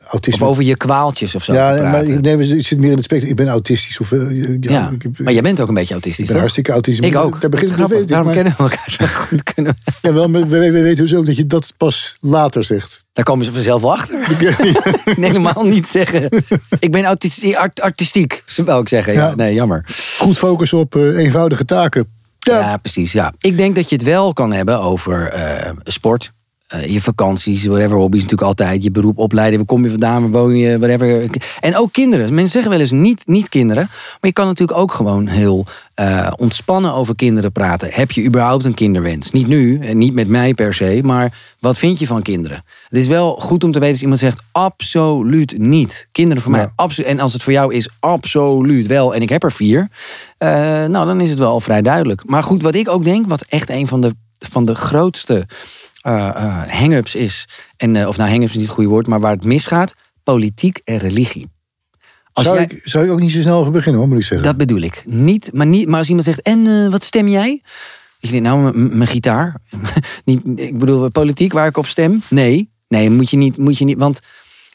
Of 0.05 0.11
autisme... 0.11 0.45
over 0.45 0.63
je 0.63 0.77
kwaaltjes 0.77 1.35
of 1.35 1.43
zo 1.43 1.53
ja, 1.53 1.75
te 1.75 1.81
maar 1.81 2.03
ik, 2.03 2.21
nee, 2.21 2.55
ik 2.57 2.65
zit 2.65 2.79
meer 2.79 2.89
in 2.89 2.95
het 2.95 3.03
spectrum. 3.05 3.29
Ik 3.31 3.35
ben 3.37 3.47
autistisch. 3.47 3.99
Of, 3.99 4.11
eh, 4.11 4.19
ja, 4.61 4.91
ik, 4.99 5.19
maar 5.19 5.33
jij 5.33 5.41
bent 5.41 5.61
ook 5.61 5.67
een 5.67 5.73
beetje 5.73 5.87
ik 5.95 6.01
autistisch, 6.01 6.23
ben 6.23 6.27
toch? 6.27 6.37
hartstikke 6.39 6.71
autistisch. 6.71 7.05
Ik 7.07 7.15
ook. 7.15 7.41
Daar 7.41 7.49
begint 7.49 7.75
het 7.77 7.91
ik, 7.91 8.07
Daarom 8.07 8.25
maar- 8.25 8.35
kennen 8.35 8.53
we 8.57 8.63
elkaar 8.63 8.95
zo 8.99 9.05
goed. 9.05 9.43
Kunnen 9.53 9.75
we- 9.85 9.91
Ja, 10.07 10.13
wel, 10.13 10.29
maar 10.29 10.41
we, 10.47 10.59
we, 10.59 10.71
we 10.71 10.81
weten 10.81 11.03
dus 11.03 11.15
ook 11.15 11.25
dat 11.25 11.35
je 11.35 11.47
dat 11.47 11.73
pas 11.77 12.15
later 12.19 12.63
zegt. 12.63 13.03
Daar 13.13 13.25
komen 13.25 13.45
ze 13.45 13.51
vanzelf 13.51 13.81
wel 13.81 13.93
achter. 13.93 14.19
Nee, 15.15 15.29
helemaal 15.29 15.63
niet 15.65 15.87
zeggen. 15.87 16.29
Ik 16.79 16.91
ben 16.91 17.03
autistiek, 17.05 17.55
art- 17.55 17.81
artistiek, 17.81 18.43
zou 18.45 18.81
ik 18.81 18.87
zeggen. 18.89 19.13
Ja. 19.13 19.27
Ja. 19.27 19.35
Nee, 19.35 19.53
jammer. 19.53 19.85
Goed 20.19 20.37
focussen 20.37 20.77
op 20.77 20.95
eh, 20.95 21.17
eenvoudige 21.17 21.65
taken. 21.65 22.07
Ja, 22.39 22.59
Ja. 22.59 22.77
precies. 22.77 23.11
Ja. 23.11 23.33
Ik 23.39 23.57
denk 23.57 23.75
dat 23.75 23.89
je 23.89 23.95
het 23.95 24.05
wel 24.05 24.33
kan 24.33 24.53
hebben 24.53 24.79
over 24.79 25.27
eh, 25.29 25.71
sport. 25.83 26.31
Eh, 26.73 26.91
je 26.93 27.01
vakanties, 27.01 27.65
whatever, 27.65 27.97
hobby's 27.97 28.21
natuurlijk 28.21 28.47
altijd. 28.47 28.83
Je 28.83 28.91
beroep, 28.91 29.17
opleiden, 29.17 29.57
waar 29.57 29.67
kom 29.67 29.83
je 29.83 29.89
vandaan, 29.89 30.21
waar 30.21 30.41
woon 30.41 30.55
je, 30.55 30.79
whatever. 30.79 31.29
En 31.59 31.77
ook 31.77 31.91
kinderen. 31.91 32.33
Mensen 32.33 32.51
zeggen 32.51 32.71
wel 32.71 32.79
eens 32.79 32.91
niet, 32.91 33.27
niet 33.27 33.49
kinderen. 33.49 33.83
Maar 33.89 34.19
je 34.19 34.33
kan 34.33 34.45
natuurlijk 34.45 34.79
ook 34.79 34.91
gewoon 34.91 35.27
heel 35.27 35.65
eh, 35.93 36.31
ontspannen 36.37 36.93
over 36.93 37.15
kinderen 37.15 37.51
praten. 37.51 37.89
Heb 37.91 38.11
je 38.11 38.23
überhaupt 38.23 38.65
een 38.65 38.73
kinderwens? 38.73 39.31
Niet 39.31 39.47
nu, 39.47 39.79
en 39.79 39.97
niet 39.97 40.13
met 40.13 40.27
mij 40.27 40.53
per 40.53 40.73
se, 40.73 40.99
maar 41.03 41.55
wat 41.59 41.77
vind 41.77 41.99
je 41.99 42.07
van 42.07 42.21
kinderen? 42.21 42.63
Het 42.89 42.99
is 42.99 43.07
wel 43.07 43.35
goed 43.35 43.63
om 43.63 43.71
te 43.71 43.79
weten 43.79 43.93
als 43.93 44.01
iemand 44.01 44.19
zegt 44.19 44.41
absoluut 44.51 45.57
niet. 45.57 46.07
Kinderen 46.11 46.43
voor 46.43 46.51
mij, 46.51 46.69
absoluut. 46.75 47.09
En 47.09 47.19
als 47.19 47.33
het 47.33 47.43
voor 47.43 47.53
jou 47.53 47.73
is 47.73 47.89
absoluut 47.99 48.87
wel, 48.87 49.15
en 49.15 49.21
ik 49.21 49.29
heb 49.29 49.43
er 49.43 49.51
vier, 49.51 49.87
eh, 50.37 50.49
nou 50.85 51.05
dan 51.05 51.21
is 51.21 51.29
het 51.29 51.39
wel 51.39 51.59
vrij 51.59 51.81
duidelijk. 51.81 52.23
Maar 52.25 52.43
goed, 52.43 52.61
wat 52.61 52.75
ik 52.75 52.89
ook 52.89 53.03
denk, 53.03 53.27
wat 53.27 53.41
echt 53.41 53.69
een 53.69 53.87
van 53.87 54.01
de, 54.01 54.15
van 54.37 54.65
de 54.65 54.75
grootste 54.75 55.47
hang-ups 56.67 57.15
is, 57.15 57.47
en, 57.77 57.95
eh, 57.95 58.07
of 58.07 58.17
nou 58.17 58.29
hang-ups 58.29 58.51
is 58.51 58.57
niet 58.57 58.65
het 58.65 58.75
goede 58.75 58.89
woord, 58.89 59.07
maar 59.07 59.19
waar 59.19 59.31
het 59.31 59.43
misgaat, 59.43 59.93
politiek 60.23 60.81
en 60.83 60.97
religie. 60.97 61.47
Als 62.33 62.45
zou, 62.45 62.57
jij- 62.57 62.65
ik, 62.65 62.81
zou 62.83 63.05
ik 63.05 63.11
ook 63.11 63.19
niet 63.19 63.31
zo 63.31 63.41
snel 63.41 63.59
over 63.59 63.71
beginnen, 63.71 63.99
hoor, 64.01 64.09
moet 64.09 64.17
ik 64.17 64.23
zeggen. 64.23 64.47
dat 64.47 64.57
bedoel 64.57 64.81
ik. 64.81 65.03
Niet, 65.05 65.49
maar, 65.53 65.65
niet, 65.65 65.87
maar 65.87 65.97
als 65.97 66.07
iemand 66.07 66.25
zegt, 66.25 66.41
en 66.41 66.67
eh, 66.67 66.91
wat 66.91 67.03
stem 67.03 67.27
jij? 67.27 67.61
Ik 68.19 68.31
denk, 68.31 68.43
nou, 68.43 68.77
mijn 68.77 69.07
gitaar. 69.09 69.55
niet, 70.25 70.41
ik 70.55 70.77
bedoel, 70.77 71.09
politiek 71.09 71.53
waar 71.53 71.67
ik 71.67 71.77
op 71.77 71.85
stem. 71.85 72.21
Nee, 72.29 72.69
nee, 72.87 73.09
moet 73.09 73.29
je 73.29 73.37
niet. 73.37 73.57
Moet 73.57 73.77
je 73.77 73.85
niet 73.85 73.97
want, 73.97 74.19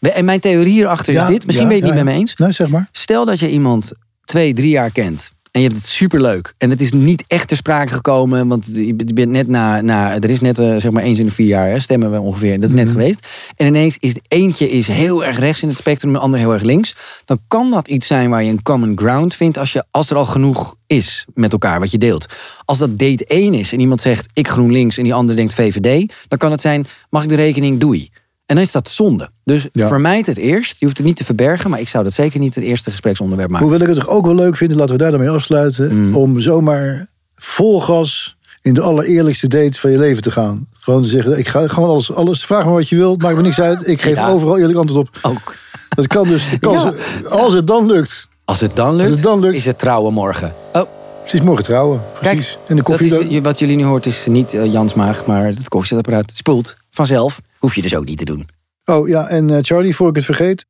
en 0.01 0.25
mijn 0.25 0.41
theorie 0.41 0.73
hierachter 0.73 1.15
is 1.15 1.25
dit. 1.27 1.47
Misschien 1.47 1.69
ja, 1.69 1.75
ben 1.75 1.77
je 1.77 1.83
het 1.83 1.93
ja, 1.93 1.97
niet 1.97 2.05
met 2.05 2.15
me 2.15 2.21
eens. 2.21 2.37
Nee, 2.37 2.53
zeg 2.53 2.69
maar. 2.69 2.89
Stel 2.93 3.25
dat 3.25 3.39
je 3.39 3.51
iemand 3.51 3.93
twee, 4.25 4.55
drie 4.55 4.71
jaar 4.71 4.91
kent. 4.91 5.33
En 5.59 5.65
je 5.65 5.71
hebt 5.71 5.83
het 5.83 5.91
superleuk. 5.91 6.55
En 6.59 6.71
het 6.71 6.81
is 6.81 6.93
niet 6.93 7.25
echt 7.27 7.49
ter 7.49 7.57
sprake 7.57 7.93
gekomen. 7.93 8.49
Want 8.49 8.71
je 8.73 8.95
bent 9.15 9.31
net 9.31 9.49
na. 9.49 9.81
na 9.81 10.15
er 10.15 10.31
is 10.31 10.41
net, 10.41 10.59
eh, 10.59 10.77
zeg 10.77 10.91
maar, 10.91 11.03
eens 11.03 11.19
in 11.19 11.27
de 11.27 11.33
vier 11.33 11.47
jaar 11.47 11.69
hè, 11.69 11.81
stemmen 11.81 12.11
we 12.11 12.21
ongeveer. 12.21 12.61
Dat 12.61 12.69
is 12.69 12.75
net 12.75 12.85
Mhm. 12.85 12.93
geweest. 12.93 13.27
En 13.57 13.67
ineens 13.67 13.97
is 14.01 14.15
het 14.15 14.21
eentje 14.29 14.69
is 14.69 14.87
heel 14.87 15.25
erg 15.25 15.39
rechts 15.39 15.63
in 15.63 15.69
het 15.69 15.77
spectrum. 15.77 16.13
De 16.13 16.19
ander 16.19 16.41
heel 16.41 16.53
erg 16.53 16.63
links. 16.63 16.97
Dan 17.25 17.39
kan 17.49 17.71
dat 17.71 17.89
iets 17.89 18.07
zijn 18.07 18.31
waar 18.31 18.43
je 18.43 18.51
een 18.51 18.63
common 18.63 18.93
ground 18.99 19.35
vindt. 19.35 19.59
Als, 19.59 19.73
je, 19.73 19.85
als 19.91 20.11
er 20.11 20.17
al 20.17 20.25
genoeg 20.25 20.75
is 20.87 21.27
met 21.35 21.53
elkaar 21.53 21.81
wat 21.81 21.91
je 21.91 21.99
deelt. 21.99 22.27
Als 22.65 22.79
dat 22.79 22.99
date 22.99 23.25
1 23.27 23.55
is 23.55 23.73
en 23.73 23.81
iemand 23.81 24.01
zegt 24.01 24.31
ik 24.33 24.49
GroenLinks. 24.49 24.97
En 24.97 25.05
die 25.05 25.15
ander 25.15 25.37
denkt 25.37 25.55
VVD. 25.55 26.13
Dan 26.29 26.39
kan 26.39 26.51
het 26.51 26.61
zijn 26.61 26.87
mag 27.11 27.23
ik 27.23 27.29
de 27.29 27.35
rekening 27.35 27.81
doei. 27.81 28.11
En 28.49 28.55
dan 28.55 28.65
is 28.65 28.73
dat 28.73 28.89
zonde. 28.91 29.29
Dus 29.45 29.67
Ja. 29.73 29.89
vermijd 29.89 30.27
het 30.27 30.37
eerst. 30.39 30.79
Je 30.79 30.85
hoeft 30.85 30.97
het 30.99 31.07
niet 31.07 31.17
te 31.17 31.25
verbergen. 31.25 31.71
Maar 31.71 31.81
ik 31.81 31.89
zou 31.89 32.05
dat 32.05 32.13
zeker 32.13 32.41
niet 32.41 32.55
het 32.55 32.65
eerste 32.65 32.91
gespreksonderwerp 32.91 33.51
maken. 33.51 33.67
Hoewel 33.69 33.89
ik 33.89 33.95
het 33.95 34.05
toch 34.05 34.15
ook 34.15 34.27
wel 34.27 34.35
leuk 34.35 34.57
vind, 34.57 34.73
laten 34.75 34.93
we 34.93 34.99
daar 35.03 35.11
dan 35.11 35.21
mee 35.21 35.29
afsluiten. 35.31 36.07
Mm. 36.07 36.15
Om 36.17 36.41
zomaar 36.41 37.07
vol 37.37 37.81
gas 37.81 38.37
in 38.63 38.75
de 38.75 38.81
allereerlijkste 38.81 39.49
date 39.49 39.81
van 39.81 39.91
je 39.91 39.99
leven 39.99 40.23
te 40.23 40.31
gaan. 40.31 40.67
Gewoon 40.73 41.03
te 41.03 41.09
zeggen, 41.09 41.39
ik 41.39 41.49
ga 41.49 41.69
gewoon 41.69 41.89
alles, 41.89 42.13
alles 42.15 42.45
vraag 42.45 42.65
me 42.65 42.71
wat 42.71 42.89
je 42.89 42.97
wilt, 42.97 43.23
maakt 43.23 43.37
me 43.37 43.43
niks 43.43 43.61
uit. 43.61 43.89
Ik 43.89 44.01
geef 44.03 44.15
Ja. 44.15 44.29
overal 44.29 44.59
eerlijk 44.59 44.79
antwoord 44.79 45.09
op. 45.09 45.19
Ook. 45.23 45.55
Dat 45.89 46.07
kan 46.07 46.29
dus, 46.29 46.49
de 46.51 46.59
kans- 46.59 46.95
als 47.29 47.53
het 47.53 47.67
dan 47.67 47.87
lukt. 47.87 48.29
Als 48.45 48.61
het 48.61 48.77
dan 48.77 48.97
lukt, 48.97 49.11
het 49.11 49.23
dan 49.23 49.41
lukt. 49.41 49.55
is 49.57 49.65
het 49.65 49.79
trouwen 49.79 50.13
morgen. 50.13 50.53
Oh, 50.73 50.83
Precies, 51.21 51.41
morgen 51.47 51.65
trouwen. 51.65 52.01
kijk. 52.21 52.35
Precies. 52.35 52.59
en 52.67 52.77
de 52.77 52.83
koffie 52.83 53.29
is, 53.29 53.41
wat 53.41 53.59
jullie 53.59 53.77
nu 53.77 53.85
hoort 53.85 54.07
is 54.07 54.27
niet 54.29 54.55
eh, 54.55 54.73
Jans 54.73 54.95
Maag, 54.95 55.27
maar 55.27 55.45
het 55.47 55.69
koffiezetapparaat 55.69 56.33
spoelt 56.35 56.77
vanzelf. 56.91 57.41
Hoef 57.59 57.75
je 57.75 57.83
dus 57.83 57.95
ook 57.95 58.05
niet 58.05 58.19
te 58.19 58.25
doen. 58.25 58.49
Oh 58.85 59.09
ja, 59.09 59.29
en 59.29 59.51
eh, 59.51 59.59
Charlie, 59.61 59.97
voor 59.97 60.09
ik 60.09 60.17
het 60.17 60.25
vergeet. 60.25 60.67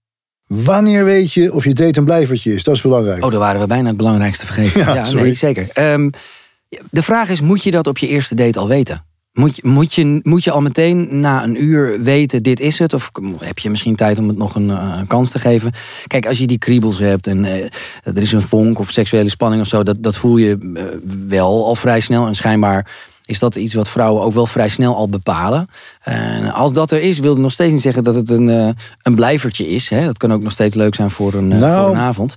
Wanneer 0.47 1.05
weet 1.05 1.33
je 1.33 1.53
of 1.53 1.65
je 1.65 1.75
date 1.75 1.99
een 1.99 2.05
blijvertje 2.05 2.55
is? 2.55 2.65
Dat 2.65 2.75
is 2.75 2.81
belangrijk. 2.81 3.25
Oh, 3.25 3.31
daar 3.31 3.41
waren 3.41 3.61
we 3.61 3.67
bijna 3.67 3.89
het 3.89 3.97
belangrijkste 3.97 4.47
vergeten. 4.47 4.81
Ja, 4.95 5.13
nee, 5.13 5.35
zeker. 5.35 5.69
Ehm, 5.73 6.11
de 6.91 7.03
vraag 7.03 7.31
is, 7.31 7.41
moet 7.41 7.63
je 7.63 7.71
dat 7.71 7.87
op 7.87 7.99
je 7.99 8.09
eerste 8.09 8.35
date 8.35 8.59
al 8.59 8.69
weten? 8.69 9.07
Moet 9.33 9.57
je, 9.57 9.63
moet, 9.65 9.95
je, 9.95 10.21
moet 10.23 10.45
je 10.45 10.51
al 10.51 10.61
meteen 10.61 11.21
na 11.21 11.43
een 11.45 11.63
uur 11.63 12.03
weten, 12.03 12.43
dit 12.43 12.61
is 12.61 12.79
het? 12.79 12.93
Of 12.93 13.11
heb 13.39 13.59
je 13.59 13.71
misschien 13.71 13.97
tijd 13.97 14.19
om 14.19 14.29
het 14.29 14.39
nog 14.39 14.55
een, 14.55 14.71
eh, 14.71 14.95
een 14.99 15.07
kans 15.07 15.31
te 15.31 15.39
geven? 15.39 15.73
Kijk, 16.07 16.27
als 16.27 16.39
je 16.39 16.47
die 16.47 16.59
kriebels 16.59 16.99
hebt 16.99 17.27
en 17.27 17.45
eh, 17.45 17.65
er 18.03 18.23
is 18.23 18.33
een 18.33 18.43
vonk 18.43 18.79
of 18.79 18.91
seksuele 18.91 19.29
spanning 19.29 19.63
of 19.63 19.69
zo... 19.69 19.83
dat, 19.83 20.03
dat 20.03 20.17
voel 20.17 20.37
je 20.37 20.73
eh, 20.75 20.83
wel 21.29 21.67
al 21.67 21.75
vrij 21.75 22.01
snel. 22.01 22.27
En 22.27 22.35
schijnbaar 22.35 22.91
is 23.29 23.39
dat 23.39 23.57
iets 23.57 23.75
wat 23.75 23.89
vrouwen 23.89 24.23
ook 24.23 24.33
wel 24.33 24.47
vrij 24.47 24.69
snel 24.69 24.97
al 24.97 25.09
bepalen. 25.09 25.69
En 26.03 26.53
als 26.53 26.73
dat 26.73 26.91
er 26.91 27.01
is, 27.01 27.19
wil 27.19 27.33
het 27.33 27.41
nog 27.41 27.53
steeds 27.53 27.73
niet 27.73 27.83
zeggen 27.83 28.03
dat 28.03 28.15
het 28.15 28.31
een, 28.31 28.49
eh, 28.49 28.69
een 29.03 29.15
blijvertje 29.15 29.69
is. 29.69 29.89
Hè? 29.89 30.05
Dat 30.05 30.17
kan 30.19 30.33
ook 30.33 30.43
nog 30.43 30.53
steeds 30.53 30.75
leuk 30.75 30.95
zijn 30.95 31.11
voor 31.11 31.35
een, 31.35 31.53
eh, 31.53 31.59
Nou, 31.59 31.87
voor 31.87 31.97
een 31.97 32.01
avond. 32.01 32.35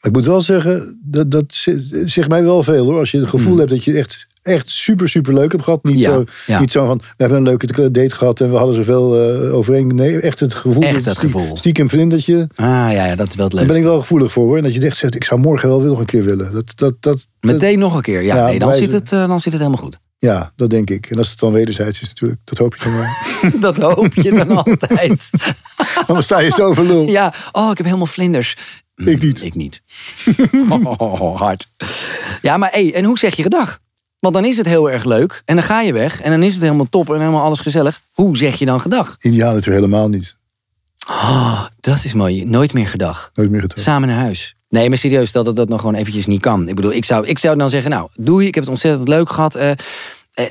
Ik 0.00 0.12
moet 0.12 0.24
wel 0.24 0.40
zeggen, 0.40 0.98
dat, 1.02 1.30
dat 1.30 1.66
zegt 2.04 2.28
mij 2.28 2.42
wel 2.42 2.62
veel 2.62 2.84
hoor. 2.84 2.98
Als 2.98 3.10
je 3.10 3.18
het 3.18 3.28
gevoel 3.28 3.56
hebt 3.56 3.70
dat 3.70 3.84
je 3.84 3.92
echt, 3.92 4.26
echt 4.48 4.68
super, 4.70 5.08
super 5.08 5.34
leuk 5.34 5.52
hebt 5.52 5.64
gehad. 5.64 5.82
Niet. 5.84 5.98
Ja, 5.98 6.12
zo, 6.12 6.24
ja. 6.46 6.60
niet 6.60 6.70
zo 6.70 6.86
van, 6.86 6.98
we 6.98 7.04
hebben 7.16 7.38
een 7.38 7.44
leuke 7.44 7.90
date 7.90 8.14
gehad 8.14 8.40
en 8.40 8.50
we 8.50 8.56
hadden 8.56 8.74
zoveel 8.74 9.16
eh 9.44 9.54
overeen. 9.54 9.86
Nee, 9.94 10.20
echt 10.20 10.40
het 10.40 10.54
gevoel. 10.54 10.82
Echt 10.82 11.04
het 11.04 11.16
stie- 11.16 11.30
gevoel. 11.30 11.56
Stiekem 11.56 11.88
vlindertje. 11.90 12.48
Ah 12.54 12.66
ja, 12.66 12.90
ja, 12.90 13.14
dat 13.14 13.28
is 13.28 13.34
wel 13.34 13.46
het 13.46 13.54
Daar 13.56 13.66
ben 13.66 13.76
ik 13.76 13.82
wel 13.82 13.98
gevoelig 14.00 14.32
voor 14.32 14.44
hoor. 14.46 14.56
En 14.56 14.62
dat 14.62 14.74
je 14.74 14.80
echt 14.80 14.96
zegt, 14.96 15.14
ik 15.14 15.24
zou 15.24 15.40
morgen 15.40 15.68
wel 15.68 15.80
weer 15.80 15.88
nog 15.90 15.98
een 15.98 16.04
keer 16.04 16.24
willen. 16.24 16.52
Dat, 16.52 16.72
dat, 16.74 16.76
dat, 16.76 16.96
dat- 17.00 17.26
Meteen 17.40 17.78
nog 17.78 17.94
een 17.94 18.02
keer. 18.02 18.22
Ja, 18.22 18.36
Ja, 18.36 18.46
nee, 18.46 18.58
dan, 18.58 18.68
wij- 18.68 18.78
zit 18.78 18.92
het, 18.92 19.12
eh, 19.12 19.26
dan 19.28 19.40
zit 19.40 19.52
het 19.52 19.62
helemaal 19.62 19.82
goed. 19.84 19.98
ja, 20.18 20.52
dat 20.56 20.70
denk 20.70 20.90
ik. 20.90 21.10
En 21.10 21.18
als 21.18 21.30
het 21.30 21.38
dan 21.38 21.52
wederzijds 21.52 22.00
is 22.00 22.08
natuurlijk, 22.08 22.40
dat 22.44 22.58
hoop 22.58 22.76
je 22.76 22.84
dan 22.84 22.96
maar. 22.96 23.16
dat 23.60 23.76
hoop 23.76 24.14
je 24.14 24.30
dan 24.32 24.50
altijd. 24.64 25.30
Dan 26.06 26.22
sta 26.22 26.40
je 26.40 26.50
zo 26.50 26.74
lul. 26.82 27.08
ja, 27.08 27.34
oh, 27.52 27.70
ik 27.70 27.76
heb 27.76 27.86
helemaal 27.86 28.06
vlinders. 28.06 28.56
Ik 28.96 29.22
niet. 29.22 29.42
Ik 29.44 29.54
niet. 29.54 29.82
oh, 30.98 31.36
hard. 31.38 31.66
Ja, 32.42 32.56
maar 32.56 32.68
hey, 32.72 32.94
en 32.94 33.04
hoe 33.04 33.18
zeg 33.18 33.34
je 33.36 33.42
gedag? 33.42 33.78
Want 34.18 34.34
dan 34.34 34.44
is 34.44 34.56
het 34.56 34.66
heel 34.66 34.90
erg 34.90 35.04
leuk. 35.04 35.42
En 35.44 35.54
dan 35.54 35.64
ga 35.64 35.80
je 35.80 35.92
weg. 35.92 36.20
En 36.20 36.30
dan 36.30 36.42
is 36.42 36.54
het 36.54 36.62
helemaal 36.62 36.88
top 36.88 37.08
en 37.12 37.20
helemaal 37.20 37.44
alles 37.44 37.60
gezellig. 37.60 38.00
Hoe 38.12 38.36
zeg 38.36 38.58
je 38.58 38.64
dan 38.66 38.80
gedag? 38.80 39.16
Ideaal 39.20 39.54
natuurlijk 39.54 39.84
helemaal 39.84 40.08
niet. 40.08 40.36
Oh, 41.08 41.64
dat 41.80 42.04
is 42.04 42.14
mooi. 42.14 42.44
Nooit 42.44 42.72
meer 42.72 42.88
gedag. 42.88 43.30
Nooit 43.34 43.50
meer 43.50 43.60
gedaan. 43.60 43.78
Samen 43.84 44.08
naar 44.08 44.18
huis. 44.18 44.56
Nee, 44.68 44.88
maar 44.88 44.98
serieus, 44.98 45.28
stel 45.28 45.44
dat 45.44 45.56
dat 45.56 45.68
nog 45.68 45.80
gewoon 45.80 45.94
eventjes 45.94 46.26
niet 46.26 46.40
kan. 46.40 46.68
Ik 46.68 46.74
bedoel, 46.74 46.92
ik 46.92 47.04
zou, 47.04 47.26
ik 47.26 47.38
zou 47.38 47.56
dan 47.58 47.70
zeggen, 47.70 47.90
nou, 47.90 48.08
doei, 48.14 48.46
ik 48.46 48.54
heb 48.54 48.64
het 48.64 48.72
ontzettend 48.72 49.08
leuk 49.08 49.30
gehad. 49.30 49.54
eh, 49.54 49.70
eh, 49.70 50.46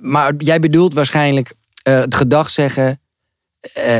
maar 0.00 0.34
jij 0.38 0.60
bedoelt 0.60 0.94
waarschijnlijk 0.94 1.54
eh, 1.82 1.98
het 1.98 2.14
gedag 2.14 2.50
zeggen. 2.50 3.00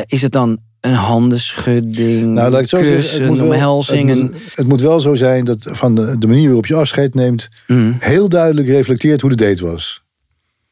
is 0.07 0.23
het 0.23 0.33
dan 0.33 0.59
een 0.81 0.95
handenschudding, 0.95 2.27
Nou, 2.27 2.51
laat 2.51 2.53
ik 2.53 2.59
het 2.61 2.69
zo 2.69 2.77
kus, 2.79 2.89
zeggen, 3.11 3.11
het 3.13 3.21
een 3.21 3.27
moet, 3.29 3.37
wel, 3.39 3.47
omhelzing? 3.47 4.09
het, 4.09 4.19
een- 4.19 4.25
moet, 4.25 4.53
het 4.57 4.67
moet 4.69 4.81
wel 4.81 5.01
zo 5.01 5.15
zijn 5.15 5.45
dat 5.45 5.67
van 5.71 5.95
de, 5.95 6.19
de 6.19 6.27
manier 6.27 6.45
waarop 6.47 6.67
je 6.67 6.75
afscheid 6.75 7.15
neemt... 7.15 7.49
Mm. 7.67 7.97
heel 8.01 8.29
duidelijk 8.29 8.69
reflecteert 8.69 9.21
hoe 9.21 9.31
de 9.31 9.37
date 9.49 9.67
was. 9.67 10.03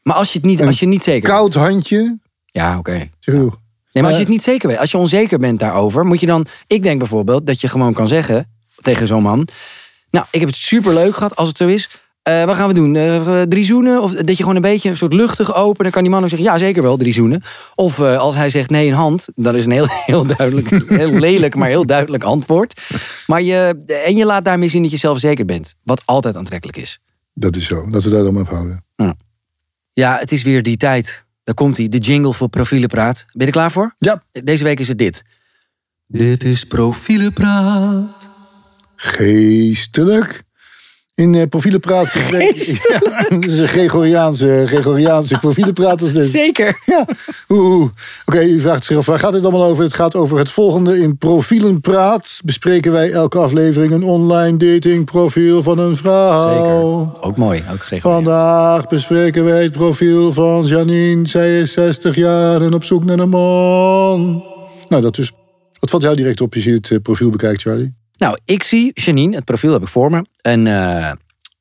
Maar 0.01 0.15
als 0.15 0.33
je 0.33 0.37
het 0.39 0.47
niet, 0.47 0.59
Een 0.59 0.67
als 0.67 0.79
je 0.79 0.87
niet 0.87 1.03
zeker 1.03 1.29
Koud 1.29 1.53
handje. 1.53 2.17
Ja, 2.45 2.77
oké. 2.77 3.09
joh, 3.19 3.35
Nee, 3.91 4.03
maar 4.03 4.03
als 4.03 4.13
je 4.13 4.19
het 4.19 4.27
niet 4.33 4.43
zeker 4.43 4.67
weet, 4.69 4.77
als 4.77 4.91
je 4.91 4.97
onzeker 4.97 5.39
bent 5.39 5.59
daarover, 5.59 6.05
moet 6.05 6.19
je 6.19 6.25
dan. 6.25 6.45
Ik 6.67 6.83
denk 6.83 6.99
bijvoorbeeld 6.99 7.47
dat 7.47 7.61
je 7.61 7.67
gewoon 7.67 7.93
kan 7.93 8.07
zeggen 8.07 8.49
tegen 8.75 9.07
zo'n 9.07 9.21
man. 9.23 9.47
Nou, 10.09 10.25
ik 10.31 10.39
heb 10.39 10.49
het 10.49 10.57
super 10.57 10.93
leuk 10.93 11.13
gehad 11.15 11.35
als 11.35 11.47
het 11.47 11.57
zo 11.57 11.67
is. 11.67 11.89
Eh, 12.29 12.45
wat 12.45 12.55
gaan 12.55 12.67
we 12.67 12.73
doen? 12.73 12.95
Eh, 12.95 13.41
drie 13.41 13.65
zoenen? 13.65 14.01
Of 14.01 14.13
dat 14.13 14.37
je 14.37 14.43
gewoon 14.43 14.55
een 14.55 14.61
beetje 14.61 14.89
een 14.89 14.97
soort 14.97 15.13
luchtig 15.13 15.55
open. 15.55 15.83
Dan 15.83 15.91
kan 15.91 16.01
die 16.01 16.11
man 16.11 16.23
ook 16.23 16.29
zeggen: 16.29 16.47
ja, 16.47 16.57
zeker 16.57 16.81
wel, 16.81 16.97
drie 16.97 17.13
zoenen. 17.13 17.41
Of 17.75 17.99
eh, 17.99 18.17
als 18.17 18.35
hij 18.35 18.49
zegt 18.49 18.69
nee, 18.69 18.87
een 18.87 18.93
hand. 18.93 19.27
Dan 19.33 19.55
is 19.55 19.65
een 19.65 19.71
heel, 19.71 19.87
heel 20.05 20.25
duidelijk, 20.25 20.69
heel 20.87 21.11
lelijk, 21.11 21.55
maar 21.55 21.69
heel 21.69 21.85
duidelijk 21.85 22.23
antwoord. 22.23 22.81
Maar 23.27 23.41
je, 23.41 23.83
en 24.05 24.15
je 24.15 24.25
laat 24.25 24.45
daarmee 24.45 24.69
zien 24.69 24.81
dat 24.81 24.91
je 24.91 24.97
zelfverzekerd 24.97 25.47
bent. 25.47 25.75
Wat 25.83 26.01
altijd 26.05 26.37
aantrekkelijk 26.37 26.77
is. 26.77 26.99
Dat 27.33 27.55
is 27.55 27.65
zo, 27.65 27.89
dat 27.89 28.03
we 28.03 28.09
daar 28.09 28.23
dan 28.23 28.37
op 28.37 28.49
houden. 28.49 28.83
Ja, 29.93 30.17
het 30.19 30.31
is 30.31 30.43
weer 30.43 30.63
die 30.63 30.77
tijd. 30.77 31.25
Daar 31.43 31.55
komt 31.55 31.77
hij, 31.77 31.89
de 31.89 31.97
jingle 31.97 32.33
voor 32.33 32.49
Profielenpraat. 32.49 33.25
Ben 33.27 33.39
je 33.39 33.45
er 33.45 33.51
klaar 33.51 33.71
voor? 33.71 33.95
Ja. 33.97 34.23
Deze 34.31 34.63
week 34.63 34.79
is 34.79 34.87
het 34.87 34.97
dit. 34.97 35.23
Dit 36.07 36.43
is 36.43 36.65
Profielenpraat. 36.65 38.29
Geestelijk. 38.95 40.47
In 41.19 41.33
uh, 41.33 41.43
profielenpraat. 41.49 42.07
Ja, 42.29 42.99
dat 43.29 43.45
is 43.45 43.57
een 43.57 43.67
Gregoriaanse, 43.67 44.63
Gregoriaanse 44.67 45.37
profielenpraat. 45.37 46.01
Is 46.01 46.13
dit. 46.13 46.25
Zeker. 46.25 46.79
Ja. 46.85 47.05
Oké, 48.25 48.41
u 48.43 48.59
vraagt 48.59 48.83
zich 48.83 48.97
af, 48.97 49.05
waar 49.05 49.19
gaat 49.19 49.33
dit 49.33 49.43
allemaal 49.43 49.65
over? 49.65 49.83
Het 49.83 49.93
gaat 49.93 50.15
over 50.15 50.37
het 50.37 50.51
volgende. 50.51 51.01
In 51.01 51.17
Profielenpraat 51.17 52.39
bespreken 52.43 52.91
wij 52.91 53.11
elke 53.11 53.37
aflevering 53.37 53.91
een 53.91 54.03
online 54.03 54.57
dating 54.57 55.05
profiel 55.05 55.63
van 55.63 55.77
een 55.77 55.95
vrouw. 55.95 56.49
Zeker. 56.49 57.27
Ook 57.27 57.37
mooi, 57.37 57.63
ook. 57.71 58.01
Vandaag 58.01 58.87
bespreken 58.87 59.45
wij 59.45 59.63
het 59.63 59.71
profiel 59.71 60.33
van 60.33 60.65
Janine. 60.65 61.27
Zij 61.27 61.59
is 61.59 61.71
60 61.71 62.15
jaar 62.15 62.61
en 62.61 62.73
op 62.73 62.83
zoek 62.83 63.03
naar 63.03 63.19
een 63.19 63.29
man. 63.29 64.43
Nou, 64.87 65.01
dat 65.01 65.15
dus. 65.15 65.31
Wat 65.79 65.89
valt 65.89 66.03
jou 66.03 66.15
direct 66.15 66.41
op 66.41 66.53
als 66.53 66.63
je 66.63 66.71
het 66.71 66.91
eh, 66.91 66.97
profiel 67.01 67.29
bekijkt, 67.29 67.61
Charlie? 67.61 67.98
Nou, 68.19 68.37
ik 68.45 68.63
zie 68.63 68.91
Janine, 68.93 69.35
het 69.35 69.45
profiel 69.45 69.73
heb 69.73 69.81
ik 69.81 69.87
voor 69.87 70.11
me. 70.11 70.25
Een, 70.41 70.67
eh, 70.67 71.11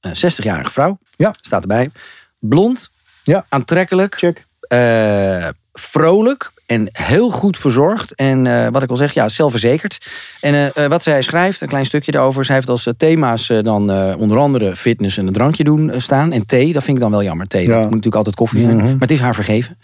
een 0.01 0.16
60-jarige 0.16 0.71
vrouw. 0.71 0.99
Ja. 1.16 1.35
Staat 1.40 1.62
erbij. 1.62 1.90
Blond. 2.38 2.90
Ja. 3.25 3.47
Aantrekkelijk. 3.49 4.14
Check. 4.14 4.47
eh, 4.61 5.49
vrolijk. 5.73 6.51
En 6.66 6.88
heel 6.92 7.31
goed 7.31 7.59
verzorgd. 7.59 8.14
En 8.14 8.47
eh, 8.47 8.68
wat 8.71 8.83
ik 8.83 8.90
al 8.90 8.97
zeg, 8.97 9.14
ja, 9.14 9.29
zelfverzekerd. 9.29 10.07
En 10.40 10.55
eh, 10.55 10.85
eh, 10.85 10.90
wat 10.90 11.03
zij 11.03 11.23
schrijft, 11.23 11.61
een 11.61 11.68
klein 11.68 11.87
stukje 11.87 12.12
daarover. 12.12 12.44
Zij 12.44 12.55
heeft 12.55 12.68
als 12.68 12.87
eh, 12.87 12.92
thema's 12.97 13.51
eh, 13.51 13.62
dan 13.62 13.90
eh, 13.90 14.14
onder 14.18 14.38
andere 14.38 14.77
fitness 14.77 15.16
en 15.16 15.27
een 15.27 15.33
drankje 15.33 15.64
doen 15.64 15.90
eh, 15.90 16.01
staan. 16.01 16.33
En 16.33 16.47
thee, 16.47 16.73
dat 16.73 16.85
vind 16.85 16.97
ik 16.97 17.03
dan 17.03 17.11
wel 17.12 17.23
jammer. 17.23 17.47
Thee, 17.47 17.62
Ja. 17.62 17.68
dat 17.68 17.77
moet 17.79 17.85
natuurlijk 17.90 18.16
altijd 18.16 18.35
koffie 18.35 18.61
zijn. 18.61 18.77
Mhm. 18.77 18.85
Maar 18.85 18.97
het 18.99 19.11
is 19.11 19.21
haar 19.21 19.35
vergeven. 19.35 19.79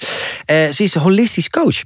Eh, 0.44 0.68
ze 0.68 0.82
is 0.82 0.94
holistisch 0.94 1.50
coach. 1.50 1.82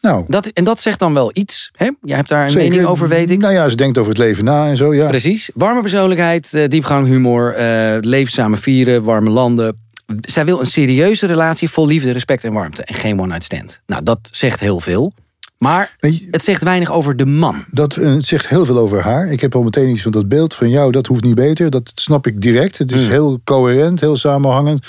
Nou, 0.00 0.24
Dat, 0.28 0.46
en 0.46 0.64
dat 0.64 0.80
zegt 0.80 0.98
dan 0.98 1.14
wel 1.14 1.30
iets. 1.34 1.70
Hè? 1.76 1.90
Jij 2.02 2.16
hebt 2.16 2.28
daar 2.28 2.44
een 2.44 2.50
zeker. 2.50 2.68
mening 2.70 2.88
over, 2.88 3.08
weet 3.08 3.30
ik. 3.30 3.38
Nou 3.38 3.52
ja, 3.54 3.68
ze 3.68 3.76
denkt 3.76 3.98
over 3.98 4.10
het 4.10 4.18
leven 4.20 4.44
na 4.44 4.68
en 4.68 4.76
zo, 4.76 4.94
ja. 4.94 5.08
Precies. 5.08 5.50
Warme 5.54 5.80
persoonlijkheid, 5.80 6.54
eh, 6.54 6.68
diepgang, 6.68 7.06
humor, 7.06 7.52
eh 7.54 7.96
leven 8.00 8.32
samen 8.32 8.58
vieren, 8.58 9.02
warme 9.02 9.30
landen. 9.30 9.76
Zij 10.20 10.44
wil 10.44 10.60
een 10.60 10.66
serieuze 10.66 11.26
relatie 11.26 11.70
vol 11.70 11.86
liefde, 11.86 12.10
respect 12.10 12.44
en 12.44 12.52
warmte. 12.52 12.82
En 12.84 12.94
geen 12.94 13.18
one-night 13.20 13.44
stand. 13.44 13.80
Nou, 13.86 14.02
dat 14.02 14.28
zegt 14.32 14.60
heel 14.60 14.80
veel. 14.80 15.12
Maar 15.58 15.96
het 16.30 16.44
zegt 16.44 16.62
weinig 16.62 16.92
over 16.92 17.16
de 17.16 17.26
man. 17.26 17.64
Dat 17.70 17.96
eh, 17.96 18.14
het 18.14 18.24
zegt 18.26 18.48
heel 18.48 18.64
veel 18.66 18.78
over 18.78 19.00
haar. 19.02 19.26
Ik 19.32 19.40
heb 19.40 19.54
al 19.54 19.62
meteen 19.62 19.88
iets 19.88 20.02
van 20.02 20.12
dat 20.12 20.28
beeld 20.28 20.54
van 20.54 20.70
jou, 20.70 20.92
dat 20.92 21.06
hoeft 21.06 21.24
niet 21.24 21.34
beter. 21.34 21.70
Dat 21.70 21.92
snap 21.94 22.26
ik 22.26 22.40
direct. 22.40 22.78
Het 22.78 22.92
is 22.92 23.00
Hmm. 23.00 23.10
heel 23.10 23.40
coherent, 23.44 24.00
heel 24.00 24.16
samenhangend. 24.16 24.86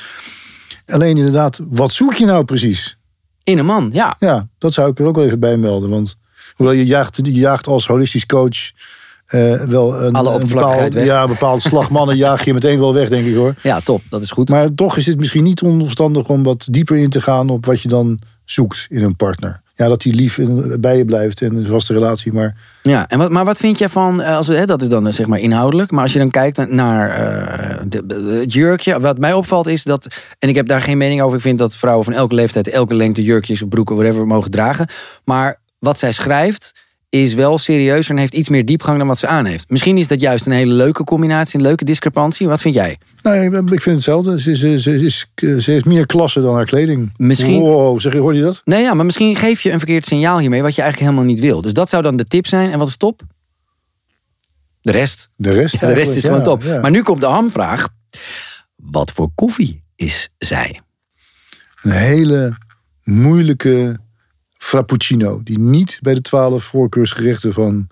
Alleen 0.86 1.17
inderdaad, 1.17 1.60
wat 1.69 1.91
zoek 1.91 2.13
je 2.13 2.26
nou 2.26 2.45
precies? 2.45 2.97
In 3.52 3.58
een 3.58 3.66
man, 3.66 3.90
ja. 3.94 4.16
Ja, 4.20 4.48
dat 4.58 4.74
zou 4.74 4.90
ik 4.92 5.00
er 5.00 5.06
ook 5.06 5.16
wel 5.16 5.26
even 5.26 5.40
bij 5.40 5.58
melden. 5.58 5.90
Want 5.90 6.16
hoewel 6.56 6.76
je 6.76 6.86
jaagt, 6.86 7.20
je 7.24 7.32
jaagt 7.34 7.68
als 7.68 7.88
holistisch 7.88 8.26
coach 8.26 8.72
eh, 9.26 9.64
wel 9.64 10.02
een, 10.04 10.14
Alle 10.14 10.40
een 10.40 10.48
bepaald, 10.48 10.94
weg. 10.94 11.06
ja, 11.06 11.22
een 11.22 11.28
bepaald 11.28 11.62
slagmannen 11.72 12.18
jaag 12.18 12.46
je 12.46 12.54
meteen 12.54 12.80
wel 12.80 12.94
weg, 12.94 13.10
denk 13.10 13.28
ik 13.28 13.36
hoor. 13.36 13.56
Ja, 13.64 13.80
top. 13.80 14.02
Dat 14.10 14.22
is 14.22 14.32
goed. 14.32 14.50
Maar 14.50 14.74
toch 14.74 14.98
is 14.98 15.06
het 15.06 15.18
misschien 15.18 15.44
niet 15.44 15.62
onverstandig 15.62 16.28
om 16.28 16.44
wat 16.44 16.68
dieper 16.70 16.98
in 16.98 17.10
te 17.10 17.22
gaan 17.22 17.50
op 17.50 17.66
wat 17.66 17.82
je 17.82 17.88
dan 17.88 18.20
zoekt 18.46 18.86
in 18.90 19.04
een 19.04 19.16
partner. 19.16 19.61
Ja, 19.82 19.88
dat 19.88 20.02
die 20.02 20.13
lief 20.15 20.38
in- 20.38 20.78
bij 20.80 20.98
je 20.98 21.06
blijft 21.06 21.41
en 21.41 21.56
een 21.56 21.65
vaste 21.65 21.94
relatie, 21.94 22.34
maar 22.34 22.56
Ja, 22.82 23.08
en 23.10 23.17
wat, 23.17 23.30
maar 23.30 23.46
wat 23.46 23.58
vind 23.58 23.78
jij 23.78 23.89
van, 23.89 24.22
eh, 24.22 24.36
als 24.36 24.48
we, 24.48 24.56
hè, 24.56 24.65
dat 24.65 24.82
is 24.82 24.89
dan 24.89 25.08
eh, 25.08 25.13
zeg 25.13 25.28
maar 25.28 25.39
inhoudelijk, 25.39 25.91
maar 25.91 26.02
als 26.02 26.13
je 26.13 26.20
dan 26.20 26.30
kijkt 26.30 26.70
naar 26.72 27.10
eh, 27.10 27.78
de- 27.88 28.38
het 28.39 28.54
jurkje, 28.54 29.00
wat 29.00 29.17
mij 29.17 29.34
opvalt 29.34 29.67
is 29.67 29.84
dat, 29.84 30.08
en 30.39 30.50
ik 30.50 30.56
heb 30.56 30.67
daar 30.67 30.82
geen 30.82 30.98
mening 30.98 31.22
over, 31.22 31.36
ik 31.36 31.41
vind 31.44 31.58
dat 31.58 31.76
vrouwen 31.76 32.06
van 32.06 32.13
elke 32.13 32.36
leeftijd, 32.36 32.67
elke 32.67 32.96
lengte 32.96 33.24
jurkjes 33.24 33.62
of 33.62 33.67
broeken, 33.70 33.96
whatever, 33.96 34.28
mogen 34.28 34.52
dragen. 34.52 34.88
Maar 35.26 35.60
wat 35.80 36.00
zij 36.00 36.12
schrijft 36.12 36.76
is 37.12 37.34
wel 37.34 37.58
serieus 37.58 38.10
en 38.10 38.17
heeft 38.17 38.34
iets 38.34 38.50
meer 38.50 38.65
diepgang 38.65 38.97
dan 38.97 39.08
wat 39.08 39.17
ze 39.17 39.28
aan 39.28 39.45
heeft. 39.45 39.69
Misschien 39.69 39.97
is 39.97 40.08
dat 40.08 40.21
juist 40.21 40.45
een 40.45 40.52
hele 40.52 40.74
leuke 40.74 41.04
combinatie, 41.04 41.60
een 41.60 41.65
leuke 41.65 41.86
discrepantie. 41.86 42.47
Wat 42.47 42.62
vind 42.62 42.76
jij? 42.76 42.97
nee, 43.21 43.50
ik 43.50 43.82
vind 43.82 43.95
hetzelfde. 43.95 44.39
Ze, 44.39 44.56
ze, 44.58 44.80
ze, 45.62 45.71
heeft 45.71 45.86
meer 45.86 46.06
klasse 46.06 46.41
dan 46.41 46.56
haar 46.56 46.65
kleding. 46.65 47.13
Misschien- 47.17 47.60
Wow, 47.60 48.00
zeg, 48.00 48.13
hoorde 48.13 48.38
je 48.38 48.43
dat? 48.43 48.62
Nee, 48.63 48.82
ja, 48.82 48.93
maar 48.93 49.06
misschien 49.06 49.36
geef 49.36 49.62
je 49.62 49.71
een 49.71 49.78
verkeerd 49.78 50.06
signaal 50.06 50.39
hiermee, 50.39 50.62
wat 50.62 50.76
je 50.76 50.82
eigenlijk 50.82 51.12
helemaal 51.12 51.34
niet 51.34 51.43
wil. 51.43 51.62
Dus 51.62 51.74
dat 51.74 51.89
zou 51.89 52.04
dan 52.04 52.15
de 52.15 52.26
tip 52.26 52.47
zijn. 52.47 52.71
En 52.71 52.80
wat 52.80 52.88
is 52.88 52.97
top? 52.97 53.21
De 54.82 54.91
rest. 54.91 55.30
De 55.36 55.52
rest, 55.54 55.80
Ja, 55.80 55.88
de 55.88 55.93
rest 55.93 56.15
is 56.15 56.24
gewoon 56.24 56.43
top. 56.43 56.63
Ja. 56.63 56.82
Maar 56.82 56.91
nu 56.91 57.02
komt 57.02 57.21
de 57.21 57.28
hamvraag. 57.28 57.88
Wat 58.76 59.12
voor 59.12 59.30
koffie 59.36 59.84
is 59.95 60.30
zij? 60.38 60.80
Een 61.82 61.91
hele 61.91 62.58
moeilijke 63.04 64.00
frappuccino. 64.65 65.41
Die 65.43 65.60
niet 65.60 65.97
bij 66.02 66.13
de 66.13 66.21
twaalf 66.21 66.63
voorkeursgerechten 66.63 67.54
van 67.54 67.88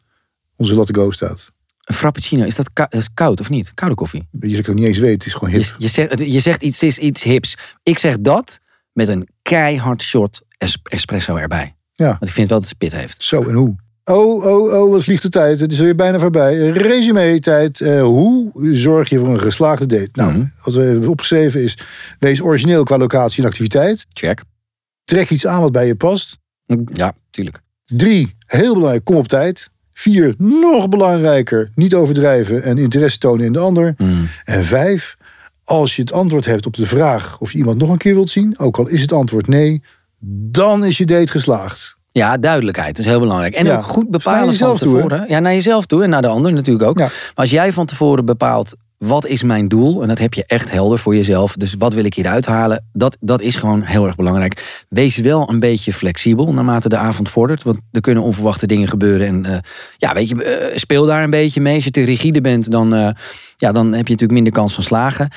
onze 0.55 0.73
Latte 0.75 0.93
Go 0.93 1.11
staat. 1.11 1.51
Een 1.83 1.95
frappuccino, 1.95 2.43
is 2.45 2.55
dat, 2.55 2.69
dat 2.73 2.93
is 2.93 3.07
koud 3.13 3.39
of 3.39 3.49
niet? 3.49 3.73
Koude 3.73 3.95
koffie. 3.95 4.27
Je 4.39 4.49
kan 4.49 4.55
het 4.55 4.73
niet 4.73 4.85
eens 4.85 4.97
weten, 4.97 5.17
het 5.17 5.25
is 5.25 5.33
gewoon 5.33 5.49
hip. 5.53 5.61
Je, 5.61 5.73
je, 5.77 5.87
zegt, 5.87 6.19
je 6.19 6.39
zegt 6.39 6.61
iets, 6.63 6.83
is 6.83 6.97
iets 6.97 7.23
hips. 7.23 7.57
Ik 7.83 7.97
zeg 7.97 8.19
dat 8.19 8.59
met 8.93 9.07
een 9.07 9.27
keihard 9.41 10.01
shot 10.01 10.41
es- 10.57 10.79
espresso 10.83 11.35
erbij. 11.35 11.75
Ja. 11.93 12.05
Want 12.07 12.21
ik 12.27 12.29
vind 12.31 12.49
wel 12.49 12.59
dat 12.59 12.67
het 12.69 12.77
spit 12.77 12.91
heeft. 12.91 13.23
Zo 13.23 13.43
en 13.43 13.53
hoe? 13.53 13.75
Oh, 14.03 14.45
oh, 14.45 14.73
oh, 14.83 14.91
wat 14.91 15.03
vliegt 15.03 15.21
de 15.21 15.29
tijd. 15.29 15.59
Het 15.59 15.71
is 15.71 15.79
weer 15.79 15.95
bijna 15.95 16.19
voorbij. 16.19 16.69
Resume-tijd. 16.69 17.81
Eh, 17.81 18.01
hoe 18.01 18.51
zorg 18.75 19.09
je 19.09 19.19
voor 19.19 19.29
een 19.29 19.39
geslaagde 19.39 19.85
date? 19.85 20.09
Nou, 20.13 20.31
Mhm. 20.31 20.45
wat 20.63 20.73
we 20.73 20.81
hebben 20.81 21.09
opgeschreven 21.09 21.63
is... 21.63 21.77
wees 22.19 22.41
origineel 22.41 22.83
qua 22.83 22.97
locatie 22.97 23.43
en 23.43 23.49
activiteit. 23.49 24.05
Check. 24.09 24.41
Trek 25.03 25.29
iets 25.29 25.45
aan 25.47 25.61
wat 25.61 25.71
bij 25.71 25.87
je 25.87 25.95
past. 25.95 26.37
Ja, 26.93 27.13
tuurlijk. 27.29 27.61
Drie, 27.85 28.35
heel 28.45 28.73
belangrijk, 28.73 29.03
kom 29.05 29.15
op 29.15 29.27
tijd. 29.27 29.69
Vier, 29.93 30.33
nog 30.37 30.89
belangrijker, 30.89 31.71
niet 31.75 31.93
overdrijven 31.93 32.63
en 32.63 32.77
interesse 32.77 33.17
tonen 33.17 33.45
in 33.45 33.53
de 33.53 33.59
ander. 33.59 33.93
Mm. 33.97 34.27
En 34.43 34.65
vijf, 34.65 35.15
als 35.63 35.95
je 35.95 36.01
het 36.01 36.11
antwoord 36.11 36.45
hebt 36.45 36.65
op 36.65 36.75
de 36.75 36.85
vraag 36.85 37.39
of 37.39 37.51
je 37.51 37.57
iemand 37.57 37.77
nog 37.77 37.89
een 37.89 37.97
keer 37.97 38.13
wilt 38.13 38.29
zien, 38.29 38.59
ook 38.59 38.77
al 38.77 38.87
is 38.87 39.01
het 39.01 39.11
antwoord 39.11 39.47
nee, 39.47 39.83
dan 40.51 40.85
is 40.85 40.97
je 40.97 41.05
date 41.05 41.31
geslaagd. 41.31 41.97
Ja, 42.11 42.37
duidelijkheid 42.37 42.99
is 42.99 43.05
heel 43.05 43.19
belangrijk. 43.19 43.53
En 43.53 43.65
Ja. 43.65 43.77
ook 43.77 43.83
goed 43.83 44.09
bepalen 44.11 44.39
van 44.39 44.49
jezelf 44.49 44.79
toe, 44.79 44.93
tevoren. 44.93 45.25
ja, 45.27 45.39
naar 45.39 45.53
jezelf 45.53 45.85
toe 45.85 46.03
en 46.03 46.09
naar 46.09 46.21
de 46.21 46.27
ander 46.27 46.53
natuurlijk 46.53 46.89
ook. 46.89 46.97
Ja. 46.97 47.03
Maar 47.05 47.31
als 47.33 47.49
jij 47.49 47.73
van 47.73 47.85
tevoren 47.85 48.25
bepaalt, 48.25 48.75
wat 48.99 49.25
is 49.25 49.43
mijn 49.43 49.67
doel? 49.67 50.01
En 50.01 50.07
dat 50.07 50.17
heb 50.17 50.33
je 50.33 50.43
echt 50.45 50.71
helder 50.71 50.99
voor 50.99 51.15
jezelf. 51.15 51.53
Dus 51.53 51.73
wat 51.73 51.93
wil 51.93 52.05
ik 52.05 52.13
hieruit 52.13 52.45
halen? 52.45 52.85
Dat, 52.93 53.17
dat 53.19 53.41
is 53.41 53.55
gewoon 53.55 53.81
heel 53.81 54.05
erg 54.05 54.15
belangrijk. 54.15 54.83
Wees 54.89 55.17
wel 55.17 55.49
een 55.49 55.59
beetje 55.59 55.93
flexibel 55.93 56.53
naarmate 56.53 56.89
de 56.89 56.97
avond 56.97 57.29
vordert. 57.29 57.63
Want 57.63 57.79
er 57.91 58.01
kunnen 58.01 58.23
onverwachte 58.23 58.67
dingen 58.67 58.87
gebeuren. 58.87 59.27
En 59.27 59.45
eh, 59.45 59.57
ja, 59.97 60.13
weet 60.13 60.29
je, 60.29 60.43
eh, 60.43 60.77
speel 60.77 61.05
daar 61.05 61.23
een 61.23 61.29
beetje 61.29 61.61
mee. 61.61 61.75
Als 61.75 61.83
je 61.83 61.91
te 61.91 62.03
rigide 62.03 62.41
bent, 62.41 62.71
dan, 62.71 62.93
eh, 62.93 63.09
ja, 63.57 63.71
dan 63.71 63.85
heb 63.85 64.05
je 64.05 64.11
natuurlijk 64.11 64.31
minder 64.31 64.53
kans 64.53 64.73
van 64.73 64.83
slagen. 64.83 65.29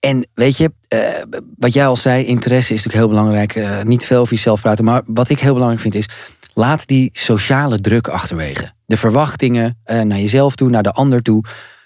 En 0.00 0.26
weet 0.34 0.56
je, 0.56 0.72
wat 1.58 1.72
jij 1.72 1.86
al 1.86 1.96
zei, 1.96 2.24
interesse 2.24 2.74
is 2.74 2.84
natuurlijk 2.84 3.04
heel 3.04 3.22
belangrijk. 3.22 3.84
Niet 3.84 4.04
veel 4.04 4.20
over 4.20 4.34
jezelf 4.34 4.60
praten. 4.60 4.84
Maar 4.84 5.02
wat 5.06 5.28
ik 5.28 5.40
heel 5.40 5.52
belangrijk 5.52 5.82
vind 5.82 5.94
is, 5.94 6.08
laat 6.54 6.86
die 6.86 7.10
sociale 7.12 7.80
druk 7.80 8.08
achterwege. 8.08 8.72
De 8.86 8.96
verwachtingen 8.96 9.78
naar 9.84 10.18
jezelf 10.18 10.54
toe, 10.54 10.70
naar 10.70 10.82
de 10.82 10.92
ander 10.92 11.22
toe. 11.22 11.44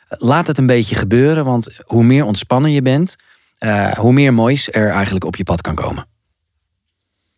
Laat 0.08 0.46
het 0.46 0.58
een 0.58 0.66
beetje 0.66 0.94
gebeuren, 0.94 1.44
want 1.44 1.68
hoe 1.84 2.04
meer 2.04 2.24
ontspannen 2.24 2.72
je 2.72 2.82
bent, 2.82 3.16
eh, 3.58 3.92
hoe 3.92 4.12
meer 4.12 4.34
moois 4.34 4.72
er 4.72 4.88
eigenlijk 4.90 5.24
op 5.24 5.36
je 5.36 5.44
pad 5.44 5.60
kan 5.60 5.74
komen. 5.74 6.06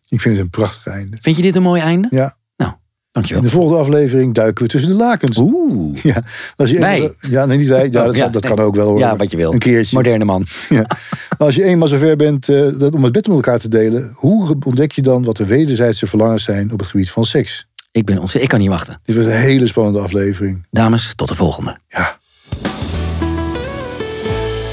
Ik 0.07 0.21
vind 0.21 0.35
het 0.35 0.43
een 0.43 0.49
prachtig 0.49 0.87
einde. 0.93 1.17
Vind 1.21 1.35
je 1.35 1.41
dit 1.41 1.55
een 1.55 1.61
mooi 1.61 1.81
einde? 1.81 2.07
Ja. 2.11 2.35
Nou, 2.57 2.71
In 2.71 2.77
dankjewel. 3.11 3.41
de 3.43 3.49
volgende 3.49 3.79
aflevering 3.79 4.33
duiken 4.33 4.63
we 4.63 4.69
tussen 4.69 4.89
de 4.89 4.95
lakens. 4.95 5.37
Oeh, 5.37 6.03
Ja, 6.03 6.23
als 6.55 6.69
je 6.69 6.79
Wij? 6.79 7.13
ja, 7.19 7.45
nee, 7.45 7.57
niet 7.57 7.67
wij. 7.67 7.89
Ja, 7.91 7.99
Oh, 7.99 8.05
dat, 8.05 8.15
ja, 8.15 8.27
dat 8.29 8.43
nee. 8.43 8.53
kan 8.55 8.65
ook 8.65 8.75
wel 8.75 8.87
hoor. 8.87 8.99
ja, 8.99 9.15
wat 9.15 9.31
je 9.31 9.37
wil. 9.37 9.53
Een 9.53 9.59
keertje. 9.59 9.95
Moderne 9.95 10.25
man. 10.25 10.45
Ja. 10.69 10.85
Maar 11.37 11.47
als 11.47 11.55
je 11.55 11.63
eenmaal 11.63 11.87
zover 11.87 12.15
bent 12.15 12.49
eh, 12.49 12.67
dat, 12.79 12.95
om 12.95 13.03
het 13.03 13.11
bed 13.11 13.27
met 13.27 13.35
elkaar 13.35 13.59
te 13.59 13.67
delen, 13.69 14.11
hoe 14.15 14.57
ontdek 14.65 14.91
je 14.91 15.01
dan 15.01 15.23
wat 15.23 15.37
de 15.37 15.45
wederzijdse 15.45 16.07
verlangens 16.07 16.43
zijn 16.43 16.71
op 16.71 16.79
het 16.79 16.87
gebied 16.87 17.11
van 17.11 17.25
seks? 17.25 17.67
Ik 17.91 18.05
ben 18.05 18.15
ontzettend, 18.17 18.43
ik 18.43 18.49
kan 18.49 18.59
niet 18.59 18.69
wachten. 18.69 18.99
Dit 19.03 19.15
was 19.15 19.25
een 19.25 19.31
hele 19.31 19.67
spannende 19.67 19.99
aflevering. 19.99 20.65
Dames, 20.71 21.13
tot 21.15 21.27
de 21.27 21.35
volgende. 21.35 21.77
Ja. 21.87 22.17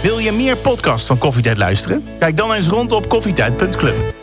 Wil 0.03 0.19
je 0.19 0.33
meer 0.33 0.57
podcasts 0.57 1.07
van 1.07 1.19
Koffietijd 1.19 1.57
luisteren? 1.57 2.05
Kijk 2.19 2.37
dan 2.37 2.53
eens 2.53 2.69
rond 2.69 2.93
op 2.93 3.09
koffietijd.club. 3.09 4.16